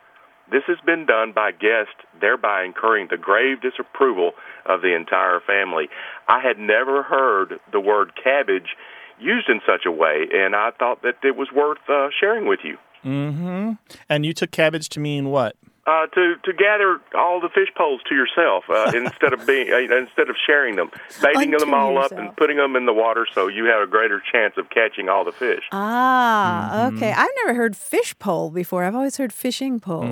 This 0.51 0.63
has 0.67 0.79
been 0.85 1.07
done 1.07 1.33
by 1.33 1.53
guests, 1.53 1.95
thereby 2.21 2.65
incurring 2.65 3.09
the 3.11 3.17
grave 3.17 3.63
disapproval 3.63 4.33
of 4.67 4.83
the 4.83 4.95
entire 4.95 5.41
family. 5.41 5.89
I 6.29 6.41
had 6.41 6.59
never 6.59 7.03
heard 7.03 7.61
the 7.71 7.81
word 7.81 8.13
cabbage 8.23 8.77
used 9.19 9.49
in 9.49 9.61
such 9.67 9.87
a 9.87 9.91
way, 9.91 10.27
and 10.33 10.55
I 10.55 10.71
thought 10.79 11.03
that 11.03 11.17
it 11.23 11.37
was 11.37 11.49
worth 11.55 11.79
uh, 11.89 12.09
sharing 12.19 12.47
with 12.47 12.61
you. 12.65 12.77
Mm-hmm. 13.05 13.73
And 14.09 14.27
you 14.27 14.33
took 14.33 14.51
cabbage 14.51 14.89
to 14.91 15.01
mean 15.01 15.31
what? 15.31 15.57
Uh, 15.85 16.07
to 16.15 16.37
to 16.45 16.53
gather 16.53 17.01
all 17.13 17.41
the 17.41 17.49
fish 17.49 17.69
poles 17.77 18.01
to 18.09 18.15
yourself 18.15 18.63
uh, 18.71 18.93
instead 18.95 19.33
of 19.33 19.45
being 19.49 19.73
uh, 19.73 19.79
instead 19.79 20.31
of 20.31 20.37
sharing 20.47 20.77
them, 20.77 20.89
baiting 21.21 21.53
Unto 21.53 21.59
them 21.59 21.75
all 21.75 21.99
up 21.99 22.13
and 22.13 22.37
putting 22.37 22.57
them 22.57 22.77
in 22.77 22.87
the 22.87 22.93
water 22.93 23.27
so 23.35 23.49
you 23.49 23.65
have 23.65 23.83
a 23.83 23.91
greater 23.91 24.23
chance 24.33 24.55
of 24.57 24.71
catching 24.71 25.09
all 25.09 25.25
the 25.25 25.33
fish. 25.33 25.65
Ah, 25.73 26.71
Mm-hmm. 26.73 26.97
okay. 26.99 27.11
I've 27.13 27.29
never 27.45 27.55
heard 27.55 27.77
fish 27.77 28.17
pole 28.21 28.51
before. 28.51 28.85
I've 28.85 28.95
always 28.95 29.17
heard 29.17 29.33
fishing 29.33 29.81
pole. 29.81 30.03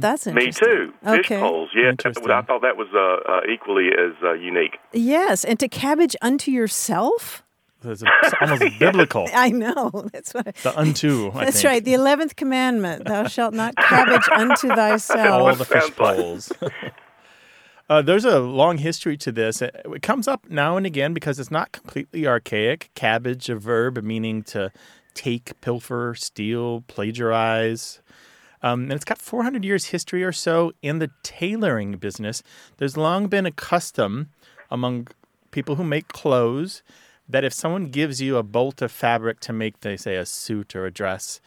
That's 0.00 0.26
interesting. 0.26 0.68
Me 0.68 0.74
too. 0.76 0.92
Fish 1.04 1.26
Okay. 1.26 1.38
poles. 1.38 1.68
Yeah, 1.74 1.92
I 2.02 2.42
thought 2.42 2.62
that 2.62 2.78
was 2.78 2.88
uh, 2.94 3.30
uh, 3.30 3.40
equally 3.52 3.88
as 3.88 4.14
uh, 4.22 4.32
unique. 4.32 4.78
Yes, 4.94 5.44
and 5.44 5.60
to 5.60 5.68
cabbage 5.68 6.16
unto 6.22 6.50
yourself. 6.50 7.42
It's 7.84 8.02
it's 8.02 8.34
almost 8.40 8.62
biblical. 8.78 9.26
I 9.34 9.50
know. 9.50 9.90
That's 10.12 10.32
what. 10.34 10.48
I, 10.48 10.52
The 10.62 10.78
unto, 10.78 11.30
I 11.34 11.44
that's 11.46 11.62
think. 11.62 11.70
right. 11.70 11.84
The 11.84 11.94
eleventh 11.94 12.36
commandment: 12.36 13.04
Thou 13.06 13.26
shalt 13.26 13.54
not 13.54 13.76
cabbage 13.76 14.28
unto 14.34 14.68
thyself. 14.68 15.20
All 15.30 15.46
thyself. 15.46 15.58
the 15.58 15.64
fish 15.64 15.82
Sounds 15.82 15.98
like- 15.98 16.16
poles. 16.16 16.52
Uh, 17.88 18.00
there's 18.02 18.24
a 18.24 18.38
long 18.38 18.78
history 18.78 19.16
to 19.16 19.32
this. 19.32 19.60
It, 19.60 19.74
it 19.84 20.02
comes 20.02 20.28
up 20.28 20.48
now 20.48 20.76
and 20.76 20.86
again 20.86 21.12
because 21.12 21.40
it's 21.40 21.50
not 21.50 21.72
completely 21.72 22.24
archaic. 22.26 22.90
Cabbage, 22.94 23.48
a 23.48 23.56
verb 23.56 23.98
meaning 24.04 24.44
to 24.44 24.70
take, 25.12 25.60
pilfer, 25.60 26.14
steal, 26.16 26.82
plagiarize. 26.86 28.00
Um, 28.62 28.82
and 28.84 28.92
it's 28.92 29.04
got 29.04 29.18
400 29.18 29.64
years 29.64 29.86
history 29.86 30.22
or 30.22 30.30
so 30.32 30.72
in 30.82 31.00
the 31.00 31.10
tailoring 31.24 31.92
business. 31.96 32.44
There's 32.76 32.96
long 32.96 33.26
been 33.26 33.44
a 33.46 33.50
custom 33.50 34.28
among 34.70 35.08
people 35.50 35.74
who 35.74 35.82
make 35.82 36.08
clothes 36.08 36.82
that 37.30 37.44
if 37.44 37.52
someone 37.52 37.86
gives 37.86 38.20
you 38.20 38.36
a 38.36 38.42
bolt 38.42 38.82
of 38.82 38.92
fabric 38.92 39.40
to 39.40 39.52
make, 39.52 39.80
they 39.80 39.96
say, 39.96 40.16
a 40.16 40.26
suit 40.26 40.74
or 40.74 40.86
a 40.86 40.90
dress, 40.90 41.40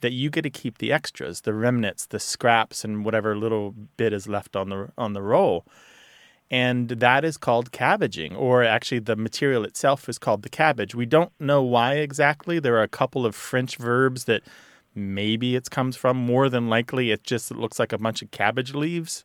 that 0.00 0.12
you 0.12 0.30
get 0.30 0.42
to 0.42 0.50
keep 0.50 0.78
the 0.78 0.92
extras, 0.92 1.42
the 1.42 1.54
remnants, 1.54 2.06
the 2.06 2.20
scraps, 2.20 2.84
and 2.84 3.04
whatever 3.04 3.36
little 3.36 3.72
bit 3.96 4.12
is 4.12 4.28
left 4.28 4.56
on 4.56 4.68
the 4.70 4.90
on 4.96 5.12
the 5.12 5.22
roll. 5.22 5.66
And 6.50 6.88
that 6.88 7.24
is 7.24 7.36
called 7.36 7.70
cabbaging, 7.70 8.34
or 8.34 8.64
actually, 8.64 8.98
the 8.98 9.14
material 9.14 9.64
itself 9.64 10.08
is 10.08 10.18
called 10.18 10.42
the 10.42 10.48
cabbage. 10.48 10.94
We 10.94 11.06
don't 11.06 11.32
know 11.38 11.62
why 11.62 11.94
exactly. 11.94 12.58
There 12.58 12.76
are 12.76 12.82
a 12.82 12.88
couple 12.88 13.24
of 13.24 13.36
French 13.36 13.76
verbs 13.76 14.24
that 14.24 14.42
maybe 14.94 15.54
it 15.54 15.70
comes 15.70 15.96
from. 15.96 16.16
More 16.16 16.48
than 16.48 16.68
likely, 16.68 17.12
it 17.12 17.22
just 17.22 17.52
looks 17.52 17.78
like 17.78 17.92
a 17.92 17.98
bunch 17.98 18.20
of 18.20 18.32
cabbage 18.32 18.74
leaves. 18.74 19.24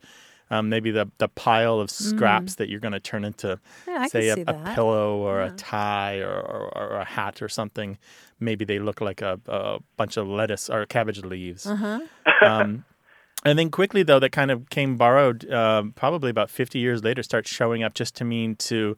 Um, 0.51 0.69
maybe 0.69 0.91
the, 0.91 1.10
the 1.17 1.27
pile 1.27 1.79
of 1.79 1.89
scraps 1.89 2.55
that 2.55 2.69
you're 2.69 2.79
going 2.79 2.91
to 2.91 2.99
turn 2.99 3.25
into, 3.25 3.60
Yeah, 3.88 4.05
say, 4.05 4.29
a, 4.29 4.36
a 4.45 4.73
pillow 4.75 5.17
or 5.17 5.41
a 5.41 5.49
tie 5.51 6.19
or, 6.19 6.39
or, 6.39 6.77
or 6.77 6.95
a 6.97 7.03
hat 7.03 7.41
or 7.41 7.49
something. 7.49 7.97
Maybe 8.39 8.63
they 8.63 8.77
look 8.77 9.01
like 9.01 9.21
a, 9.21 9.39
a 9.47 9.79
bunch 9.97 10.17
of 10.17 10.27
lettuce 10.27 10.69
or 10.69 10.86
cabbage 10.86 11.23
leaves. 11.23 11.65
Uh-huh. 11.65 11.99
Um, 12.41 12.84
and 13.45 13.58
then 13.58 13.69
quickly, 13.69 14.03
though, 14.03 14.19
that 14.19 14.31
kind 14.31 14.51
of 14.51 14.69
came 14.69 14.97
borrowed 14.97 15.49
um, 15.51 15.93
probably 15.93 16.29
about 16.31 16.49
50 16.49 16.79
years 16.79 17.03
later, 17.03 17.23
starts 17.23 17.49
showing 17.49 17.84
up 17.84 17.93
just 17.93 18.15
to 18.15 18.25
mean 18.25 18.55
to 18.58 18.97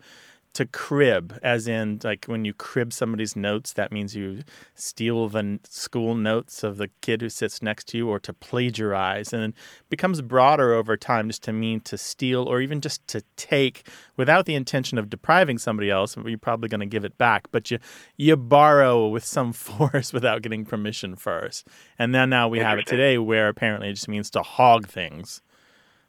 to 0.57 0.65
crib, 0.65 1.37
as 1.43 1.67
in 1.67 1.99
like 2.03 2.25
when 2.25 2.43
you 2.43 2.51
crib 2.51 2.91
somebody's 2.91 3.35
notes, 3.35 3.73
that 3.73 3.91
means 3.91 4.15
you 4.15 4.41
steal 4.73 5.29
the 5.29 5.59
school 5.69 6.15
notes 6.15 6.63
of 6.63 6.77
the 6.77 6.89
kid 7.01 7.21
who 7.21 7.29
sits 7.29 7.61
next 7.61 7.87
to 7.89 7.97
you, 7.99 8.09
or 8.09 8.19
to 8.19 8.33
plagiarize, 8.33 9.33
and 9.33 9.43
it 9.43 9.55
becomes 9.91 10.19
broader 10.23 10.73
over 10.73 10.97
time, 10.97 11.29
just 11.29 11.43
to 11.43 11.53
mean 11.53 11.79
to 11.81 11.95
steal 11.95 12.43
or 12.45 12.59
even 12.59 12.81
just 12.81 13.07
to 13.07 13.21
take 13.35 13.87
without 14.15 14.47
the 14.47 14.55
intention 14.55 14.97
of 14.97 15.11
depriving 15.11 15.59
somebody 15.59 15.91
else. 15.91 16.17
You're 16.25 16.39
probably 16.39 16.69
going 16.69 16.79
to 16.79 16.87
give 16.87 17.05
it 17.05 17.19
back, 17.19 17.49
but 17.51 17.69
you 17.69 17.77
you 18.15 18.35
borrow 18.35 19.07
with 19.07 19.23
some 19.23 19.53
force 19.67 20.11
without 20.11 20.41
getting 20.41 20.65
permission 20.65 21.15
first, 21.15 21.67
and 21.99 22.15
then 22.15 22.31
now 22.31 22.47
we 22.47 22.57
have 22.57 22.79
it 22.79 22.87
today, 22.87 23.19
where 23.19 23.47
apparently 23.47 23.89
it 23.89 23.93
just 23.93 24.07
means 24.07 24.31
to 24.31 24.41
hog 24.41 24.87
things. 24.87 25.43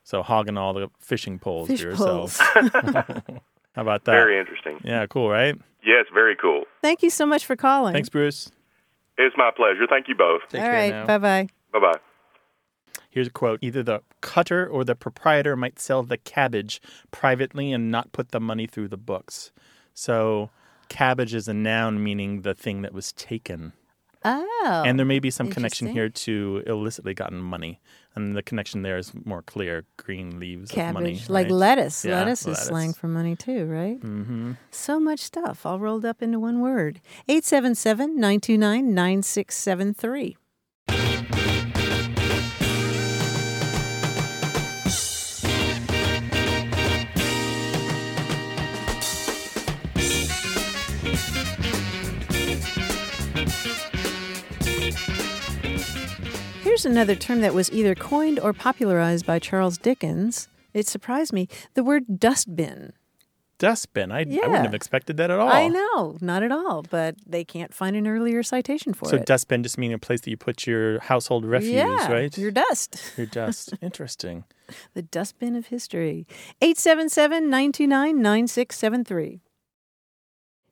So 0.04 0.22
hogging 0.22 0.56
all 0.56 0.72
the 0.72 0.88
fishing 0.98 1.38
poles 1.38 1.68
Fish 1.68 1.82
for 1.82 1.88
yourself. 1.88 2.40
poles. 3.78 3.86
How 3.86 3.92
about 3.92 4.04
that? 4.04 4.12
Very 4.12 4.38
interesting. 4.38 4.80
Yeah, 4.84 5.06
cool, 5.06 5.30
right? 5.30 5.56
Yes, 5.84 6.06
very 6.12 6.36
cool. 6.36 6.64
Thank 6.82 7.02
you 7.02 7.10
so 7.10 7.26
much 7.26 7.46
for 7.46 7.56
calling. 7.56 7.92
Thanks, 7.92 8.08
Bruce. 8.08 8.50
It's 9.16 9.36
my 9.36 9.50
pleasure. 9.54 9.86
Thank 9.88 10.08
you 10.08 10.14
both. 10.14 10.42
Take 10.48 10.60
All 10.60 10.66
care 10.66 10.92
right. 10.92 11.06
Bye 11.06 11.18
bye. 11.18 11.48
Bye 11.72 11.80
bye. 11.80 11.98
Here's 13.10 13.26
a 13.26 13.30
quote 13.30 13.58
Either 13.62 13.82
the 13.82 14.02
cutter 14.20 14.66
or 14.66 14.84
the 14.84 14.94
proprietor 14.94 15.56
might 15.56 15.78
sell 15.78 16.02
the 16.02 16.18
cabbage 16.18 16.80
privately 17.10 17.72
and 17.72 17.90
not 17.90 18.12
put 18.12 18.30
the 18.30 18.40
money 18.40 18.66
through 18.66 18.88
the 18.88 18.96
books. 18.96 19.50
So, 19.94 20.50
cabbage 20.88 21.34
is 21.34 21.48
a 21.48 21.54
noun 21.54 22.02
meaning 22.02 22.42
the 22.42 22.54
thing 22.54 22.82
that 22.82 22.92
was 22.92 23.12
taken. 23.12 23.72
Oh. 24.24 24.82
and 24.84 24.98
there 24.98 25.06
may 25.06 25.20
be 25.20 25.30
some 25.30 25.48
connection 25.48 25.86
here 25.86 26.08
to 26.08 26.62
illicitly 26.66 27.14
gotten 27.14 27.38
money. 27.38 27.80
And 28.18 28.36
the 28.36 28.42
connection 28.42 28.82
there 28.82 28.98
is 28.98 29.12
more 29.24 29.42
clear 29.42 29.84
green 29.96 30.40
leaves 30.40 30.70
cabbage, 30.72 30.88
of 30.88 30.94
money. 30.94 31.22
like 31.28 31.44
right? 31.44 31.52
lettuce. 31.52 32.04
Yeah, 32.04 32.18
lettuce 32.18 32.46
is 32.46 32.58
slang 32.58 32.92
for 32.92 33.06
money 33.06 33.36
too, 33.36 33.66
right? 33.66 34.00
Mm-hmm. 34.00 34.52
So 34.72 34.98
much 34.98 35.20
stuff 35.20 35.64
all 35.64 35.78
rolled 35.78 36.04
up 36.04 36.20
into 36.20 36.40
one 36.40 36.60
word. 36.60 37.00
877 37.28 38.16
929 38.16 38.92
9673. 38.92 40.36
Here's 56.78 56.86
another 56.86 57.16
term 57.16 57.40
that 57.40 57.54
was 57.54 57.72
either 57.72 57.96
coined 57.96 58.38
or 58.38 58.52
popularized 58.52 59.26
by 59.26 59.40
Charles 59.40 59.78
Dickens. 59.78 60.46
It 60.72 60.86
surprised 60.86 61.32
me. 61.32 61.48
The 61.74 61.82
word 61.82 62.20
dustbin. 62.20 62.92
Dustbin. 63.58 64.12
I, 64.12 64.20
I 64.20 64.22
wouldn't 64.46 64.64
have 64.64 64.74
expected 64.74 65.16
that 65.16 65.28
at 65.28 65.40
all. 65.40 65.48
I 65.48 65.66
know, 65.66 66.16
not 66.20 66.44
at 66.44 66.52
all, 66.52 66.84
but 66.88 67.16
they 67.26 67.42
can't 67.42 67.74
find 67.74 67.96
an 67.96 68.06
earlier 68.06 68.44
citation 68.44 68.94
for 68.94 69.08
So 69.08 69.16
it. 69.16 69.18
So, 69.18 69.24
dustbin 69.24 69.64
just 69.64 69.76
meaning 69.76 69.96
a 69.96 69.98
place 69.98 70.20
that 70.20 70.30
you 70.30 70.36
put 70.36 70.68
your 70.68 71.00
household 71.00 71.44
refuse, 71.44 71.72
yeah, 71.72 72.12
right? 72.12 72.38
Your 72.38 72.52
dust. 72.52 73.12
Your 73.16 73.26
dust. 73.26 73.74
Interesting. 73.82 74.44
The 74.92 75.02
dustbin 75.02 75.56
of 75.56 75.68
history. 75.68 76.26
877 76.60 77.44
929 77.44 78.22
9673. 78.22 79.40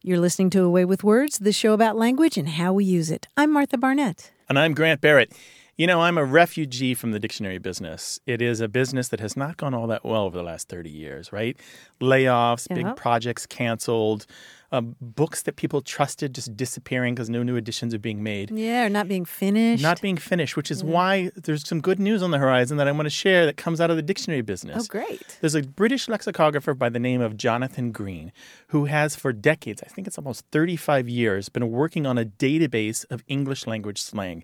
You're 0.03 0.21
listening 0.21 0.51
to 0.51 0.62
A 0.62 0.69
Way 0.71 0.85
with 0.85 1.03
Words, 1.03 1.38
the 1.38 1.51
show 1.51 1.73
about 1.73 1.97
language 1.97 2.37
and 2.37 2.47
how 2.47 2.75
we 2.75 2.85
use 2.85 3.11
it. 3.11 3.27
I'm 3.38 3.51
Martha 3.51 3.79
Barnette. 3.79 4.31
And 4.51 4.59
I'm 4.59 4.75
Grant 4.75 5.01
Barrett. 5.01 5.33
You 5.79 5.87
know, 5.87 6.01
I'm 6.01 6.17
a 6.17 6.25
refugee 6.25 6.95
from 6.95 7.11
the 7.11 7.19
dictionary 7.21 7.59
business. 7.59 8.19
It 8.25 8.41
is 8.41 8.61
a 8.62 8.69
business 8.69 9.09
that 9.09 9.21
has 9.21 9.37
not 9.37 9.59
gone 9.59 9.75
all 9.75 9.87
that 9.89 10.07
well 10.07 10.23
over 10.23 10.35
the 10.35 10.43
last 10.43 10.69
30 10.71 10.89
years, 10.89 11.33
right? 11.35 11.55
Layoffs, 12.01 12.67
Yeah. 12.71 12.77
big 12.77 12.97
projects 12.97 13.45
canceled, 13.45 14.25
um, 14.73 14.97
books 15.03 15.43
that 15.43 15.57
people 15.57 15.83
trusted 15.83 16.35
just 16.35 16.57
disappearing 16.57 17.15
because 17.15 17.29
no 17.29 17.43
new 17.43 17.57
editions 17.57 17.93
are 17.93 17.99
being 17.99 18.23
made. 18.23 18.51
Yeah, 18.51 18.87
or 18.87 18.89
not 18.89 19.07
being 19.07 19.27
finished. 19.27 19.83
Not 19.83 20.01
being 20.01 20.17
finished, 20.17 20.57
which 20.57 20.71
is 20.71 20.83
why 20.83 21.31
there's 21.37 21.69
some 21.69 21.83
good 21.83 21.99
news 22.01 22.23
on 22.23 22.31
the 22.31 22.39
horizon 22.39 22.79
that 22.79 22.89
I 22.89 22.93
want 22.93 23.05
to 23.05 23.11
share 23.11 23.45
that 23.45 23.59
comes 23.59 23.79
out 23.79 23.91
of 23.91 23.97
the 23.97 24.03
dictionary 24.03 24.41
business. 24.41 24.85
oh, 24.85 24.87
great. 24.89 25.37
There's 25.43 25.55
a 25.55 25.62
British 25.62 26.09
lexicographer 26.09 26.73
by 26.73 26.89
the 26.89 26.99
name 26.99 27.21
of 27.21 27.37
Jonathon 27.37 27.93
Green 27.93 28.33
who 28.69 28.87
has 28.87 29.15
for 29.15 29.31
decades, 29.31 29.83
I 29.85 29.89
think 29.91 30.07
it's 30.07 30.17
almost 30.17 30.47
35 30.53 31.07
years, 31.07 31.51
been 31.51 31.71
working 31.71 32.07
on 32.07 32.17
a 32.17 32.25
database 32.25 33.05
of 33.11 33.23
English 33.29 33.67
language 33.67 34.01
slang. 34.01 34.43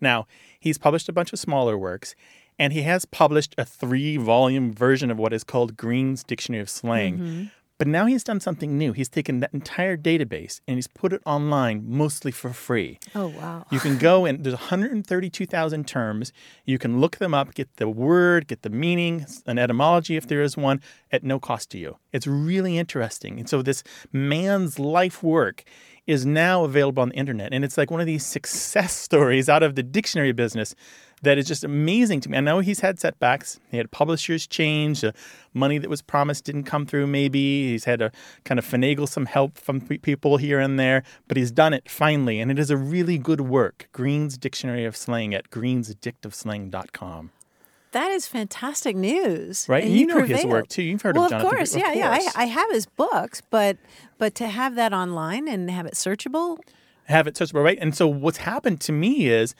Now, 0.00 0.26
he's 0.58 0.78
published 0.78 1.08
a 1.08 1.12
bunch 1.12 1.32
of 1.32 1.38
smaller 1.38 1.76
works 1.76 2.14
and 2.58 2.72
he 2.72 2.82
has 2.82 3.04
published 3.04 3.54
a 3.58 3.64
three 3.64 4.16
volume 4.16 4.72
version 4.72 5.10
of 5.10 5.18
what 5.18 5.32
is 5.32 5.44
called 5.44 5.76
Green's 5.76 6.24
Dictionary 6.24 6.62
of 6.62 6.70
Slang. 6.70 7.18
Mm-hmm. 7.18 7.44
But 7.78 7.88
now 7.88 8.06
he's 8.06 8.24
done 8.24 8.40
something 8.40 8.78
new. 8.78 8.92
He's 8.92 9.10
taken 9.10 9.40
that 9.40 9.52
entire 9.52 9.98
database 9.98 10.62
and 10.66 10.76
he's 10.76 10.86
put 10.86 11.12
it 11.12 11.20
online 11.26 11.84
mostly 11.86 12.32
for 12.32 12.54
free. 12.54 12.98
Oh, 13.14 13.28
wow. 13.28 13.66
You 13.70 13.80
can 13.80 13.98
go 13.98 14.24
and 14.24 14.42
there's 14.42 14.54
132,000 14.54 15.86
terms. 15.86 16.32
You 16.64 16.78
can 16.78 17.00
look 17.00 17.18
them 17.18 17.34
up, 17.34 17.52
get 17.52 17.76
the 17.76 17.88
word, 17.88 18.46
get 18.46 18.62
the 18.62 18.70
meaning, 18.70 19.26
an 19.44 19.58
etymology 19.58 20.16
if 20.16 20.26
there 20.26 20.40
is 20.40 20.56
one, 20.56 20.80
at 21.12 21.22
no 21.22 21.38
cost 21.38 21.70
to 21.72 21.78
you. 21.78 21.98
It's 22.12 22.26
really 22.26 22.78
interesting. 22.78 23.38
And 23.38 23.48
so 23.48 23.60
this 23.60 23.84
man's 24.10 24.78
life 24.78 25.22
work 25.22 25.62
is 26.06 26.24
now 26.24 26.64
available 26.64 27.02
on 27.02 27.10
the 27.10 27.14
internet. 27.16 27.52
And 27.52 27.64
it's 27.64 27.76
like 27.76 27.90
one 27.90 28.00
of 28.00 28.06
these 28.06 28.24
success 28.24 28.94
stories 28.96 29.48
out 29.48 29.62
of 29.62 29.74
the 29.74 29.82
dictionary 29.82 30.32
business 30.32 30.74
that 31.22 31.38
is 31.38 31.46
just 31.46 31.64
amazing 31.64 32.20
to 32.20 32.30
me. 32.30 32.36
I 32.38 32.40
know 32.40 32.60
he's 32.60 32.80
had 32.80 33.00
setbacks. 33.00 33.58
He 33.70 33.78
had 33.78 33.90
publishers 33.90 34.46
change. 34.46 35.04
Money 35.54 35.78
that 35.78 35.88
was 35.88 36.02
promised 36.02 36.44
didn't 36.44 36.64
come 36.64 36.86
through, 36.86 37.06
maybe. 37.06 37.70
He's 37.70 37.84
had 37.84 38.00
to 38.00 38.12
kind 38.44 38.58
of 38.58 38.66
finagle 38.66 39.08
some 39.08 39.26
help 39.26 39.56
from 39.58 39.80
pe- 39.80 39.98
people 39.98 40.36
here 40.36 40.60
and 40.60 40.78
there, 40.78 41.02
but 41.26 41.36
he's 41.36 41.50
done 41.50 41.72
it 41.72 41.90
finally. 41.90 42.38
And 42.40 42.50
it 42.50 42.58
is 42.58 42.70
a 42.70 42.76
really 42.76 43.16
good 43.18 43.40
work. 43.40 43.88
Green's 43.92 44.36
Dictionary 44.36 44.84
of 44.84 44.96
Slang 44.96 45.34
at 45.34 45.50
greensdictofslang.com. 45.50 47.30
That 47.96 48.12
is 48.12 48.26
fantastic 48.26 48.94
news. 48.94 49.66
Right? 49.70 49.84
And 49.84 49.94
You 49.94 50.04
know 50.04 50.22
his 50.22 50.44
work, 50.44 50.68
too. 50.68 50.82
You've 50.82 51.00
heard 51.00 51.16
of 51.16 51.20
well, 51.20 51.28
Jonathon 51.30 51.46
of 51.46 51.56
course. 51.56 51.74
Yeah, 51.74 51.92
Of 51.92 51.96
yeah. 51.96 52.10
I, 52.10 52.42
I 52.42 52.44
have 52.44 52.70
his 52.70 52.84
books, 52.84 53.40
but 53.48 53.78
but 54.18 54.34
to 54.34 54.48
have 54.48 54.74
that 54.74 54.92
online 54.92 55.48
and 55.48 55.70
have 55.70 55.86
it 55.86 55.94
searchable, 55.94 56.58
have 57.04 57.26
it 57.26 57.36
searchable, 57.36 57.64
right? 57.64 57.78
And 57.80 57.96
so 57.96 58.06
what's 58.06 58.36
happened 58.36 58.82
to 58.82 58.92
me 58.92 59.28
is 59.28 59.54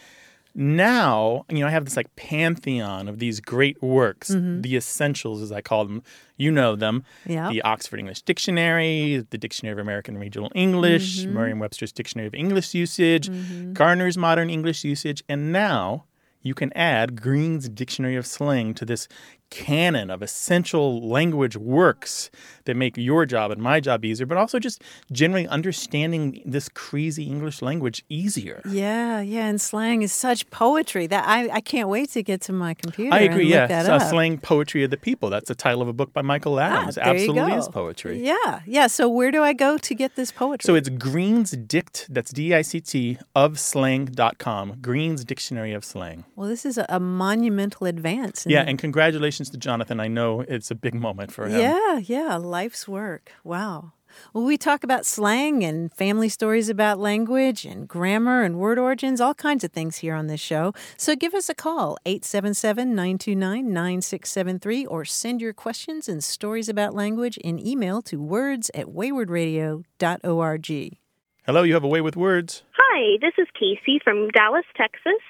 now, 0.55 1.47
you 1.49 1.61
know, 1.61 1.67
I 1.67 1.71
have 1.71 1.87
this 1.87 1.97
like 1.97 2.15
pantheon 2.17 3.09
of 3.09 3.21
these 3.21 3.41
great 3.41 3.83
works, 3.83 4.31
mm-hmm. 4.31 4.61
the 4.61 4.77
essentials 4.77 5.41
as 5.41 5.51
I 5.51 5.63
call 5.63 5.87
them. 5.87 6.03
You 6.37 6.51
know 6.51 6.77
them. 6.77 7.05
Yeah. 7.25 7.49
The 7.49 7.63
Oxford 7.63 8.01
English 8.01 8.21
Dictionary, 8.21 9.25
the 9.31 9.39
Dictionary 9.39 9.73
of 9.73 9.79
American 9.79 10.19
Regional 10.19 10.53
English, 10.55 11.21
mm-hmm. 11.21 11.33
Merriam-Webster's 11.33 11.93
Dictionary 11.93 12.27
of 12.27 12.35
English 12.35 12.75
Usage, 12.75 13.31
mm-hmm. 13.31 13.73
Garner's 13.73 14.19
Modern 14.19 14.51
English 14.51 14.85
Usage, 14.85 15.25
and 15.27 15.55
now 15.55 16.05
you 16.47 16.55
can 16.55 16.73
add 16.75 17.21
Green's 17.21 17.69
Dictionary 17.69 18.17
of 18.17 18.25
Slang 18.25 18.73
to 18.75 18.85
this 18.85 19.09
canon 19.51 20.11
of 20.11 20.23
essential 20.23 21.07
language 21.07 21.57
works 21.57 22.31
that 22.65 22.77
make 22.77 22.97
your 22.97 23.25
job 23.27 23.51
and 23.51 23.63
my 23.63 23.79
job 23.81 24.05
easier, 24.05 24.27
but 24.27 24.37
also 24.37 24.59
just 24.59 24.83
generally 25.13 25.47
understanding 25.47 26.43
this 26.45 26.69
crazy 26.69 27.25
English 27.25 27.63
language 27.63 28.05
easier. 28.09 28.61
Yeah, 28.69 29.21
yeah, 29.21 29.47
and 29.47 29.61
slang 29.61 30.03
is 30.03 30.13
such 30.13 30.51
poetry 30.51 31.07
that 31.07 31.27
I, 31.27 31.49
I 31.49 31.61
can't 31.61 31.89
wait 31.89 32.11
to 32.11 32.23
get 32.23 32.41
to 32.43 32.53
my 32.53 32.75
computer. 32.75 33.15
I 33.15 33.21
agree. 33.21 33.47
Yeah, 33.47 33.83
so 33.85 33.99
slang 33.99 34.39
poetry 34.39 34.83
of 34.83 34.91
the 34.91 34.97
people. 34.97 35.31
That's 35.31 35.49
the 35.49 35.55
title 35.55 35.81
of 35.81 35.89
a 35.89 35.93
book 35.93 36.13
by 36.13 36.23
Michael 36.23 36.59
Adams. 36.59 36.99
Ah, 36.99 37.03
Absolutely 37.03 37.53
is 37.53 37.69
poetry. 37.69 38.21
Yeah, 38.25 38.61
yeah. 38.67 38.89
So 38.89 39.09
where 39.09 39.31
do 39.31 39.43
I 39.43 39.53
go 39.53 39.79
to 39.79 39.95
get 39.95 40.17
this 40.17 40.33
poetry? 40.33 40.67
So 40.67 40.75
it's 40.75 40.89
Green's 40.89 41.53
Dict, 41.53 42.07
that's 42.11 42.33
D 42.33 42.53
I 42.55 42.63
C 42.63 42.81
T, 42.81 43.19
of 43.35 43.59
slang.com. 43.61 44.79
Green's 44.81 45.25
Dictionary 45.25 45.73
of 45.73 45.85
Slang. 45.85 46.25
well, 46.35 46.49
this 46.49 46.67
is 46.67 46.79
a, 46.79 46.87
a 46.89 47.01
monumental 47.01 47.87
advance. 47.87 48.45
Yeah, 48.49 48.63
and 48.67 48.79
congratulations 48.79 49.36
to 49.45 49.59
Jonathon. 49.59 50.01
I 50.01 50.09
know 50.09 50.41
it's 50.41 50.71
a 50.71 50.75
big 50.75 50.95
moment 50.95 51.33
for 51.33 51.47
him. 51.47 51.61
Yeah, 51.61 51.99
yeah, 51.99 52.37
life's 52.37 52.89
work. 52.89 53.31
Wow. 53.45 53.93
Well, 54.33 54.45
we 54.45 54.57
talk 54.57 54.83
about 54.83 55.05
slang 55.05 55.63
and 55.63 55.93
family 55.93 56.29
stories 56.29 56.69
about 56.69 56.99
language 56.99 57.65
and 57.65 57.89
grammar 57.89 58.43
and 58.43 58.59
word 58.59 58.79
origins, 58.79 59.21
all 59.21 59.35
kinds 59.35 59.65
of 59.65 59.73
things 59.73 59.99
here 59.99 60.15
on 60.15 60.27
this 60.27 60.41
show. 60.41 60.73
So 60.97 61.15
give 61.15 61.35
us 61.35 61.49
a 61.49 61.55
call, 61.55 61.99
877 62.07 62.95
929 62.95 63.73
9673, 63.73 64.87
or 64.87 65.05
send 65.05 65.41
your 65.41 65.53
questions 65.53 66.09
and 66.09 66.25
stories 66.25 66.69
about 66.69 66.95
language 66.95 67.37
in 67.39 67.65
email 67.65 68.03
to 68.03 68.21
words 68.21 68.71
at 68.75 68.87
waywordradio.org. 68.87 70.99
Hello, 71.47 71.63
you 71.63 71.75
have 71.75 71.85
a 71.85 71.89
way 71.89 72.01
with 72.01 72.17
words. 72.17 72.63
Hi, 72.73 73.19
this 73.21 73.35
is 73.39 73.47
Casey 73.55 74.01
from 74.03 74.29
Dallas, 74.31 74.65
Texas, 74.77 75.23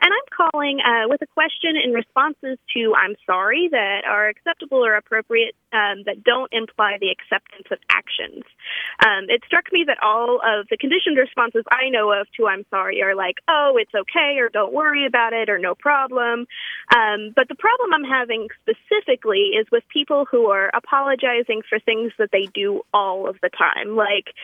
and 0.00 0.10
I'm 0.12 0.50
calling 0.52 0.80
uh, 0.80 1.08
with 1.08 1.22
a 1.22 1.26
question 1.26 1.76
in 1.76 1.92
responses 1.92 2.58
to 2.74 2.94
I'm 2.94 3.14
sorry 3.26 3.68
that 3.70 4.02
are 4.06 4.28
acceptable 4.28 4.84
or 4.84 4.94
appropriate 4.94 5.54
um, 5.72 6.04
that 6.06 6.22
don't 6.22 6.52
imply 6.52 6.98
the 7.00 7.10
acceptance 7.10 7.66
of 7.70 7.78
actions. 7.90 8.44
Um, 9.04 9.26
it 9.28 9.42
struck 9.46 9.72
me 9.72 9.84
that 9.86 9.98
all 10.02 10.40
of 10.44 10.66
the 10.70 10.76
conditioned 10.76 11.18
responses 11.18 11.64
I 11.70 11.88
know 11.90 12.12
of 12.12 12.26
to 12.36 12.46
I'm 12.46 12.64
sorry 12.70 13.02
are 13.02 13.14
like, 13.14 13.36
oh, 13.48 13.76
it's 13.76 13.94
okay, 13.94 14.38
or 14.38 14.48
don't 14.48 14.72
worry 14.72 15.06
about 15.06 15.32
it, 15.32 15.48
or 15.48 15.58
no 15.58 15.74
problem. 15.74 16.46
Um, 16.94 17.32
but 17.34 17.48
the 17.48 17.56
problem 17.58 17.92
I'm 17.92 18.04
having 18.04 18.48
specifically 18.62 19.54
is 19.58 19.66
with 19.70 19.84
people 19.92 20.26
who 20.30 20.46
are 20.50 20.70
apologizing 20.74 21.62
for 21.68 21.78
things 21.78 22.12
that 22.18 22.30
they 22.32 22.46
do 22.54 22.82
all 22.92 23.28
of 23.28 23.36
the 23.42 23.50
time. 23.50 23.96
Like 23.96 24.34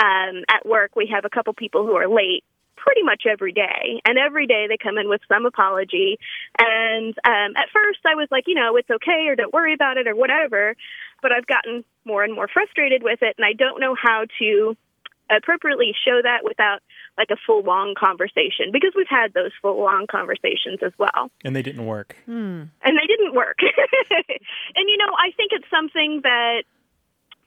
um, 0.00 0.44
at 0.48 0.66
work, 0.66 0.96
we 0.96 1.10
have 1.12 1.24
a 1.24 1.30
couple 1.30 1.52
people 1.52 1.86
who 1.86 1.96
are 1.96 2.08
late 2.08 2.44
pretty 2.78 3.02
much 3.02 3.24
every 3.28 3.52
day. 3.52 4.00
And 4.06 4.18
every 4.18 4.46
day 4.46 4.66
they 4.68 4.76
come 4.76 4.98
in 4.98 5.08
with 5.08 5.20
some 5.28 5.46
apology. 5.46 6.18
And 6.58 7.14
um, 7.24 7.56
at 7.56 7.68
first 7.72 8.00
I 8.06 8.14
was 8.14 8.28
like, 8.30 8.44
you 8.46 8.54
know, 8.54 8.76
it's 8.76 8.90
okay 8.90 9.26
or 9.28 9.36
don't 9.36 9.52
worry 9.52 9.74
about 9.74 9.96
it 9.96 10.06
or 10.06 10.16
whatever. 10.16 10.74
But 11.20 11.32
I've 11.32 11.46
gotten 11.46 11.84
more 12.04 12.24
and 12.24 12.34
more 12.34 12.48
frustrated 12.48 13.02
with 13.02 13.20
it. 13.22 13.34
And 13.38 13.44
I 13.44 13.52
don't 13.52 13.80
know 13.80 13.94
how 14.00 14.24
to 14.38 14.76
appropriately 15.30 15.92
show 16.06 16.20
that 16.22 16.42
without 16.42 16.80
like 17.18 17.28
a 17.30 17.36
full 17.46 17.62
long 17.62 17.94
conversation 17.98 18.72
because 18.72 18.92
we've 18.96 19.10
had 19.10 19.34
those 19.34 19.50
full 19.60 19.78
long 19.78 20.06
conversations 20.10 20.78
as 20.82 20.92
well 20.96 21.30
And 21.44 21.54
they 21.54 21.62
didn't 21.62 21.84
work. 21.84 22.16
Hmm. 22.24 22.72
and 22.82 22.96
they 22.96 23.06
didn't 23.06 23.34
work. 23.34 23.58
and 24.10 24.88
you 24.88 24.96
know, 24.96 25.12
I 25.18 25.32
think 25.36 25.52
it's 25.52 25.68
something 25.70 26.20
that 26.22 26.62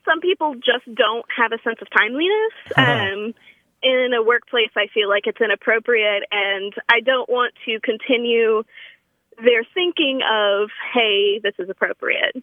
some 0.04 0.20
people 0.20 0.54
just 0.54 0.86
don't 0.94 1.24
have 1.36 1.52
a 1.52 1.58
sense 1.62 1.78
of 1.80 1.88
timeliness. 1.90 2.54
Um, 2.76 3.34
in 3.82 4.10
a 4.16 4.22
workplace, 4.22 4.70
I 4.76 4.86
feel 4.92 5.08
like 5.08 5.26
it's 5.26 5.40
inappropriate, 5.40 6.24
and 6.30 6.72
I 6.88 7.00
don't 7.00 7.28
want 7.28 7.54
to 7.66 7.80
continue 7.80 8.62
their 9.42 9.64
thinking 9.74 10.20
of, 10.22 10.70
"Hey, 10.92 11.40
this 11.42 11.54
is 11.58 11.68
appropriate." 11.68 12.42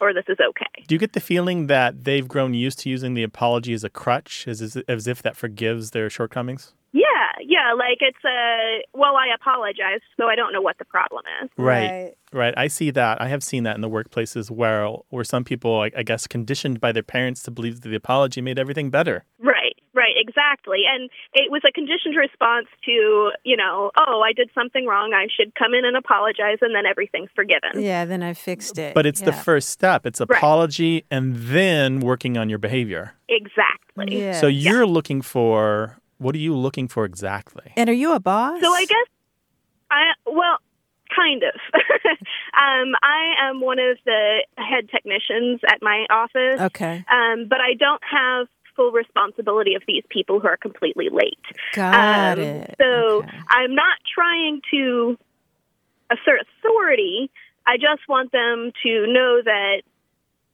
Or 0.00 0.12
this 0.12 0.24
is 0.26 0.38
okay. 0.40 0.84
Do 0.88 0.96
you 0.96 0.98
get 0.98 1.12
the 1.12 1.20
feeling 1.20 1.68
that 1.68 2.02
they've 2.02 2.26
grown 2.26 2.54
used 2.54 2.80
to 2.80 2.88
using 2.88 3.14
the 3.14 3.22
apology 3.22 3.72
as 3.72 3.84
a 3.84 3.88
crutch, 3.88 4.48
as, 4.48 4.60
as, 4.60 4.76
as 4.88 5.06
if 5.06 5.22
that 5.22 5.36
forgives 5.36 5.92
their 5.92 6.10
shortcomings? 6.10 6.74
Yeah, 6.90 7.04
yeah. 7.40 7.72
Like 7.72 7.98
it's 8.00 8.24
a 8.24 8.82
well, 8.94 9.16
I 9.16 9.34
apologize, 9.34 10.00
so 10.16 10.26
I 10.26 10.34
don't 10.34 10.52
know 10.52 10.60
what 10.60 10.76
the 10.78 10.84
problem 10.84 11.22
is. 11.42 11.50
Right. 11.56 12.14
Right. 12.32 12.54
I 12.56 12.68
see 12.68 12.90
that. 12.90 13.20
I 13.20 13.28
have 13.28 13.42
seen 13.42 13.62
that 13.64 13.76
in 13.76 13.80
the 13.80 13.88
workplaces 13.88 14.50
where 14.50 14.86
where 15.08 15.24
some 15.24 15.44
people, 15.44 15.80
I, 15.80 15.90
I 15.96 16.02
guess, 16.02 16.26
conditioned 16.26 16.80
by 16.80 16.92
their 16.92 17.02
parents 17.02 17.42
to 17.44 17.50
believe 17.50 17.80
that 17.80 17.88
the 17.88 17.94
apology 17.94 18.40
made 18.40 18.58
everything 18.58 18.90
better. 18.90 19.24
Right, 19.38 19.71
right, 19.94 20.14
exactly. 20.16 20.82
And 20.92 21.10
it 21.34 21.50
was 21.50 21.62
a 21.68 21.72
conditioned 21.72 22.16
response 22.16 22.66
to, 22.84 23.30
you 23.44 23.56
know, 23.56 23.90
oh, 23.96 24.22
I 24.24 24.32
did 24.32 24.50
something 24.54 24.86
wrong. 24.86 25.12
I 25.14 25.26
should 25.34 25.54
come 25.54 25.74
in 25.74 25.84
and 25.84 25.96
apologize, 25.96 26.58
and 26.60 26.74
then 26.74 26.86
everything's 26.86 27.30
forgiven. 27.34 27.80
Yeah, 27.82 28.04
then 28.04 28.22
I 28.22 28.34
fixed 28.34 28.78
it. 28.78 28.94
But 28.94 29.06
it's 29.06 29.20
the 29.20 29.32
first 29.32 29.70
step. 29.70 30.06
It's 30.06 30.20
Right. 30.20 30.36
apology 30.36 31.04
and 31.10 31.34
then 31.36 32.00
working 32.00 32.38
on 32.38 32.48
your 32.48 32.58
behavior. 32.58 33.14
Exactly. 33.28 34.20
Yeah. 34.20 34.32
So 34.32 34.46
you're 34.46 34.86
looking 34.86 35.22
for 35.22 35.98
what 36.18 36.34
are 36.34 36.38
you 36.38 36.54
looking 36.54 36.86
for 36.88 37.04
exactly? 37.04 37.72
And 37.76 37.90
are 37.90 37.94
you 37.94 38.12
a 38.12 38.20
boss? 38.20 38.60
So 38.60 38.72
I 38.72 38.84
guess 38.84 39.06
I 39.90 40.02
well, 40.26 40.58
kind 41.14 41.42
of. 41.42 41.54
um, 41.74 42.94
I 43.02 43.34
am 43.48 43.60
one 43.60 43.78
of 43.78 43.98
the 44.04 44.44
head 44.56 44.88
technicians 44.90 45.60
at 45.68 45.78
my 45.82 46.06
office. 46.10 46.60
Okay. 46.60 47.04
Um, 47.10 47.46
but 47.48 47.60
I 47.60 47.74
don't 47.78 48.02
have 48.10 48.46
full 48.76 48.92
responsibility 48.92 49.74
of 49.74 49.82
these 49.86 50.04
people 50.08 50.40
who 50.40 50.48
are 50.48 50.56
completely 50.56 51.08
late. 51.10 51.38
Got 51.72 52.38
Um, 52.38 52.44
it. 52.44 52.74
So 52.80 53.24
I'm 53.48 53.74
not 53.74 53.98
trying 54.14 54.60
to 54.70 55.18
assert 56.10 56.40
authority. 56.58 57.30
I 57.66 57.76
just 57.76 58.08
want 58.08 58.32
them 58.32 58.72
to 58.82 59.06
know 59.06 59.40
that 59.44 59.82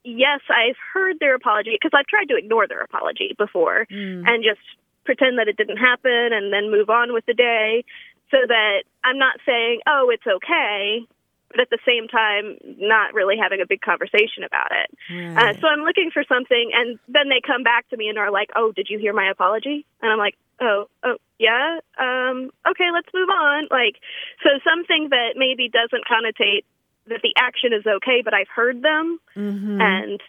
yes, 0.05 0.41
I've 0.49 0.77
heard 0.93 1.19
their 1.21 1.35
apology 1.35 1.71
because 1.73 1.91
I've 1.95 2.07
tried 2.07 2.29
to 2.29 2.37
ignore 2.37 2.67
their 2.67 2.81
apology 2.81 3.35
before 3.37 3.87
Mm. 3.91 4.27
and 4.27 4.45
just 4.45 4.61
pretend 5.05 5.39
that 5.39 5.49
it 5.49 5.57
didn't 5.57 5.79
happen 5.79 6.33
and 6.33 6.53
then 6.53 6.71
move 6.71 6.89
on 6.91 7.13
with 7.13 7.27
the 7.27 7.35
day 7.35 7.85
so 8.31 8.39
that 8.47 8.83
I'm 9.05 9.19
not 9.19 9.41
saying, 9.47 9.81
"Oh, 9.87 10.11
it's 10.11 10.27
okay." 10.27 11.07
But 11.51 11.61
at 11.61 11.71
the 11.71 11.79
same 11.87 12.09
time, 12.09 12.59
not 12.79 13.15
really 13.15 13.37
having 13.41 13.61
a 13.63 13.67
big 13.67 13.81
conversation 13.81 14.45
about 14.45 14.69
it. 14.71 14.91
Uh, 15.37 15.55
so 15.61 15.67
I'm 15.69 15.81
looking 15.81 16.11
for 16.13 16.23
something, 16.29 16.71
and 16.75 16.99
then 17.09 17.31
they 17.31 17.41
come 17.45 17.63
back 17.63 17.89
to 17.89 17.97
me 17.97 18.09
and 18.09 18.19
are 18.19 18.31
like, 18.31 18.51
"Oh, 18.55 18.73
did 18.73 18.89
you 18.91 18.99
hear 18.99 19.15
my 19.15 19.31
apology?" 19.31 19.87
And 20.03 20.13
I'm 20.13 20.19
like, 20.19 20.37
"Oh, 20.61 20.89
oh, 21.05 21.17
yeah. 21.39 21.79
Um, 21.97 22.51
okay, 22.69 22.91
let's 22.93 23.09
move 23.15 23.31
on." 23.31 23.69
Like, 23.71 23.97
so 24.45 24.51
something 24.63 25.09
that 25.11 25.35
maybe 25.37 25.71
doesn't 25.71 26.05
connotate 26.05 26.65
that 27.07 27.23
the 27.23 27.33
action 27.39 27.73
is 27.73 27.87
okay, 27.87 28.21
but 28.23 28.35
I've 28.35 28.49
heard 28.55 28.83
them, 28.83 29.19
Mhm. 29.35 29.81
and 29.81 30.21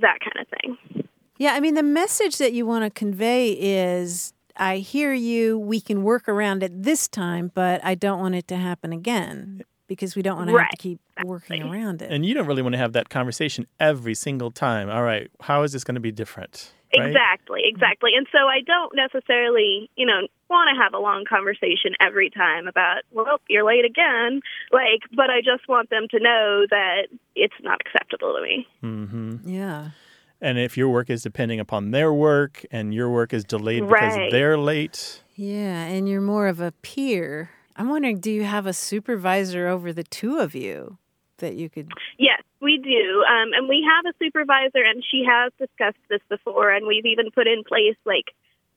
that 0.00 0.18
kind 0.18 0.36
of 0.44 0.48
thing. 0.48 1.04
Yeah, 1.38 1.52
I 1.54 1.60
mean, 1.60 1.74
the 1.74 1.84
message 1.84 2.38
that 2.38 2.52
you 2.52 2.66
want 2.66 2.84
to 2.84 2.90
convey 2.90 3.52
is 3.52 4.34
I 4.56 4.78
hear 4.78 5.12
you, 5.12 5.58
we 5.58 5.80
can 5.80 6.02
work 6.02 6.28
around 6.28 6.62
it 6.64 6.82
this 6.82 7.06
time, 7.06 7.52
but 7.54 7.80
I 7.84 7.94
don't 7.94 8.18
want 8.18 8.34
it 8.34 8.48
to 8.48 8.56
happen 8.56 8.92
again 8.92 9.62
because 9.90 10.14
we 10.14 10.22
don't 10.22 10.36
want 10.38 10.48
to 10.48 10.56
have 10.56 10.70
to 10.70 10.76
keep 10.76 11.00
working 11.24 11.64
around 11.64 12.00
it. 12.00 12.12
And 12.12 12.24
you 12.24 12.32
don't 12.32 12.46
really 12.46 12.62
want 12.62 12.74
to 12.74 12.78
have 12.78 12.92
that 12.92 13.08
conversation 13.08 13.66
every 13.80 14.14
single 14.14 14.52
time. 14.52 14.88
All 14.88 15.02
right, 15.02 15.28
how 15.40 15.64
is 15.64 15.72
this 15.72 15.82
going 15.82 15.96
to 15.96 16.00
be 16.00 16.12
different? 16.12 16.72
Right? 16.96 17.08
Exactly, 17.08 17.62
exactly. 17.64 18.12
And 18.16 18.24
so 18.30 18.38
I 18.46 18.60
don't 18.64 18.94
necessarily, 18.94 19.90
you 19.96 20.06
know, 20.06 20.28
want 20.48 20.70
to 20.72 20.80
have 20.80 20.94
a 20.94 20.98
long 20.98 21.24
conversation 21.28 21.94
every 22.00 22.30
time 22.30 22.68
about, 22.68 23.02
well, 23.10 23.40
you're 23.48 23.64
late 23.66 23.84
again. 23.84 24.42
Like, 24.70 25.00
but 25.16 25.28
I 25.28 25.40
just 25.40 25.68
want 25.68 25.90
them 25.90 26.06
to 26.12 26.20
know 26.20 26.66
that 26.70 27.08
it's 27.34 27.54
not 27.60 27.80
acceptable 27.84 28.34
to 28.34 28.42
me. 28.42 28.66
Mm-hmm. 28.84 29.48
Yeah. 29.48 29.90
And 30.40 30.56
if 30.56 30.76
your 30.76 30.88
work 30.88 31.10
is 31.10 31.22
depending 31.22 31.58
upon 31.58 31.90
their 31.90 32.12
work 32.14 32.64
and 32.70 32.94
your 32.94 33.10
work 33.10 33.32
is 33.32 33.42
delayed 33.44 33.82
because 33.88 34.16
Right. 34.16 34.30
they're 34.30 34.56
late, 34.56 35.22
Yeah, 35.34 35.84
and 35.84 36.08
you're 36.08 36.20
more 36.20 36.46
of 36.46 36.60
a 36.60 36.72
peer. 36.82 37.50
I'm 37.80 37.88
wondering, 37.88 38.20
do 38.20 38.30
you 38.30 38.44
have 38.44 38.66
a 38.66 38.72
supervisor 38.74 39.66
over 39.68 39.92
the 39.92 40.02
two 40.04 40.38
of 40.38 40.54
you 40.54 40.98
that 41.38 41.54
you 41.54 41.70
could? 41.70 41.90
Yes, 42.18 42.42
we 42.60 42.76
do. 42.76 43.24
Um, 43.24 43.52
and 43.54 43.68
we 43.68 43.82
have 43.88 44.12
a 44.12 44.16
supervisor, 44.22 44.82
and 44.84 45.02
she 45.10 45.24
has 45.26 45.50
discussed 45.58 45.96
this 46.10 46.20
before, 46.28 46.70
and 46.70 46.86
we've 46.86 47.06
even 47.06 47.30
put 47.30 47.46
in 47.46 47.64
place 47.64 47.96
like 48.04 48.26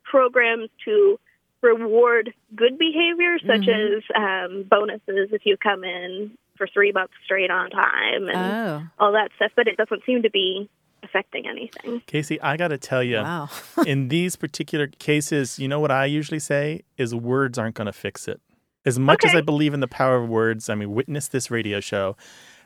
programs 0.03 0.69
to 0.85 1.19
reward 1.61 2.33
good 2.55 2.77
behavior, 2.77 3.37
such 3.39 3.67
Mhm. 3.67 3.97
as 3.97 4.03
um, 4.15 4.63
bonuses 4.63 5.33
if 5.33 5.45
you 5.45 5.57
come 5.57 5.83
in 5.83 6.31
for 6.57 6.67
three 6.67 6.91
months 6.93 7.13
straight 7.25 7.49
on 7.51 7.69
time 7.71 8.29
and 8.29 8.37
Oh, 8.37 8.83
all 8.99 9.11
that 9.13 9.31
stuff. 9.35 9.51
But 9.55 9.67
it 9.67 9.75
doesn't 9.77 10.03
seem 10.05 10.21
to 10.23 10.29
be 10.29 10.69
affecting 11.03 11.45
anything. 11.47 12.01
Casey, 12.05 12.39
I 12.41 12.55
got 12.55 12.69
to 12.69 12.77
tell 12.77 13.03
you, 13.03 13.17
wow. 13.17 13.49
in 13.85 14.07
these 14.07 14.35
particular 14.37 14.87
cases, 14.87 15.59
you 15.59 15.67
know 15.67 15.79
what 15.81 15.91
I 15.91 16.05
usually 16.05 16.39
say 16.39 16.83
is 16.97 17.13
words 17.13 17.57
aren't 17.57 17.75
going 17.75 17.87
to 17.87 17.91
fix 17.93 18.27
it. 18.29 18.39
As 18.85 18.99
much 18.99 19.23
as 19.23 19.33
I 19.33 19.41
believe 19.41 19.73
in 19.73 19.79
the 19.79 19.87
power 19.87 20.17
of 20.17 20.27
words, 20.29 20.69
I 20.69 20.75
mean, 20.75 20.93
witness 20.93 21.27
this 21.27 21.49
radio 21.49 21.79
show. 21.79 22.17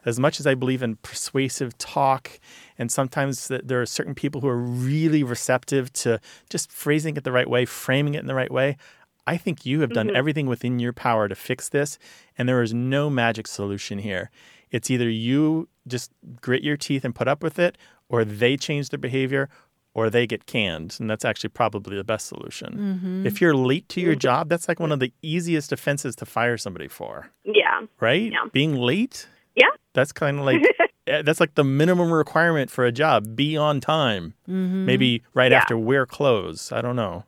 As 0.05 0.19
much 0.19 0.39
as 0.39 0.47
I 0.47 0.55
believe 0.55 0.81
in 0.81 0.95
persuasive 0.97 1.77
talk, 1.77 2.39
and 2.77 2.91
sometimes 2.91 3.49
there 3.49 3.81
are 3.81 3.85
certain 3.85 4.15
people 4.15 4.41
who 4.41 4.47
are 4.47 4.57
really 4.57 5.21
receptive 5.21 5.91
to 5.93 6.19
just 6.49 6.71
phrasing 6.71 7.17
it 7.17 7.23
the 7.23 7.31
right 7.31 7.49
way, 7.49 7.65
framing 7.65 8.13
it 8.13 8.19
in 8.21 8.27
the 8.27 8.35
right 8.35 8.51
way. 8.51 8.77
I 9.25 9.35
think 9.35 9.65
you 9.65 9.81
have 9.81 9.91
done 9.91 10.07
Mhm. 10.07 10.15
everything 10.15 10.45
within 10.47 10.79
your 10.79 10.93
power 10.93 11.27
to 11.27 11.35
fix 11.35 11.67
this, 11.67 11.99
and 12.37 12.47
there 12.47 12.61
is 12.63 12.73
no 12.73 13.09
magic 13.09 13.45
solution 13.47 13.99
here. 13.99 14.31
It's 14.71 14.89
either 14.89 15.09
you 15.09 15.67
just 15.85 16.11
grit 16.41 16.63
your 16.63 16.77
teeth 16.77 17.03
and 17.03 17.13
put 17.13 17.27
up 17.27 17.43
with 17.43 17.59
it, 17.59 17.77
or 18.07 18.23
they 18.23 18.55
change 18.55 18.89
their 18.89 18.97
behavior, 18.97 19.49
or 19.97 20.11
they 20.11 20.27
get 20.27 20.45
canned. 20.45 20.95
And 20.99 21.09
that's 21.09 21.25
actually 21.25 21.49
probably 21.49 21.97
the 21.97 22.03
best 22.03 22.27
solution. 22.27 22.69
Mm-hmm. 22.77 23.25
If 23.25 23.41
you're 23.41 23.55
late 23.55 23.89
to 23.89 23.99
your 24.01 24.13
job, 24.13 24.47
that's 24.47 24.67
like 24.67 24.79
one 24.79 24.91
of 24.91 24.99
the 24.99 25.11
easiest 25.23 25.71
offenses 25.71 26.15
to 26.17 26.25
fire 26.25 26.55
somebody 26.55 26.87
for, 26.87 27.31
Yeah. 27.43 27.81
right? 27.99 28.31
Yeah. 28.31 28.45
Being 28.53 28.75
late? 28.75 29.27
Yeah. 29.55 29.73
That's 29.93 30.11
kind 30.11 30.37
of 30.37 30.45
like 30.45 30.61
eh, 31.07 31.23
that's 31.23 31.39
like 31.39 31.55
the 31.55 31.63
minimum 31.63 32.11
requirement 32.11 32.69
for 32.69 32.85
a 32.85 32.91
job. 32.91 33.35
Be 33.35 33.57
on 33.57 33.79
time. 33.81 34.35
Mm-hmm. 34.47 34.85
Maybe 34.85 35.23
right 35.33 35.51
Yeah. 35.51 35.57
after 35.61 35.75
wear 35.75 36.05
clothes. 36.05 36.71
I 36.71 36.81
don't 36.81 36.95
know. 36.95 37.25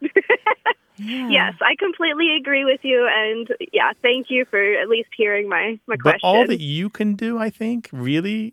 Yeah. 0.00 0.08
Yes, 1.00 1.54
I 1.62 1.76
completely 1.78 2.34
agree 2.36 2.64
with 2.64 2.80
you, 2.82 3.08
and 3.08 3.46
yeah, 3.72 3.92
thank 4.02 4.30
you 4.30 4.44
for 4.50 4.60
at 4.60 4.88
least 4.88 5.08
hearing 5.16 5.48
my 5.48 5.78
my 5.86 5.94
But 5.94 6.00
question. 6.02 6.20
all 6.24 6.44
that 6.48 6.60
you 6.60 6.90
can 6.90 7.14
do, 7.14 7.38
I 7.38 7.50
think, 7.50 7.88
really 7.92 8.52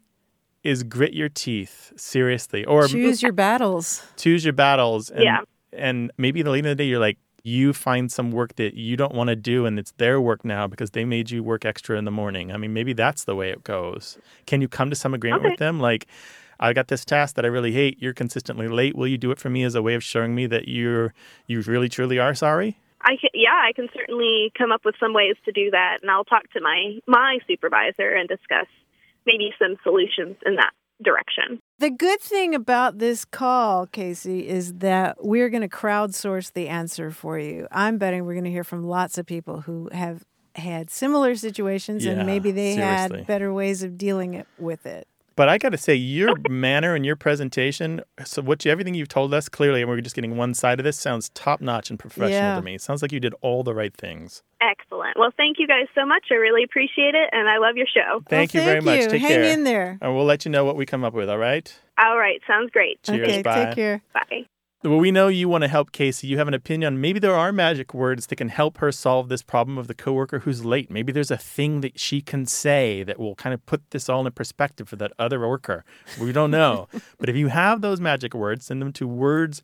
is 0.66 0.84
grit 0.84 1.14
your 1.14 1.30
teeth 1.30 1.94
seriously, 1.96 2.66
or 2.66 2.88
Choose 2.88 3.22
your 3.22 3.32
battles. 3.32 4.04
choose 4.18 4.44
your 4.44 4.54
battles. 4.54 5.10
And, 5.10 5.24
Yeah. 5.24 5.42
And 5.72 6.12
maybe 6.18 6.40
at 6.40 6.46
the 6.46 6.52
end 6.54 6.66
of 6.68 6.72
the 6.78 6.84
day, 6.84 6.88
you're 6.88 7.00
like, 7.00 7.18
you 7.44 7.74
find 7.74 8.12
some 8.12 8.32
work 8.32 8.56
that 8.56 8.74
you 8.74 8.98
don't 8.98 9.14
want 9.14 9.28
to 9.30 9.36
do, 9.36 9.66
and 9.68 9.78
it's 9.78 9.92
their 9.98 10.20
work 10.20 10.44
now 10.44 10.66
because 10.68 10.92
they 10.92 11.06
made 11.06 11.30
you 11.30 11.44
work 11.44 11.64
extra 11.66 11.98
in 11.98 12.06
the 12.06 12.12
morning. 12.12 12.52
I 12.52 12.58
mean, 12.58 12.74
maybe 12.74 12.94
that's 12.94 13.26
the 13.26 13.36
way 13.36 13.52
it 13.52 13.64
goes. 13.64 14.18
Can 14.48 14.62
you 14.62 14.68
come 14.68 14.90
to 14.90 14.96
some 14.96 15.14
agreement 15.14 15.42
Okay. 15.44 15.50
with 15.52 15.60
them? 15.60 15.80
Like, 15.80 16.08
I 16.60 16.74
got 16.74 16.88
this 16.88 17.06
task 17.06 17.36
that 17.36 17.46
I 17.46 17.50
really 17.50 17.72
hate. 17.74 18.02
You're 18.02 18.14
consistently 18.14 18.68
late. 18.68 18.96
Will 18.96 19.08
you 19.08 19.18
do 19.20 19.30
it 19.32 19.38
for 19.40 19.50
me 19.50 19.64
as 19.64 19.76
a 19.76 19.82
way 19.84 19.94
of 19.94 20.04
showing 20.04 20.34
me 20.34 20.48
that 20.48 20.68
you're 20.70 21.14
you 21.48 21.62
really 21.62 21.90
truly 21.90 22.18
are 22.18 22.34
sorry? 22.34 22.78
I 23.02 23.18
can, 23.22 23.30
yeah, 23.36 23.62
I 23.70 23.72
can 23.74 23.88
certainly 23.94 24.52
come 24.58 24.72
up 24.72 24.84
with 24.84 24.96
some 25.00 25.14
ways 25.14 25.36
to 25.46 25.52
do 25.52 25.70
that, 25.72 26.00
and 26.02 26.10
I'll 26.10 26.24
talk 26.24 26.50
to 26.54 26.62
my 26.62 26.98
my 27.06 27.38
supervisor 27.48 28.10
and 28.10 28.28
discuss 28.28 28.66
maybe 29.26 29.52
some 29.62 29.76
solutions 29.84 30.38
in 30.46 30.56
that 30.56 30.72
direction. 31.04 31.60
The 31.80 31.90
good 31.90 32.22
thing 32.22 32.56
about 32.56 33.00
this 33.00 33.26
call, 33.26 33.86
Casey, 33.88 34.48
is 34.48 34.76
that 34.76 35.18
we're 35.20 35.50
going 35.50 35.62
to 35.62 35.68
crowdsource 35.70 36.54
the 36.54 36.70
answer 36.70 37.12
for 37.12 37.38
you. 37.38 37.68
I'm 37.72 37.98
betting 37.98 38.26
we're 38.26 38.34
going 38.34 38.46
to 38.46 38.52
hear 38.52 38.64
from 38.64 38.86
lots 38.86 39.18
of 39.18 39.26
people 39.26 39.62
who 39.62 39.90
have 39.92 40.24
had 40.56 40.90
similar 40.90 41.36
situations 41.36 42.06
Yeah, 42.06 42.14
and 42.14 42.26
maybe 42.26 42.52
they 42.52 42.76
seriously. 42.76 43.18
had 43.20 43.28
better 43.28 43.54
ways 43.54 43.84
of 43.84 43.98
dealing 43.98 44.36
it 44.36 44.48
with 44.58 44.86
it. 44.86 45.06
But 45.36 45.50
I 45.50 45.58
got 45.58 45.70
to 45.70 45.78
say, 45.78 45.96
your 45.96 46.34
manner 46.50 46.96
and 46.96 47.06
your 47.06 47.16
presentation, 47.16 48.02
so 48.24 48.42
what 48.42 48.64
you, 48.64 48.72
everything 48.72 48.94
you've 48.94 49.10
told 49.10 49.34
us 49.34 49.50
clearly, 49.50 49.82
and 49.82 49.90
we're 49.90 50.00
just 50.02 50.16
getting 50.16 50.38
one 50.38 50.54
side 50.54 50.80
of 50.80 50.84
this, 50.86 50.98
sounds 50.98 51.30
top 51.30 51.60
notch 51.62 51.90
and 51.90 52.00
professional 52.00 52.30
Yeah. 52.32 52.56
to 52.56 52.62
me. 52.62 52.76
It 52.76 52.82
sounds 52.82 53.02
like 53.02 53.12
you 53.12 53.20
did 53.20 53.34
all 53.42 53.64
the 53.64 53.74
right 53.74 53.94
things. 53.94 54.44
Excellent. 54.62 55.18
Well, 55.20 55.32
thank 55.36 55.58
you 55.60 55.68
guys 55.68 55.88
so 55.94 56.06
much. 56.06 56.28
I 56.32 56.36
really 56.36 56.64
appreciate 56.64 57.16
it, 57.16 57.30
and 57.34 57.50
I 57.50 57.58
love 57.58 57.76
your 57.76 57.88
show. 57.88 58.22
Thank 58.30 58.54
Well, 58.54 58.64
you 58.64 58.70
very 58.70 58.82
much. 58.82 59.00
you. 59.02 59.10
Take 59.10 59.22
Hang 59.22 59.30
care. 59.32 59.44
in 59.44 59.64
there. 59.66 59.98
And 60.02 60.16
we'll 60.16 60.26
let 60.26 60.46
you 60.46 60.52
know 60.52 60.64
what 60.64 60.78
we 60.78 60.86
come 60.86 61.04
up 61.04 61.14
with, 61.14 61.30
all 61.30 61.38
right? 61.38 61.74
All 61.98 62.18
right, 62.18 62.40
sounds 62.48 62.72
great. 62.72 63.02
Cheers. 63.04 63.28
okay, 63.28 63.42
bye. 63.42 63.66
take 63.66 63.76
care. 63.76 64.02
Bye. 64.14 64.46
Well, 64.86 65.00
we 65.00 65.10
know 65.10 65.30
you 65.30 65.50
want 65.50 65.64
to 65.64 65.68
help 65.68 65.92
Casey. 65.92 66.28
You 66.28 66.38
have 66.38 66.48
an 66.48 66.54
opinion 66.54 67.02
maybe 67.02 67.18
there 67.18 67.34
are 67.34 67.52
magic 67.52 67.92
words 67.92 68.28
that 68.28 68.36
can 68.36 68.50
help 68.50 68.78
her 68.78 68.92
solve 68.92 69.30
this 69.30 69.42
problem 69.42 69.80
of 69.80 69.88
the 69.88 69.96
coworker 69.96 70.40
who's 70.40 70.64
late. 70.64 70.92
Maybe 70.92 71.12
there's 71.12 71.32
a 71.32 71.38
thing 71.38 71.82
that 71.82 72.00
she 72.00 72.22
can 72.22 72.46
say 72.46 73.02
that 73.02 73.18
will 73.18 73.34
kind 73.34 73.56
of 73.56 73.66
put 73.66 73.90
this 73.90 74.10
all 74.10 74.24
in 74.28 74.32
perspective 74.34 74.88
for 74.88 74.96
that 74.98 75.12
other 75.18 75.40
worker. 75.40 75.84
We 76.22 76.32
don't 76.32 76.52
know. 76.52 76.88
but 77.18 77.30
if 77.30 77.36
you 77.36 77.48
have 77.48 77.82
those 77.82 78.00
magic 78.00 78.36
words, 78.36 78.68
send 78.68 78.80
them 78.80 78.94
to 78.94 79.08
words 79.08 79.64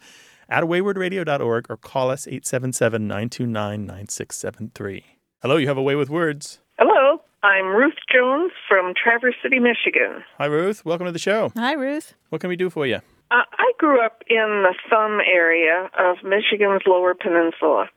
at 0.50 0.64
waywordradio.org 0.64 1.68
or 1.70 1.78
call 1.78 2.10
us 2.10 2.26
877 2.26 3.08
929 3.08 3.86
9673. 3.86 5.06
Hello, 5.44 5.58
you 5.58 5.68
have 5.68 5.78
a 5.78 5.84
way 5.84 5.94
with 5.94 6.10
words. 6.10 6.62
Hello, 6.80 7.22
I'm 7.44 7.68
Ruth 7.68 7.94
Jones 8.12 8.52
from 8.68 8.96
Traverse 8.96 9.36
City, 9.44 9.60
Michigan. 9.60 10.24
Hi, 10.40 10.46
Ruth. 10.46 10.84
Welcome 10.84 11.06
to 11.06 11.12
the 11.12 11.20
show. 11.20 11.52
Hi, 11.56 11.74
Ruth. 11.74 12.16
What 12.30 12.42
can 12.42 12.48
we 12.48 12.56
do 12.56 12.72
for 12.72 12.88
you? 12.88 13.02
Uh, 13.32 13.44
I 13.58 13.72
grew 13.78 14.04
up 14.04 14.24
in 14.28 14.66
the 14.66 14.76
Thumb 14.90 15.22
area 15.26 15.90
of 15.98 16.18
Michigan's 16.22 16.82
Lower 16.86 17.14
Peninsula. 17.14 17.88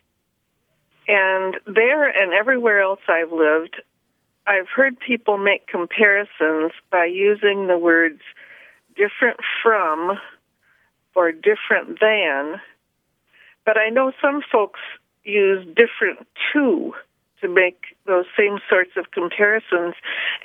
And 1.09 1.57
there 1.67 2.09
and 2.09 2.33
everywhere 2.33 2.81
else 2.81 3.01
I've 3.09 3.33
lived, 3.33 3.83
I've 4.47 4.69
heard 4.69 4.97
people 5.01 5.37
make 5.37 5.67
comparisons 5.67 6.71
by 6.93 7.07
using 7.07 7.67
the 7.67 7.77
words 7.77 8.21
different 8.95 9.41
from 9.61 10.19
or 11.17 11.33
different 11.33 11.99
than. 12.01 12.61
But 13.67 13.77
I 13.77 13.89
know 13.89 14.13
some 14.23 14.41
folks 14.53 14.81
use 15.25 15.67
different 15.67 16.29
to 16.53 16.95
to 17.41 17.49
make 17.49 17.97
those 18.07 18.27
same 18.39 18.59
sorts 18.71 18.93
of 18.97 19.11
comparisons. 19.11 19.95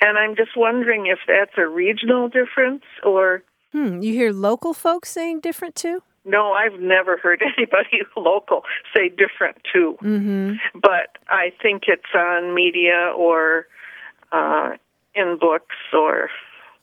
And 0.02 0.18
I'm 0.18 0.36
just 0.36 0.58
wondering 0.58 1.06
if 1.06 1.20
that's 1.28 1.58
a 1.58 1.68
regional 1.68 2.28
difference 2.28 2.84
or 3.04 3.44
Hmm, 3.72 4.02
you 4.02 4.14
hear 4.14 4.32
local 4.32 4.74
folks 4.74 5.10
saying 5.10 5.42
different 5.42 5.76
too? 5.76 6.02
no, 6.26 6.52
I've 6.52 6.80
never 6.80 7.18
heard 7.18 7.42
anybody 7.58 8.02
local 8.16 8.64
say 8.96 9.10
different 9.10 9.58
too. 9.74 9.98
Mm-hmm. 10.04 10.80
But 10.80 11.18
I 11.28 11.52
think 11.62 11.84
it's 11.88 12.14
on 12.14 12.54
media 12.54 13.12
or 13.18 13.66
uh, 14.32 14.72
in 15.16 15.38
books 15.40 15.76
or 15.94 16.30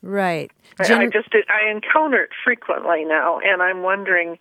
Right. 0.02 0.50
I- 0.80 0.94
I 0.94 1.06
just 1.06 1.28
I 1.48 1.70
encounter 1.70 2.22
it 2.24 2.30
frequently 2.44 3.04
now, 3.04 3.38
and 3.40 3.62
I'm 3.62 3.82
wondering. 3.82 4.38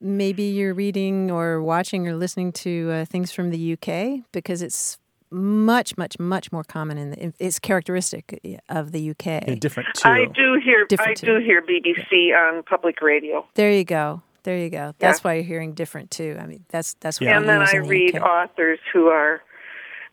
maybe 0.00 0.42
you're 0.44 0.74
reading 0.74 1.30
or 1.30 1.62
watching 1.62 2.06
or 2.08 2.14
listening 2.14 2.52
to 2.52 2.90
uh, 2.92 3.04
things 3.06 3.32
from 3.32 3.50
the 3.50 3.72
UK 3.74 4.24
because 4.32 4.60
it's 4.62 4.98
much, 5.30 5.96
much, 5.96 6.18
much 6.18 6.52
more 6.52 6.64
common 6.64 6.98
in 6.98 7.10
the, 7.10 7.32
it's 7.38 7.58
characteristic 7.58 8.40
of 8.68 8.92
the 8.92 9.10
UK. 9.10 9.58
Different 9.58 9.88
too. 9.94 10.08
I 10.08 10.26
do 10.26 10.60
hear 10.62 10.80
I 10.82 10.86
Different 10.88 11.20
do 11.20 11.38
hear 11.38 11.62
BBC 11.62 12.32
on 12.34 12.62
public 12.62 13.00
radio, 13.02 13.46
There 13.54 13.72
you 13.72 13.84
go. 13.84 14.22
There 14.44 14.58
you 14.58 14.70
go. 14.70 14.94
That's 15.00 15.24
why 15.24 15.34
you're 15.34 15.42
hearing 15.44 15.72
different 15.74 16.12
too. 16.12 16.36
I 16.40 16.46
mean, 16.46 16.64
that's 16.68 16.94
that's 17.00 17.20
what 17.20 17.26
Yeah. 17.28 17.38
and 17.38 17.48
then 17.48 17.62
I 17.62 17.72
the 17.72 17.80
read 17.82 18.14
UK. 18.14 18.22
authors 18.22 18.78
who 18.92 19.08
are 19.08 19.42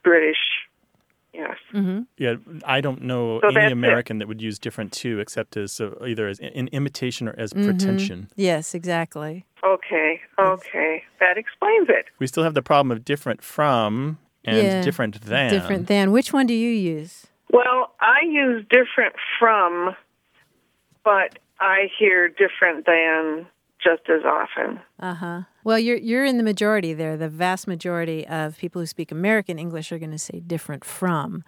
British. 0.04 0.38
Yes. 1.34 1.58
Mm-hmm. 1.74 2.02
Yeah, 2.18 2.36
I 2.66 2.82
don't 2.82 3.04
know 3.04 3.40
So 3.42 3.48
any 3.48 3.56
that's 3.56 3.66
it. 3.68 3.74
American 3.74 4.18
that 4.20 4.28
would 4.28 4.42
use 4.42 4.58
different 4.60 4.92
too, 4.92 5.20
except 5.20 5.56
as 5.58 5.80
uh, 5.82 5.92
either 6.06 6.28
as 6.28 6.40
in 6.40 6.68
imitation 6.70 7.28
or 7.28 7.36
as 7.38 7.54
Mhm. 7.54 7.66
pretension. 7.66 8.30
Yes, 8.36 8.74
exactly. 8.76 9.46
Okay. 9.64 10.20
Okay. 10.40 11.04
That 11.20 11.38
explains 11.38 11.90
it. 11.90 12.06
We 12.20 12.26
still 12.28 12.44
have 12.44 12.54
the 12.56 12.62
problem 12.64 12.92
of 12.92 13.04
different 13.06 13.44
from 13.44 14.18
and 14.46 14.58
Yeah, 14.58 14.82
different 14.82 15.22
than. 15.22 15.50
Different 15.52 15.88
than. 15.88 16.12
Which 16.12 16.34
one 16.34 16.46
do 16.46 16.54
you 16.54 16.70
use? 16.70 17.28
Well, 17.52 17.94
I 18.00 18.22
use 18.26 18.66
different 18.70 19.16
from, 19.40 19.96
but 21.04 21.40
I 21.60 21.90
hear 22.00 22.30
different 22.30 22.86
than 22.86 23.46
just 23.84 24.10
as 24.10 24.24
often. 24.26 24.80
Uh 25.00 25.14
huh. 25.14 25.42
Well, 25.64 25.78
you're 25.80 25.98
you're 25.98 26.26
in 26.26 26.38
the 26.38 26.44
majority 26.44 26.94
there. 26.94 27.18
The 27.18 27.30
vast 27.30 27.68
majority 27.68 28.26
of 28.28 28.58
people 28.58 28.82
who 28.82 28.86
speak 28.86 29.12
American 29.12 29.60
English 29.60 29.92
are 29.92 30.00
going 30.00 30.12
to 30.12 30.18
say 30.18 30.40
different 30.40 30.84
from, 30.86 31.44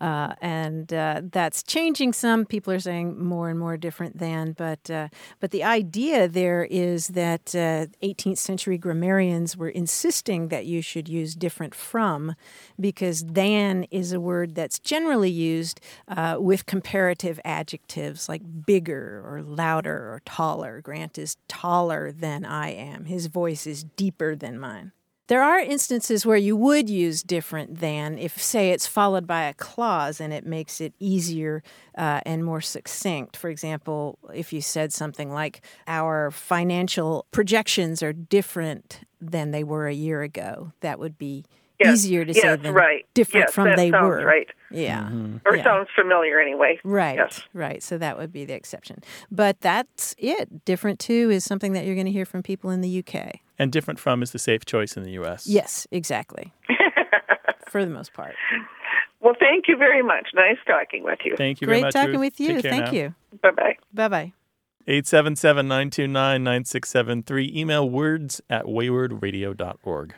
uh, 0.00 0.34
and 0.40 0.92
uh, 0.92 1.20
that's 1.24 1.62
changing. 1.62 2.12
Some 2.12 2.46
people 2.46 2.72
are 2.72 2.80
saying 2.80 3.22
more 3.22 3.50
and 3.50 3.58
more 3.58 3.76
different 3.76 4.18
than, 4.18 4.52
but 4.52 4.90
uh, 4.90 5.08
but 5.40 5.50
the 5.50 5.62
idea 5.64 6.26
there 6.26 6.64
is 6.64 7.08
that 7.08 7.54
uh, 7.54 7.86
18th 8.02 8.38
century 8.38 8.78
grammarians 8.78 9.56
were 9.56 9.68
insisting 9.68 10.48
that 10.48 10.66
you 10.66 10.80
should 10.80 11.08
use 11.08 11.34
different 11.34 11.74
from, 11.74 12.34
because 12.78 13.24
than 13.24 13.84
is 13.90 14.12
a 14.12 14.20
word 14.20 14.54
that's 14.54 14.78
generally 14.78 15.30
used 15.30 15.80
uh, 16.08 16.36
with 16.38 16.66
comparative 16.66 17.38
adjectives 17.44 18.28
like 18.28 18.42
bigger 18.66 19.22
or 19.26 19.42
louder 19.42 19.96
or 19.96 20.22
taller. 20.24 20.80
Grant 20.80 21.18
is 21.18 21.36
taller 21.48 22.10
than 22.10 22.44
I 22.44 22.70
am. 22.70 23.04
His 23.04 23.26
voice 23.26 23.66
is 23.66 23.84
deeper 23.84 24.34
than 24.34 24.58
mine. 24.58 24.92
There 25.30 25.44
are 25.44 25.60
instances 25.60 26.26
where 26.26 26.36
you 26.36 26.56
would 26.56 26.90
use 26.90 27.22
different 27.22 27.78
than 27.78 28.18
if, 28.18 28.42
say, 28.42 28.70
it's 28.70 28.88
followed 28.88 29.28
by 29.28 29.42
a 29.44 29.54
clause 29.54 30.20
and 30.20 30.32
it 30.32 30.44
makes 30.44 30.80
it 30.80 30.92
easier 30.98 31.62
uh, 31.96 32.20
and 32.26 32.44
more 32.44 32.60
succinct. 32.60 33.36
For 33.36 33.48
example, 33.48 34.18
if 34.34 34.52
you 34.52 34.60
said 34.60 34.92
something 34.92 35.30
like, 35.30 35.60
Our 35.86 36.32
financial 36.32 37.26
projections 37.30 38.02
are 38.02 38.12
different 38.12 39.02
than 39.20 39.52
they 39.52 39.62
were 39.62 39.86
a 39.86 39.94
year 39.94 40.22
ago, 40.22 40.72
that 40.80 40.98
would 40.98 41.16
be 41.16 41.44
Yes, 41.80 42.04
easier 42.04 42.24
to 42.24 42.34
say 42.34 42.56
than 42.56 42.74
right. 42.74 43.06
different 43.14 43.46
Yes, 43.48 43.54
from 43.54 43.64
that 43.64 43.76
they 43.76 43.90
sounds 43.90 44.08
were. 44.08 44.24
right. 44.24 44.48
Yeah. 44.70 45.00
Mm-hmm. 45.04 45.36
Or 45.46 45.56
Yeah. 45.56 45.64
sounds 45.64 45.88
familiar 45.94 46.38
anyway. 46.38 46.78
Right, 46.84 47.16
Yes. 47.16 47.42
right. 47.54 47.82
So 47.82 47.98
that 47.98 48.16
would 48.18 48.32
be 48.32 48.44
the 48.44 48.54
exception. 48.54 49.02
But 49.30 49.60
that's 49.60 50.14
it. 50.18 50.64
Different 50.64 50.98
too 51.00 51.30
is 51.30 51.44
something 51.44 51.72
that 51.72 51.84
you're 51.86 51.94
going 51.96 52.06
to 52.06 52.12
hear 52.12 52.26
from 52.26 52.42
people 52.42 52.70
in 52.70 52.80
the 52.82 52.98
UK. 53.04 53.40
And 53.58 53.72
different 53.72 53.98
from 53.98 54.22
is 54.22 54.30
the 54.32 54.38
safe 54.38 54.64
choice 54.64 54.96
in 54.96 55.02
the 55.02 55.10
U.S. 55.12 55.46
Yes, 55.46 55.86
exactly. 55.90 56.52
For 57.68 57.84
the 57.84 57.90
most 57.90 58.12
part. 58.12 58.34
Well, 59.20 59.34
thank 59.38 59.68
you 59.68 59.76
very 59.76 60.02
much. 60.02 60.28
Nice 60.34 60.56
talking 60.66 61.04
with 61.04 61.18
you. 61.24 61.36
Thank 61.36 61.60
you 61.60 61.66
very 61.66 61.80
Great 61.80 61.86
much. 61.88 61.92
talking 61.94 62.10
Ruth. 62.12 62.20
with 62.20 62.40
you. 62.40 62.60
Thank 62.62 62.86
now. 62.86 62.90
you. 62.92 63.14
Bye 63.42 63.50
bye. 63.50 63.76
Bye 63.92 64.08
bye. 64.08 64.32
877 64.88 65.68
929 65.68 66.42
9673. 66.42 67.52
Email 67.54 67.88
words 67.88 68.40
at 68.48 68.64
waywordradio.org. 68.64 70.14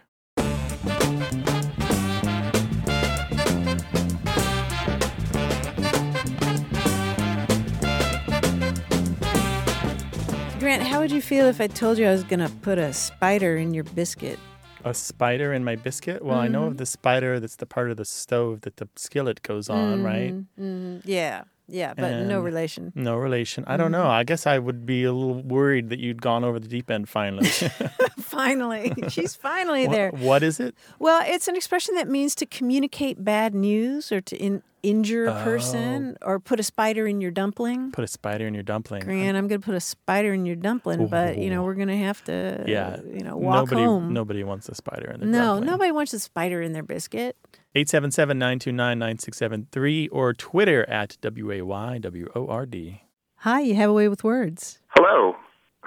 Grant, 10.59 10.85
how 10.85 11.01
would 11.01 11.11
you 11.11 11.21
feel 11.21 11.47
if 11.47 11.61
I 11.61 11.67
told 11.67 11.99
you 11.99 12.07
I 12.07 12.13
was 12.13 12.25
going 12.25 12.41
to 12.41 12.49
put 12.49 12.79
a 12.79 12.93
spider 12.93 13.57
in 13.57 13.75
your 13.75 13.85
biscuit? 13.85 14.39
A 14.85 14.95
spider 14.95 15.53
in 15.53 15.65
my 15.65 15.77
biscuit? 15.77 16.25
Well, 16.25 16.37
mm-hmm. 16.37 16.45
I 16.45 16.49
know 16.49 16.63
of 16.65 16.71
mm-hmm. 16.71 16.79
the 16.79 16.87
spider 16.87 17.41
that's 17.41 17.57
the 17.57 17.67
part 17.67 17.91
of 17.91 17.97
the 17.97 18.05
stove 18.05 18.63
that 18.63 18.77
the 18.79 18.89
skillet 18.97 19.43
goes 19.43 19.69
on, 19.69 19.99
mm-hmm. 19.99 20.07
right? 20.07 20.33
Mm-hmm. 20.33 20.63
mm-hmm. 20.63 20.99
Yeah 21.05 21.45
yeah, 21.73 21.95
but 21.95 22.27
no 22.27 22.41
relation. 22.41 22.93
No 22.95 23.17
relation. 23.17 23.65
I 23.67 23.77
don't 23.77 23.91
know. 23.91 24.03
Mm-hmm. 24.03 24.21
I 24.21 24.25
guess 24.25 24.47
I 24.47 24.59
would 24.59 24.85
be 24.85 25.05
a 25.05 25.13
little 25.13 25.43
worried 25.43 25.89
that 25.89 25.99
you'd 25.99 26.21
gone 26.21 26.45
over 26.45 26.59
the 26.59 26.69
deep 26.69 26.91
end 26.91 27.09
finally. 27.09 27.49
finally, 28.19 28.93
she's 29.09 29.35
finally 29.35 29.87
Wha- 29.87 29.93
there. 29.93 30.11
what 30.11 30.43
is 30.43 30.61
it? 30.61 30.75
Well, 30.99 31.25
it's 31.27 31.49
an 31.49 31.57
expression 31.57 31.95
that 31.95 32.09
means 32.09 32.35
to 32.37 32.47
communicate 32.47 33.25
bad 33.25 33.55
news 33.55 34.13
or 34.13 34.21
to 34.21 34.37
in, 34.37 34.63
injure 34.83 35.27
a 35.27 35.41
oh. 35.41 35.45
person 35.45 36.19
or 36.21 36.39
put 36.39 36.61
a 36.61 36.63
spider 36.63 37.07
in 37.07 37.21
your 37.23 37.31
dumpling. 37.31 37.91
Put 37.93 38.05
a 38.05 38.09
spider 38.09 38.47
in 38.47 38.53
your 38.53 38.63
dumpling. 38.63 39.03
Grant, 39.03 39.37
I'm 39.37 39.49
going 39.49 39.61
to 39.61 39.65
put 39.65 39.75
a 39.75 39.81
spider 39.81 40.35
in 40.35 40.45
your 40.45 40.57
dumpling, 40.57 41.07
but 41.07 41.39
you 41.39 41.49
know 41.49 41.63
we're 41.63 41.75
going 41.75 41.89
to 41.89 41.97
have 41.97 42.23
to, 42.25 42.65
Yeah. 42.67 43.01
you 43.03 43.23
know, 43.23 43.37
walk 43.37 43.71
nobody, 43.71 43.83
home. 43.83 44.13
Nobody 44.13 44.45
wants 44.45 44.69
a 44.69 44.75
spider 44.75 45.11
in 45.11 45.21
the 45.21 45.27
no, 45.27 45.39
dumpling. 45.39 45.67
nobody 45.67 45.93
wants 45.93 46.13
a 46.13 46.19
spider 46.19 46.61
in 46.61 46.73
their 46.73 46.83
biscuit. 46.83 47.37
877-929-9673 47.75 50.09
or 50.13 50.33
Twitter 50.35 50.89
at 50.89 51.17
W-A-Y-W-O-R-D. 51.21 53.03
Hi, 53.37 53.61
you 53.61 53.75
have 53.75 53.91
a 53.91 53.93
way 53.93 54.09
with 54.09 54.23
words. 54.25 54.79
Hello. 54.97 55.35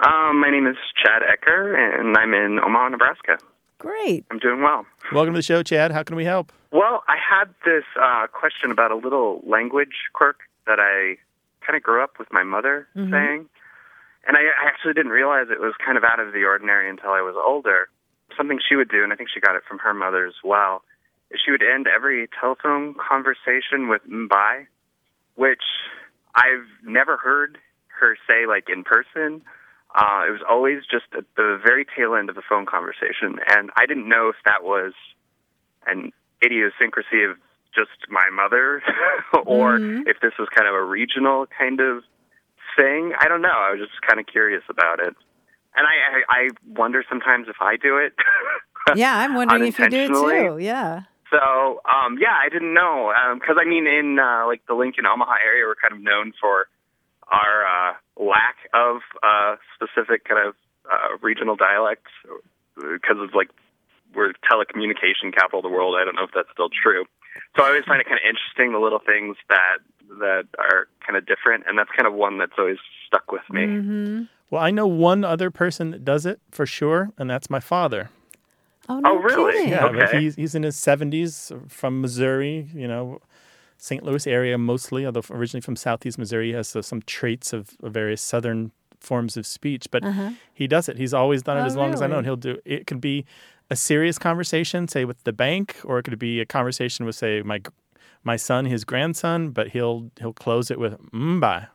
Um, 0.04 0.40
my 0.40 0.50
name 0.50 0.66
is 0.66 0.76
Chad 1.02 1.22
Ecker, 1.22 1.74
and 2.00 2.16
I'm 2.16 2.34
in 2.34 2.58
Omaha, 2.62 2.90
Nebraska. 2.90 3.38
Great. 3.78 4.24
I'm 4.30 4.38
doing 4.38 4.62
well. 4.62 4.84
Welcome 5.12 5.34
to 5.34 5.38
the 5.38 5.42
show, 5.42 5.62
Chad. 5.62 5.90
How 5.92 6.02
can 6.02 6.16
we 6.16 6.24
help? 6.24 6.52
Well, 6.72 7.02
I 7.08 7.16
had 7.16 7.48
this 7.64 7.84
uh, 8.00 8.26
question 8.26 8.70
about 8.70 8.90
a 8.90 8.96
little 8.96 9.42
language 9.46 9.94
quirk 10.12 10.40
that 10.66 10.78
I 10.80 11.16
kind 11.64 11.76
of 11.76 11.82
grew 11.82 12.02
up 12.02 12.18
with 12.18 12.28
my 12.32 12.42
mother 12.42 12.88
Mhm. 12.96 13.10
saying. 13.10 13.46
And 14.26 14.36
I, 14.36 14.40
I 14.40 14.66
actually 14.66 14.94
didn't 14.94 15.12
realize 15.12 15.46
it 15.50 15.60
was 15.60 15.74
kind 15.84 15.96
of 15.96 16.02
out 16.04 16.18
of 16.18 16.32
the 16.32 16.44
ordinary 16.44 16.90
until 16.90 17.10
I 17.10 17.20
was 17.22 17.36
older. 17.36 17.88
Something 18.36 18.58
she 18.68 18.74
would 18.74 18.88
do, 18.90 19.04
and 19.04 19.12
I 19.12 19.16
think 19.16 19.28
she 19.32 19.38
got 19.40 19.54
it 19.54 19.62
from 19.68 19.78
her 19.78 19.94
mother 19.94 20.26
as 20.26 20.34
well, 20.42 20.76
is 20.76 20.82
she 21.34 21.50
would 21.50 21.62
end 21.62 21.86
every 21.86 22.28
telephone 22.38 22.94
conversation 22.94 23.88
with 23.88 24.02
"bye," 24.28 24.66
which 25.34 25.62
I've 26.34 26.66
never 26.84 27.16
heard 27.16 27.58
her 28.00 28.16
say 28.26 28.46
like 28.46 28.68
in 28.68 28.84
person. 28.84 29.42
Uh, 29.94 30.24
it 30.28 30.30
was 30.30 30.42
always 30.48 30.82
just 30.90 31.06
at 31.16 31.24
the 31.36 31.58
very 31.64 31.86
tail 31.96 32.14
end 32.14 32.28
of 32.28 32.34
the 32.36 32.42
phone 32.46 32.66
conversation, 32.66 33.38
and 33.48 33.70
I 33.76 33.86
didn't 33.86 34.08
know 34.08 34.28
if 34.28 34.36
that 34.44 34.62
was 34.62 34.92
an 35.86 36.12
idiosyncrasy 36.44 37.24
of 37.24 37.38
just 37.74 38.10
my 38.10 38.28
mother 38.30 38.82
or 39.46 39.76
if 40.06 40.20
this 40.20 40.32
was 40.38 40.48
kind 40.54 40.68
of 40.68 40.74
a 40.74 40.82
regional 40.84 41.46
kind 41.46 41.80
of 41.80 42.02
thing. 42.76 43.12
I 43.18 43.28
don't 43.28 43.40
know. 43.42 43.48
I 43.54 43.70
was 43.72 43.80
just 43.80 44.00
kind 44.02 44.20
of 44.20 44.26
curious 44.26 44.62
about 44.68 44.98
it. 45.00 45.14
And 45.78 45.86
I, 45.86 46.34
I, 46.36 46.40
I 46.46 46.48
wonder 46.66 47.04
sometimes 47.08 47.48
if 47.48 47.56
I 47.60 47.76
do 47.76 47.98
it. 47.98 48.14
Yeah, 48.94 49.18
I'm 49.18 49.34
wondering 49.34 49.62
if 49.68 49.78
you 49.80 49.88
do 49.90 49.96
it 49.96 50.08
too. 50.52 50.58
Yeah. 50.58 51.02
So, 51.30 51.80
um, 51.82 52.18
yeah, 52.20 52.34
I 52.38 52.48
didn't 52.48 52.74
know 52.74 53.12
because 53.34 53.56
I 53.60 53.68
mean, 53.68 53.86
in 53.86 54.18
uh, 54.18 54.46
like 54.46 54.62
the 54.66 54.74
Lincoln 54.74 55.06
Omaha 55.06 55.34
area, 55.44 55.64
we're 55.66 55.74
kind 55.74 55.92
of 55.92 56.00
known 56.00 56.32
for 56.40 56.68
our 57.26 57.66
uh, 57.66 57.94
lack 58.22 58.56
of 58.72 59.02
uh, 59.22 59.56
specific 59.74 60.24
kind 60.24 60.48
of 60.48 60.54
uh, 60.86 61.18
regional 61.20 61.56
dialects 61.56 62.10
because 62.76 63.18
of 63.18 63.34
like 63.34 63.50
we're 64.14 64.32
telecommunication 64.50 65.34
capital 65.34 65.60
of 65.60 65.64
the 65.64 65.68
world. 65.68 65.96
I 66.00 66.04
don't 66.04 66.14
know 66.14 66.24
if 66.24 66.30
that's 66.34 66.48
still 66.52 66.70
true. 66.70 67.04
So 67.56 67.64
I 67.64 67.68
always 67.68 67.84
find 67.84 68.00
it 68.00 68.06
kind 68.06 68.18
of 68.22 68.24
interesting 68.24 68.72
the 68.72 68.78
little 68.78 69.00
things 69.04 69.36
that 69.48 69.78
that 70.20 70.46
are 70.58 70.88
kind 71.04 71.16
of 71.16 71.26
different, 71.26 71.64
and 71.66 71.76
that's 71.76 71.90
kind 71.96 72.06
of 72.06 72.14
one 72.14 72.38
that's 72.38 72.52
always 72.58 72.78
stuck 73.06 73.32
with 73.32 73.42
me. 73.50 73.62
Mm-hmm. 73.62 74.22
Well, 74.50 74.62
I 74.62 74.70
know 74.70 74.86
one 74.86 75.24
other 75.24 75.50
person 75.50 75.90
that 75.90 76.04
does 76.04 76.24
it 76.24 76.40
for 76.50 76.66
sure, 76.66 77.10
and 77.18 77.28
that's 77.28 77.50
my 77.50 77.60
father. 77.60 78.10
Oh, 78.88 79.00
no 79.00 79.16
really? 79.16 79.52
kidding. 79.52 79.70
Yeah, 79.70 79.88
but 79.92 80.04
Okay. 80.08 80.20
he's, 80.20 80.34
he's 80.36 80.54
in 80.54 80.62
his 80.62 80.76
70s 80.76 81.70
from 81.70 82.00
Missouri, 82.00 82.68
you 82.74 82.86
know, 82.88 83.20
St. 83.78 84.02
Louis 84.02 84.26
area 84.26 84.56
mostly, 84.58 85.04
although 85.04 85.22
originally 85.30 85.60
from 85.60 85.76
southeast 85.76 86.18
Missouri. 86.18 86.48
He 86.48 86.52
has 86.54 86.74
uh, 86.74 86.82
some 86.82 87.02
traits 87.02 87.52
of, 87.52 87.70
of 87.82 87.92
various 87.92 88.22
southern 88.22 88.72
forms 89.00 89.36
of 89.36 89.46
speech, 89.46 89.86
but 89.90 90.02
Uh-huh. 90.04 90.30
he 90.54 90.66
does 90.66 90.88
it. 90.88 90.96
He's 90.96 91.12
always 91.12 91.42
done 91.42 91.58
it 91.58 91.62
Oh, 91.62 91.66
as 91.66 91.76
long 91.76 91.92
as 91.92 92.00
I 92.00 92.06
know. 92.06 92.16
And 92.18 92.26
he'll 92.26 92.36
do 92.36 92.58
it. 92.64 92.86
Could 92.86 93.00
be 93.00 93.24
a 93.70 93.76
serious 93.76 94.18
conversation, 94.18 94.88
say 94.88 95.04
with 95.04 95.22
the 95.24 95.32
bank, 95.32 95.76
or 95.84 95.98
it 95.98 96.04
could 96.04 96.18
be 96.18 96.40
a 96.40 96.46
conversation 96.46 97.04
with, 97.04 97.16
say, 97.16 97.42
my 97.42 97.60
my 98.24 98.36
son, 98.36 98.64
his 98.64 98.84
grandson, 98.84 99.50
but 99.50 99.68
he'll 99.68 100.10
he'll 100.18 100.32
close 100.32 100.70
it 100.70 100.78
with 100.80 100.98
mba, 101.12 101.68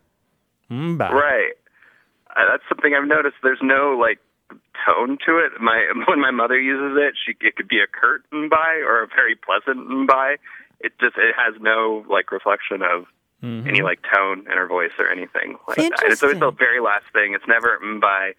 mba. 0.69 1.09
Right. 1.11 1.53
Uh, 2.35 2.41
that's 2.49 2.63
something 2.67 2.93
I've 2.93 3.07
noticed. 3.07 3.35
There's 3.43 3.59
no 3.61 3.97
like 3.99 4.19
tone 4.85 5.17
to 5.25 5.37
it. 5.37 5.59
My 5.61 5.91
when 6.07 6.19
my 6.19 6.31
mother 6.31 6.59
uses 6.59 6.97
it, 6.99 7.13
she 7.25 7.33
it 7.45 7.55
could 7.55 7.67
be 7.67 7.79
a 7.79 7.87
curt 7.87 8.23
by 8.49 8.81
or 8.85 9.03
a 9.03 9.07
very 9.07 9.35
pleasant 9.35 10.07
by. 10.07 10.35
It 10.79 10.93
just 10.99 11.15
it 11.17 11.35
has 11.37 11.59
no 11.61 12.05
like 12.09 12.31
reflection 12.31 12.81
of 12.81 13.05
Mm-hmm. 13.43 13.67
any 13.67 13.81
like 13.81 13.97
tone 14.13 14.41
in 14.41 14.55
her 14.55 14.67
voice 14.67 14.91
or 14.99 15.09
anything 15.09 15.57
like 15.67 15.77
that. 15.77 16.03
It's 16.05 16.21
always 16.21 16.37
the 16.39 16.51
very 16.51 16.79
last 16.79 17.05
thing. 17.11 17.33
It's 17.33 17.47
never 17.47 17.79
mm 17.83 17.99
by. 17.99 18.33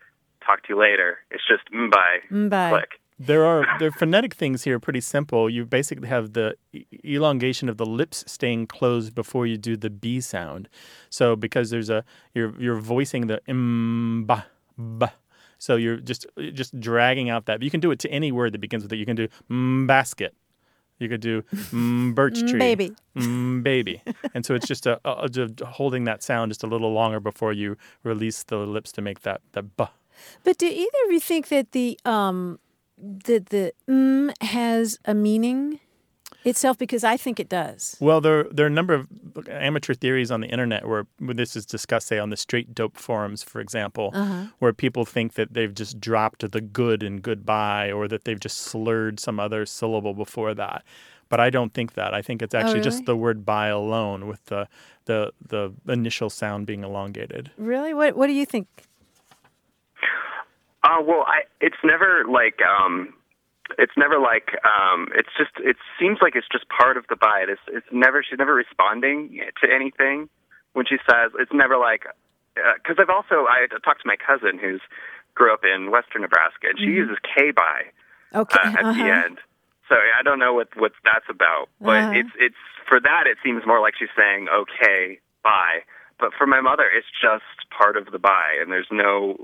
Talk 0.46 0.62
to 0.62 0.68
you 0.74 0.78
later. 0.80 1.18
It's 1.32 1.42
just 1.48 1.62
mm 1.74 1.90
by. 1.90 2.18
Mm 2.30 2.48
Bye. 2.48 2.70
Click. 2.70 3.00
There 3.18 3.44
are 3.44 3.66
there 3.80 3.90
phonetic 3.90 4.32
things 4.32 4.62
here 4.62 4.78
pretty 4.78 5.00
simple. 5.00 5.50
You 5.50 5.64
basically 5.64 6.06
have 6.06 6.34
the 6.34 6.54
e- 6.72 6.84
elongation 7.04 7.68
of 7.68 7.78
the 7.78 7.84
lips 7.84 8.22
staying 8.28 8.68
closed 8.68 9.12
before 9.12 9.44
you 9.44 9.56
do 9.58 9.76
the 9.76 9.90
b 9.90 10.20
sound. 10.20 10.68
So 11.10 11.34
because 11.34 11.70
there's 11.70 11.90
a 11.90 12.04
you're 12.32 12.54
you're 12.60 12.78
voicing 12.78 13.26
the 13.26 13.40
m 13.48 14.22
ba 14.24 14.46
ba. 14.78 15.14
So 15.62 15.76
you're 15.76 15.98
just 15.98 16.26
just 16.54 16.78
dragging 16.80 17.30
out 17.30 17.46
that. 17.46 17.62
You 17.62 17.70
can 17.70 17.78
do 17.78 17.92
it 17.92 18.00
to 18.00 18.10
any 18.10 18.32
word 18.32 18.52
that 18.52 18.60
begins 18.60 18.82
with 18.82 18.92
it. 18.92 18.96
You 18.96 19.06
can 19.06 19.14
do 19.14 19.28
mm, 19.48 19.86
basket. 19.86 20.34
You 20.98 21.08
could 21.08 21.20
do 21.20 21.42
mm, 21.70 22.16
birch 22.16 22.40
tree. 22.40 22.58
baby. 22.58 22.96
Mm, 23.16 23.62
baby. 23.62 24.02
and 24.34 24.44
so 24.44 24.56
it's 24.56 24.66
just 24.66 24.86
a, 24.86 25.00
a, 25.04 25.28
just 25.28 25.60
holding 25.60 26.02
that 26.02 26.20
sound 26.20 26.50
just 26.50 26.64
a 26.64 26.66
little 26.66 26.92
longer 26.92 27.20
before 27.20 27.52
you 27.52 27.76
release 28.02 28.42
the 28.42 28.56
lips 28.56 28.90
to 28.90 29.02
make 29.02 29.20
that 29.20 29.40
that 29.52 29.76
b. 29.76 29.84
But 30.42 30.58
do 30.58 30.66
either 30.66 30.98
of 31.06 31.12
you 31.12 31.20
think 31.20 31.46
that 31.50 31.70
the 31.70 31.96
um 32.04 32.58
that 32.98 33.50
the 33.50 33.72
mm 33.88 34.32
has 34.42 34.98
a 35.04 35.14
meaning 35.14 35.78
itself? 36.44 36.78
Because 36.78 37.04
I 37.04 37.16
think 37.16 37.38
it 37.40 37.48
does. 37.48 37.96
Well, 38.00 38.20
there 38.20 38.44
there 38.44 38.64
are 38.64 38.68
a 38.68 38.70
number 38.70 38.94
of 38.94 39.08
amateur 39.48 39.94
theories 39.94 40.30
on 40.30 40.40
the 40.40 40.48
internet 40.48 40.86
where, 40.86 41.06
where 41.18 41.34
this 41.34 41.56
is 41.56 41.64
discussed, 41.66 42.06
say 42.08 42.18
on 42.18 42.30
the 42.30 42.36
straight 42.36 42.74
dope 42.74 42.96
forums, 42.96 43.42
for 43.42 43.60
example, 43.60 44.10
Uh-huh. 44.14 44.44
where 44.58 44.72
people 44.72 45.04
think 45.04 45.34
that 45.34 45.54
they've 45.54 45.74
just 45.74 46.00
dropped 46.00 46.50
the 46.50 46.60
good 46.60 47.02
in 47.02 47.20
goodbye, 47.20 47.90
or 47.90 48.08
that 48.08 48.24
they've 48.24 48.40
just 48.40 48.58
slurred 48.58 49.18
some 49.20 49.38
other 49.40 49.64
syllable 49.66 50.14
before 50.14 50.54
that. 50.54 50.82
But 51.28 51.40
I 51.40 51.48
don't 51.48 51.72
think 51.72 51.94
that. 51.94 52.12
I 52.12 52.20
think 52.20 52.42
it's 52.42 52.54
actually 52.54 52.80
really? 52.80 52.84
just 52.84 53.06
the 53.06 53.16
word 53.16 53.46
"by" 53.46 53.68
alone, 53.68 54.26
with 54.26 54.44
the 54.46 54.68
the 55.06 55.32
the 55.48 55.72
initial 55.88 56.28
sound 56.30 56.66
being 56.66 56.84
elongated. 56.84 57.50
Really? 57.56 57.94
What 57.94 58.16
What 58.16 58.26
do 58.26 58.34
you 58.34 58.44
think? 58.46 58.66
Uh, 60.84 61.00
well, 61.02 61.24
I 61.26 61.42
it's 61.60 61.76
never 61.84 62.24
like 62.28 62.58
um, 62.62 63.14
it's 63.78 63.92
never 63.96 64.18
like 64.18 64.56
um, 64.64 65.08
it's 65.14 65.30
just 65.36 65.52
it 65.58 65.76
seems 65.98 66.18
like 66.20 66.34
it's 66.36 66.48
just 66.50 66.64
part 66.68 66.96
of 66.96 67.04
the 67.08 67.16
bite. 67.16 67.48
It's 67.48 67.60
it's 67.68 67.86
never 67.92 68.22
she's 68.22 68.38
never 68.38 68.54
responding 68.54 69.38
to 69.62 69.66
anything 69.72 70.28
when 70.72 70.86
she 70.86 70.96
says 71.08 71.32
it's 71.38 71.52
never 71.52 71.76
like 71.76 72.04
because 72.54 72.96
I've 72.98 73.10
also 73.10 73.46
I 73.48 73.66
talked 73.84 74.02
to 74.02 74.08
my 74.08 74.16
cousin 74.16 74.58
who's 74.58 74.80
grew 75.34 75.52
up 75.52 75.64
in 75.64 75.90
western 75.90 76.22
Nebraska 76.22 76.68
and 76.68 76.78
she 76.78 76.86
Mhm. 76.92 77.08
uses 77.08 77.16
K 77.24 77.50
by 77.52 77.90
Okay. 78.34 78.58
uh, 78.60 78.68
at 78.78 78.94
the 78.94 79.08
uh-huh. 79.08 79.24
end. 79.26 79.38
So 79.88 79.96
I 79.96 80.22
don't 80.22 80.38
know 80.38 80.54
what 80.54 80.68
what 80.76 80.92
that's 81.04 81.28
about, 81.28 81.68
but 81.80 81.96
Uh-huh. 81.96 82.12
it's 82.20 82.32
it's 82.38 82.62
for 82.88 83.00
that 83.00 83.26
it 83.26 83.38
seems 83.42 83.64
more 83.66 83.80
like 83.80 83.94
she's 83.98 84.12
saying 84.16 84.48
okay 84.48 85.18
bye. 85.42 85.82
But 86.22 86.30
for 86.38 86.46
my 86.46 86.60
mother, 86.60 86.84
it's 86.96 87.08
just 87.20 87.68
part 87.76 87.96
of 87.96 88.12
the 88.12 88.18
bye, 88.20 88.56
and 88.60 88.70
there's 88.70 88.86
no. 88.92 89.36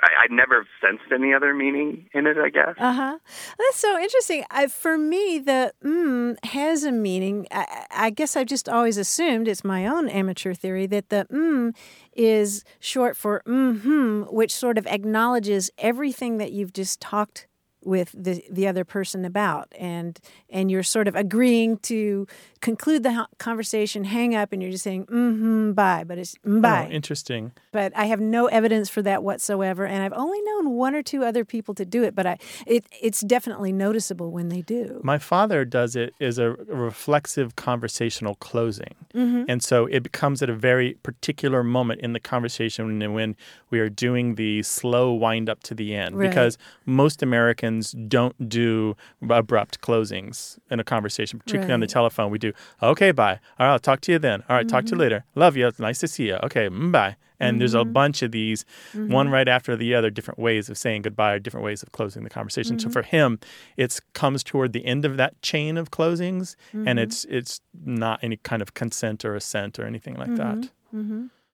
I, 0.00 0.24
I 0.24 0.26
never 0.30 0.64
sensed 0.80 1.10
any 1.12 1.34
other 1.34 1.52
meaning 1.52 2.08
in 2.14 2.28
it. 2.28 2.36
I 2.38 2.50
guess. 2.50 2.74
Uh 2.78 2.92
huh. 2.92 3.18
That's 3.58 3.80
so 3.80 3.98
interesting. 3.98 4.44
I, 4.48 4.68
for 4.68 4.96
me, 4.96 5.40
the 5.40 5.74
mm 5.84 6.36
has 6.46 6.84
a 6.84 6.92
meaning. 6.92 7.48
I, 7.50 7.86
I 7.90 8.10
guess 8.10 8.36
I've 8.36 8.46
just 8.46 8.68
always 8.68 8.96
assumed 8.96 9.48
it's 9.48 9.64
my 9.64 9.88
own 9.88 10.08
amateur 10.08 10.54
theory 10.54 10.86
that 10.86 11.08
the 11.08 11.26
mm 11.32 11.74
is 12.12 12.64
short 12.78 13.16
for 13.16 13.42
mm-hmm, 13.44 14.22
which 14.32 14.54
sort 14.54 14.78
of 14.78 14.86
acknowledges 14.86 15.68
everything 15.78 16.38
that 16.38 16.52
you've 16.52 16.72
just 16.72 17.00
talked 17.00 17.48
with 17.82 18.14
the 18.16 18.44
the 18.50 18.66
other 18.66 18.84
person 18.84 19.24
about, 19.24 19.72
and 19.78 20.18
and 20.50 20.70
you're 20.70 20.82
sort 20.82 21.08
of 21.08 21.16
agreeing 21.16 21.78
to 21.78 22.26
conclude 22.60 23.02
the 23.02 23.26
conversation, 23.38 24.04
hang 24.04 24.34
up, 24.34 24.52
and 24.52 24.62
you're 24.62 24.70
just 24.70 24.84
saying 24.84 25.06
mm-hmm, 25.06 25.72
bye, 25.72 26.04
but 26.04 26.18
it's 26.18 26.34
mm, 26.46 26.60
bye. 26.60 26.86
Oh, 26.88 26.92
interesting. 26.92 27.52
But 27.72 27.96
I 27.96 28.06
have 28.06 28.20
no 28.20 28.46
evidence 28.46 28.88
for 28.88 29.02
that 29.02 29.22
whatsoever. 29.22 29.86
And 29.86 30.02
I've 30.02 30.12
only 30.12 30.40
known 30.42 30.70
one 30.70 30.94
or 30.94 31.02
two 31.02 31.24
other 31.24 31.44
people 31.44 31.74
to 31.74 31.84
do 31.84 32.02
it, 32.02 32.14
but 32.14 32.26
I, 32.26 32.38
it, 32.66 32.84
it's 33.00 33.20
definitely 33.20 33.72
noticeable 33.72 34.30
when 34.30 34.48
they 34.48 34.62
do. 34.62 35.00
My 35.02 35.18
father 35.18 35.64
does 35.64 35.96
it 35.96 36.14
as 36.20 36.38
a 36.38 36.50
reflexive 36.50 37.56
conversational 37.56 38.34
closing. 38.36 38.94
Mm-hmm. 39.14 39.44
And 39.48 39.62
so 39.62 39.86
it 39.86 40.02
becomes 40.02 40.42
at 40.42 40.50
a 40.50 40.54
very 40.54 40.94
particular 41.02 41.62
moment 41.62 42.00
in 42.00 42.12
the 42.12 42.20
conversation 42.20 42.98
when 43.12 43.36
we 43.70 43.80
are 43.80 43.88
doing 43.88 44.34
the 44.34 44.62
slow 44.62 45.12
wind 45.12 45.48
up 45.48 45.62
to 45.64 45.74
the 45.74 45.94
end. 45.94 46.16
Right. 46.18 46.28
Because 46.28 46.58
most 46.86 47.22
Americans 47.22 47.92
don't 48.08 48.48
do 48.48 48.96
abrupt 49.28 49.80
closings 49.80 50.58
in 50.70 50.80
a 50.80 50.84
conversation, 50.84 51.38
particularly 51.38 51.72
on 51.74 51.80
the 51.80 51.86
telephone. 51.86 52.30
We 52.30 52.38
do, 52.38 52.52
okay, 52.82 53.12
bye. 53.12 53.38
All 53.58 53.66
right, 53.66 53.72
I'll 53.72 53.78
talk 53.78 54.00
to 54.02 54.12
you 54.12 54.18
then. 54.18 54.42
All 54.48 54.56
right, 54.56 54.68
talk 54.68 54.84
to 54.86 54.90
you 54.90 54.96
Mhm. 54.96 55.00
later. 55.00 55.24
Love 55.34 55.56
you. 55.56 55.66
It's 55.66 55.78
nice 55.78 55.98
to 56.00 56.08
see 56.08 56.26
you. 56.28 56.34
Okay, 56.42 56.68
mm, 56.68 56.90
bye. 56.92 57.16
And 57.40 57.60
there's 57.60 57.74
a 57.74 57.78
Mhm. 57.84 57.92
bunch 57.92 58.22
of 58.22 58.30
these, 58.32 58.64
one 58.94 59.28
Mhm. 59.28 59.32
right 59.32 59.48
after 59.48 59.74
the 59.76 59.94
other, 59.94 60.10
different 60.10 60.38
ways 60.38 60.68
of 60.68 60.76
saying 60.78 61.02
goodbye, 61.02 61.38
different 61.38 61.64
ways 61.64 61.82
of 61.82 61.90
closing 61.92 62.22
the 62.22 62.30
conversation. 62.30 62.78
So 62.78 62.88
Mhm. 62.88 62.92
for 62.92 63.02
him, 63.02 63.38
it 63.76 63.98
comes 64.12 64.44
toward 64.44 64.72
the 64.72 64.84
end 64.84 65.04
of 65.04 65.16
that 65.16 65.40
chain 65.42 65.76
of 65.78 65.90
closings, 65.90 66.54
and 66.72 66.98
Mhm. 66.98 67.02
it's 67.02 67.24
it's 67.24 67.60
not 67.84 68.20
any 68.22 68.36
kind 68.36 68.60
of 68.62 68.74
consent 68.74 69.24
or 69.24 69.34
assent 69.34 69.78
or 69.78 69.84
anything 69.86 70.14
like 70.16 70.34
that. 70.36 70.70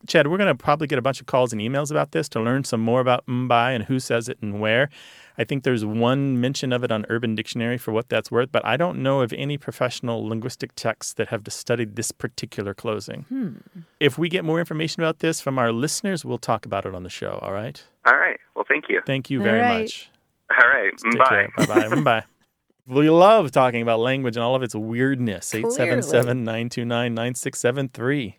Chad, 0.07 0.29
we're 0.29 0.37
going 0.37 0.55
to 0.55 0.55
probably 0.55 0.87
get 0.87 0.99
a 0.99 1.03
bunch 1.03 1.21
of 1.21 1.27
calls 1.27 1.53
and 1.53 1.61
emails 1.61 1.91
about 1.91 2.13
this 2.13 2.29
to 2.31 2.41
learn 2.41 2.65
some 2.65 2.81
more 2.81 3.01
about 3.01 3.27
Mumbai 3.27 3.75
and 3.75 3.85
who 3.85 3.99
says 3.99 4.29
it 4.29 4.39
and 4.41 4.61
where. 4.61 4.89
I 5.39 5.45
think 5.45 5.65
there's 5.65 5.85
one 5.85 6.41
mention 6.41 6.73
of 6.73 6.85
it 6.85 6.93
on 6.93 7.05
Urban 7.09 7.35
Dictionary 7.35 7.77
for 7.79 7.93
what 7.93 8.09
that's 8.09 8.31
worth, 8.31 8.51
but 8.53 8.65
I 8.65 8.77
don't 8.77 9.03
know 9.03 9.21
of 9.21 9.33
any 9.33 9.59
professional 9.59 10.27
linguistic 10.27 10.75
texts 10.75 11.15
that 11.15 11.29
have 11.29 11.43
studied 11.49 11.97
this 11.97 12.13
particular 12.13 12.75
closing. 12.75 13.23
Hmm. 13.29 13.57
If 14.01 14.19
we 14.19 14.29
get 14.29 14.45
more 14.45 14.59
information 14.61 15.03
about 15.03 15.19
this 15.19 15.41
from 15.41 15.59
our 15.59 15.73
listeners, 15.73 16.25
we'll 16.25 16.39
talk 16.39 16.67
about 16.67 16.87
it 16.87 16.95
on 16.95 17.03
the 17.03 17.11
show. 17.11 17.39
All 17.43 17.53
right. 17.53 17.83
All 18.07 18.17
right. 18.17 18.39
Well, 18.55 18.65
thank 18.69 18.85
you. 18.89 19.01
Thank 19.07 19.31
you 19.31 19.43
very 19.43 19.61
right. 19.61 19.83
much. 19.83 20.11
All 20.51 20.69
right. 20.69 20.93
Take 20.97 21.19
Bye. 21.19 21.49
Bye 21.57 21.89
bye. 21.89 22.01
bye. 22.03 22.25
We 22.87 23.11
love 23.11 23.51
talking 23.51 23.83
about 23.83 23.99
language 23.99 24.37
and 24.37 24.45
all 24.45 24.55
of 24.55 24.63
its 24.63 24.75
weirdness. 24.75 25.51
Clearly. 25.51 25.69
877 25.69 26.45
929 26.45 27.15
9673. 27.15 28.39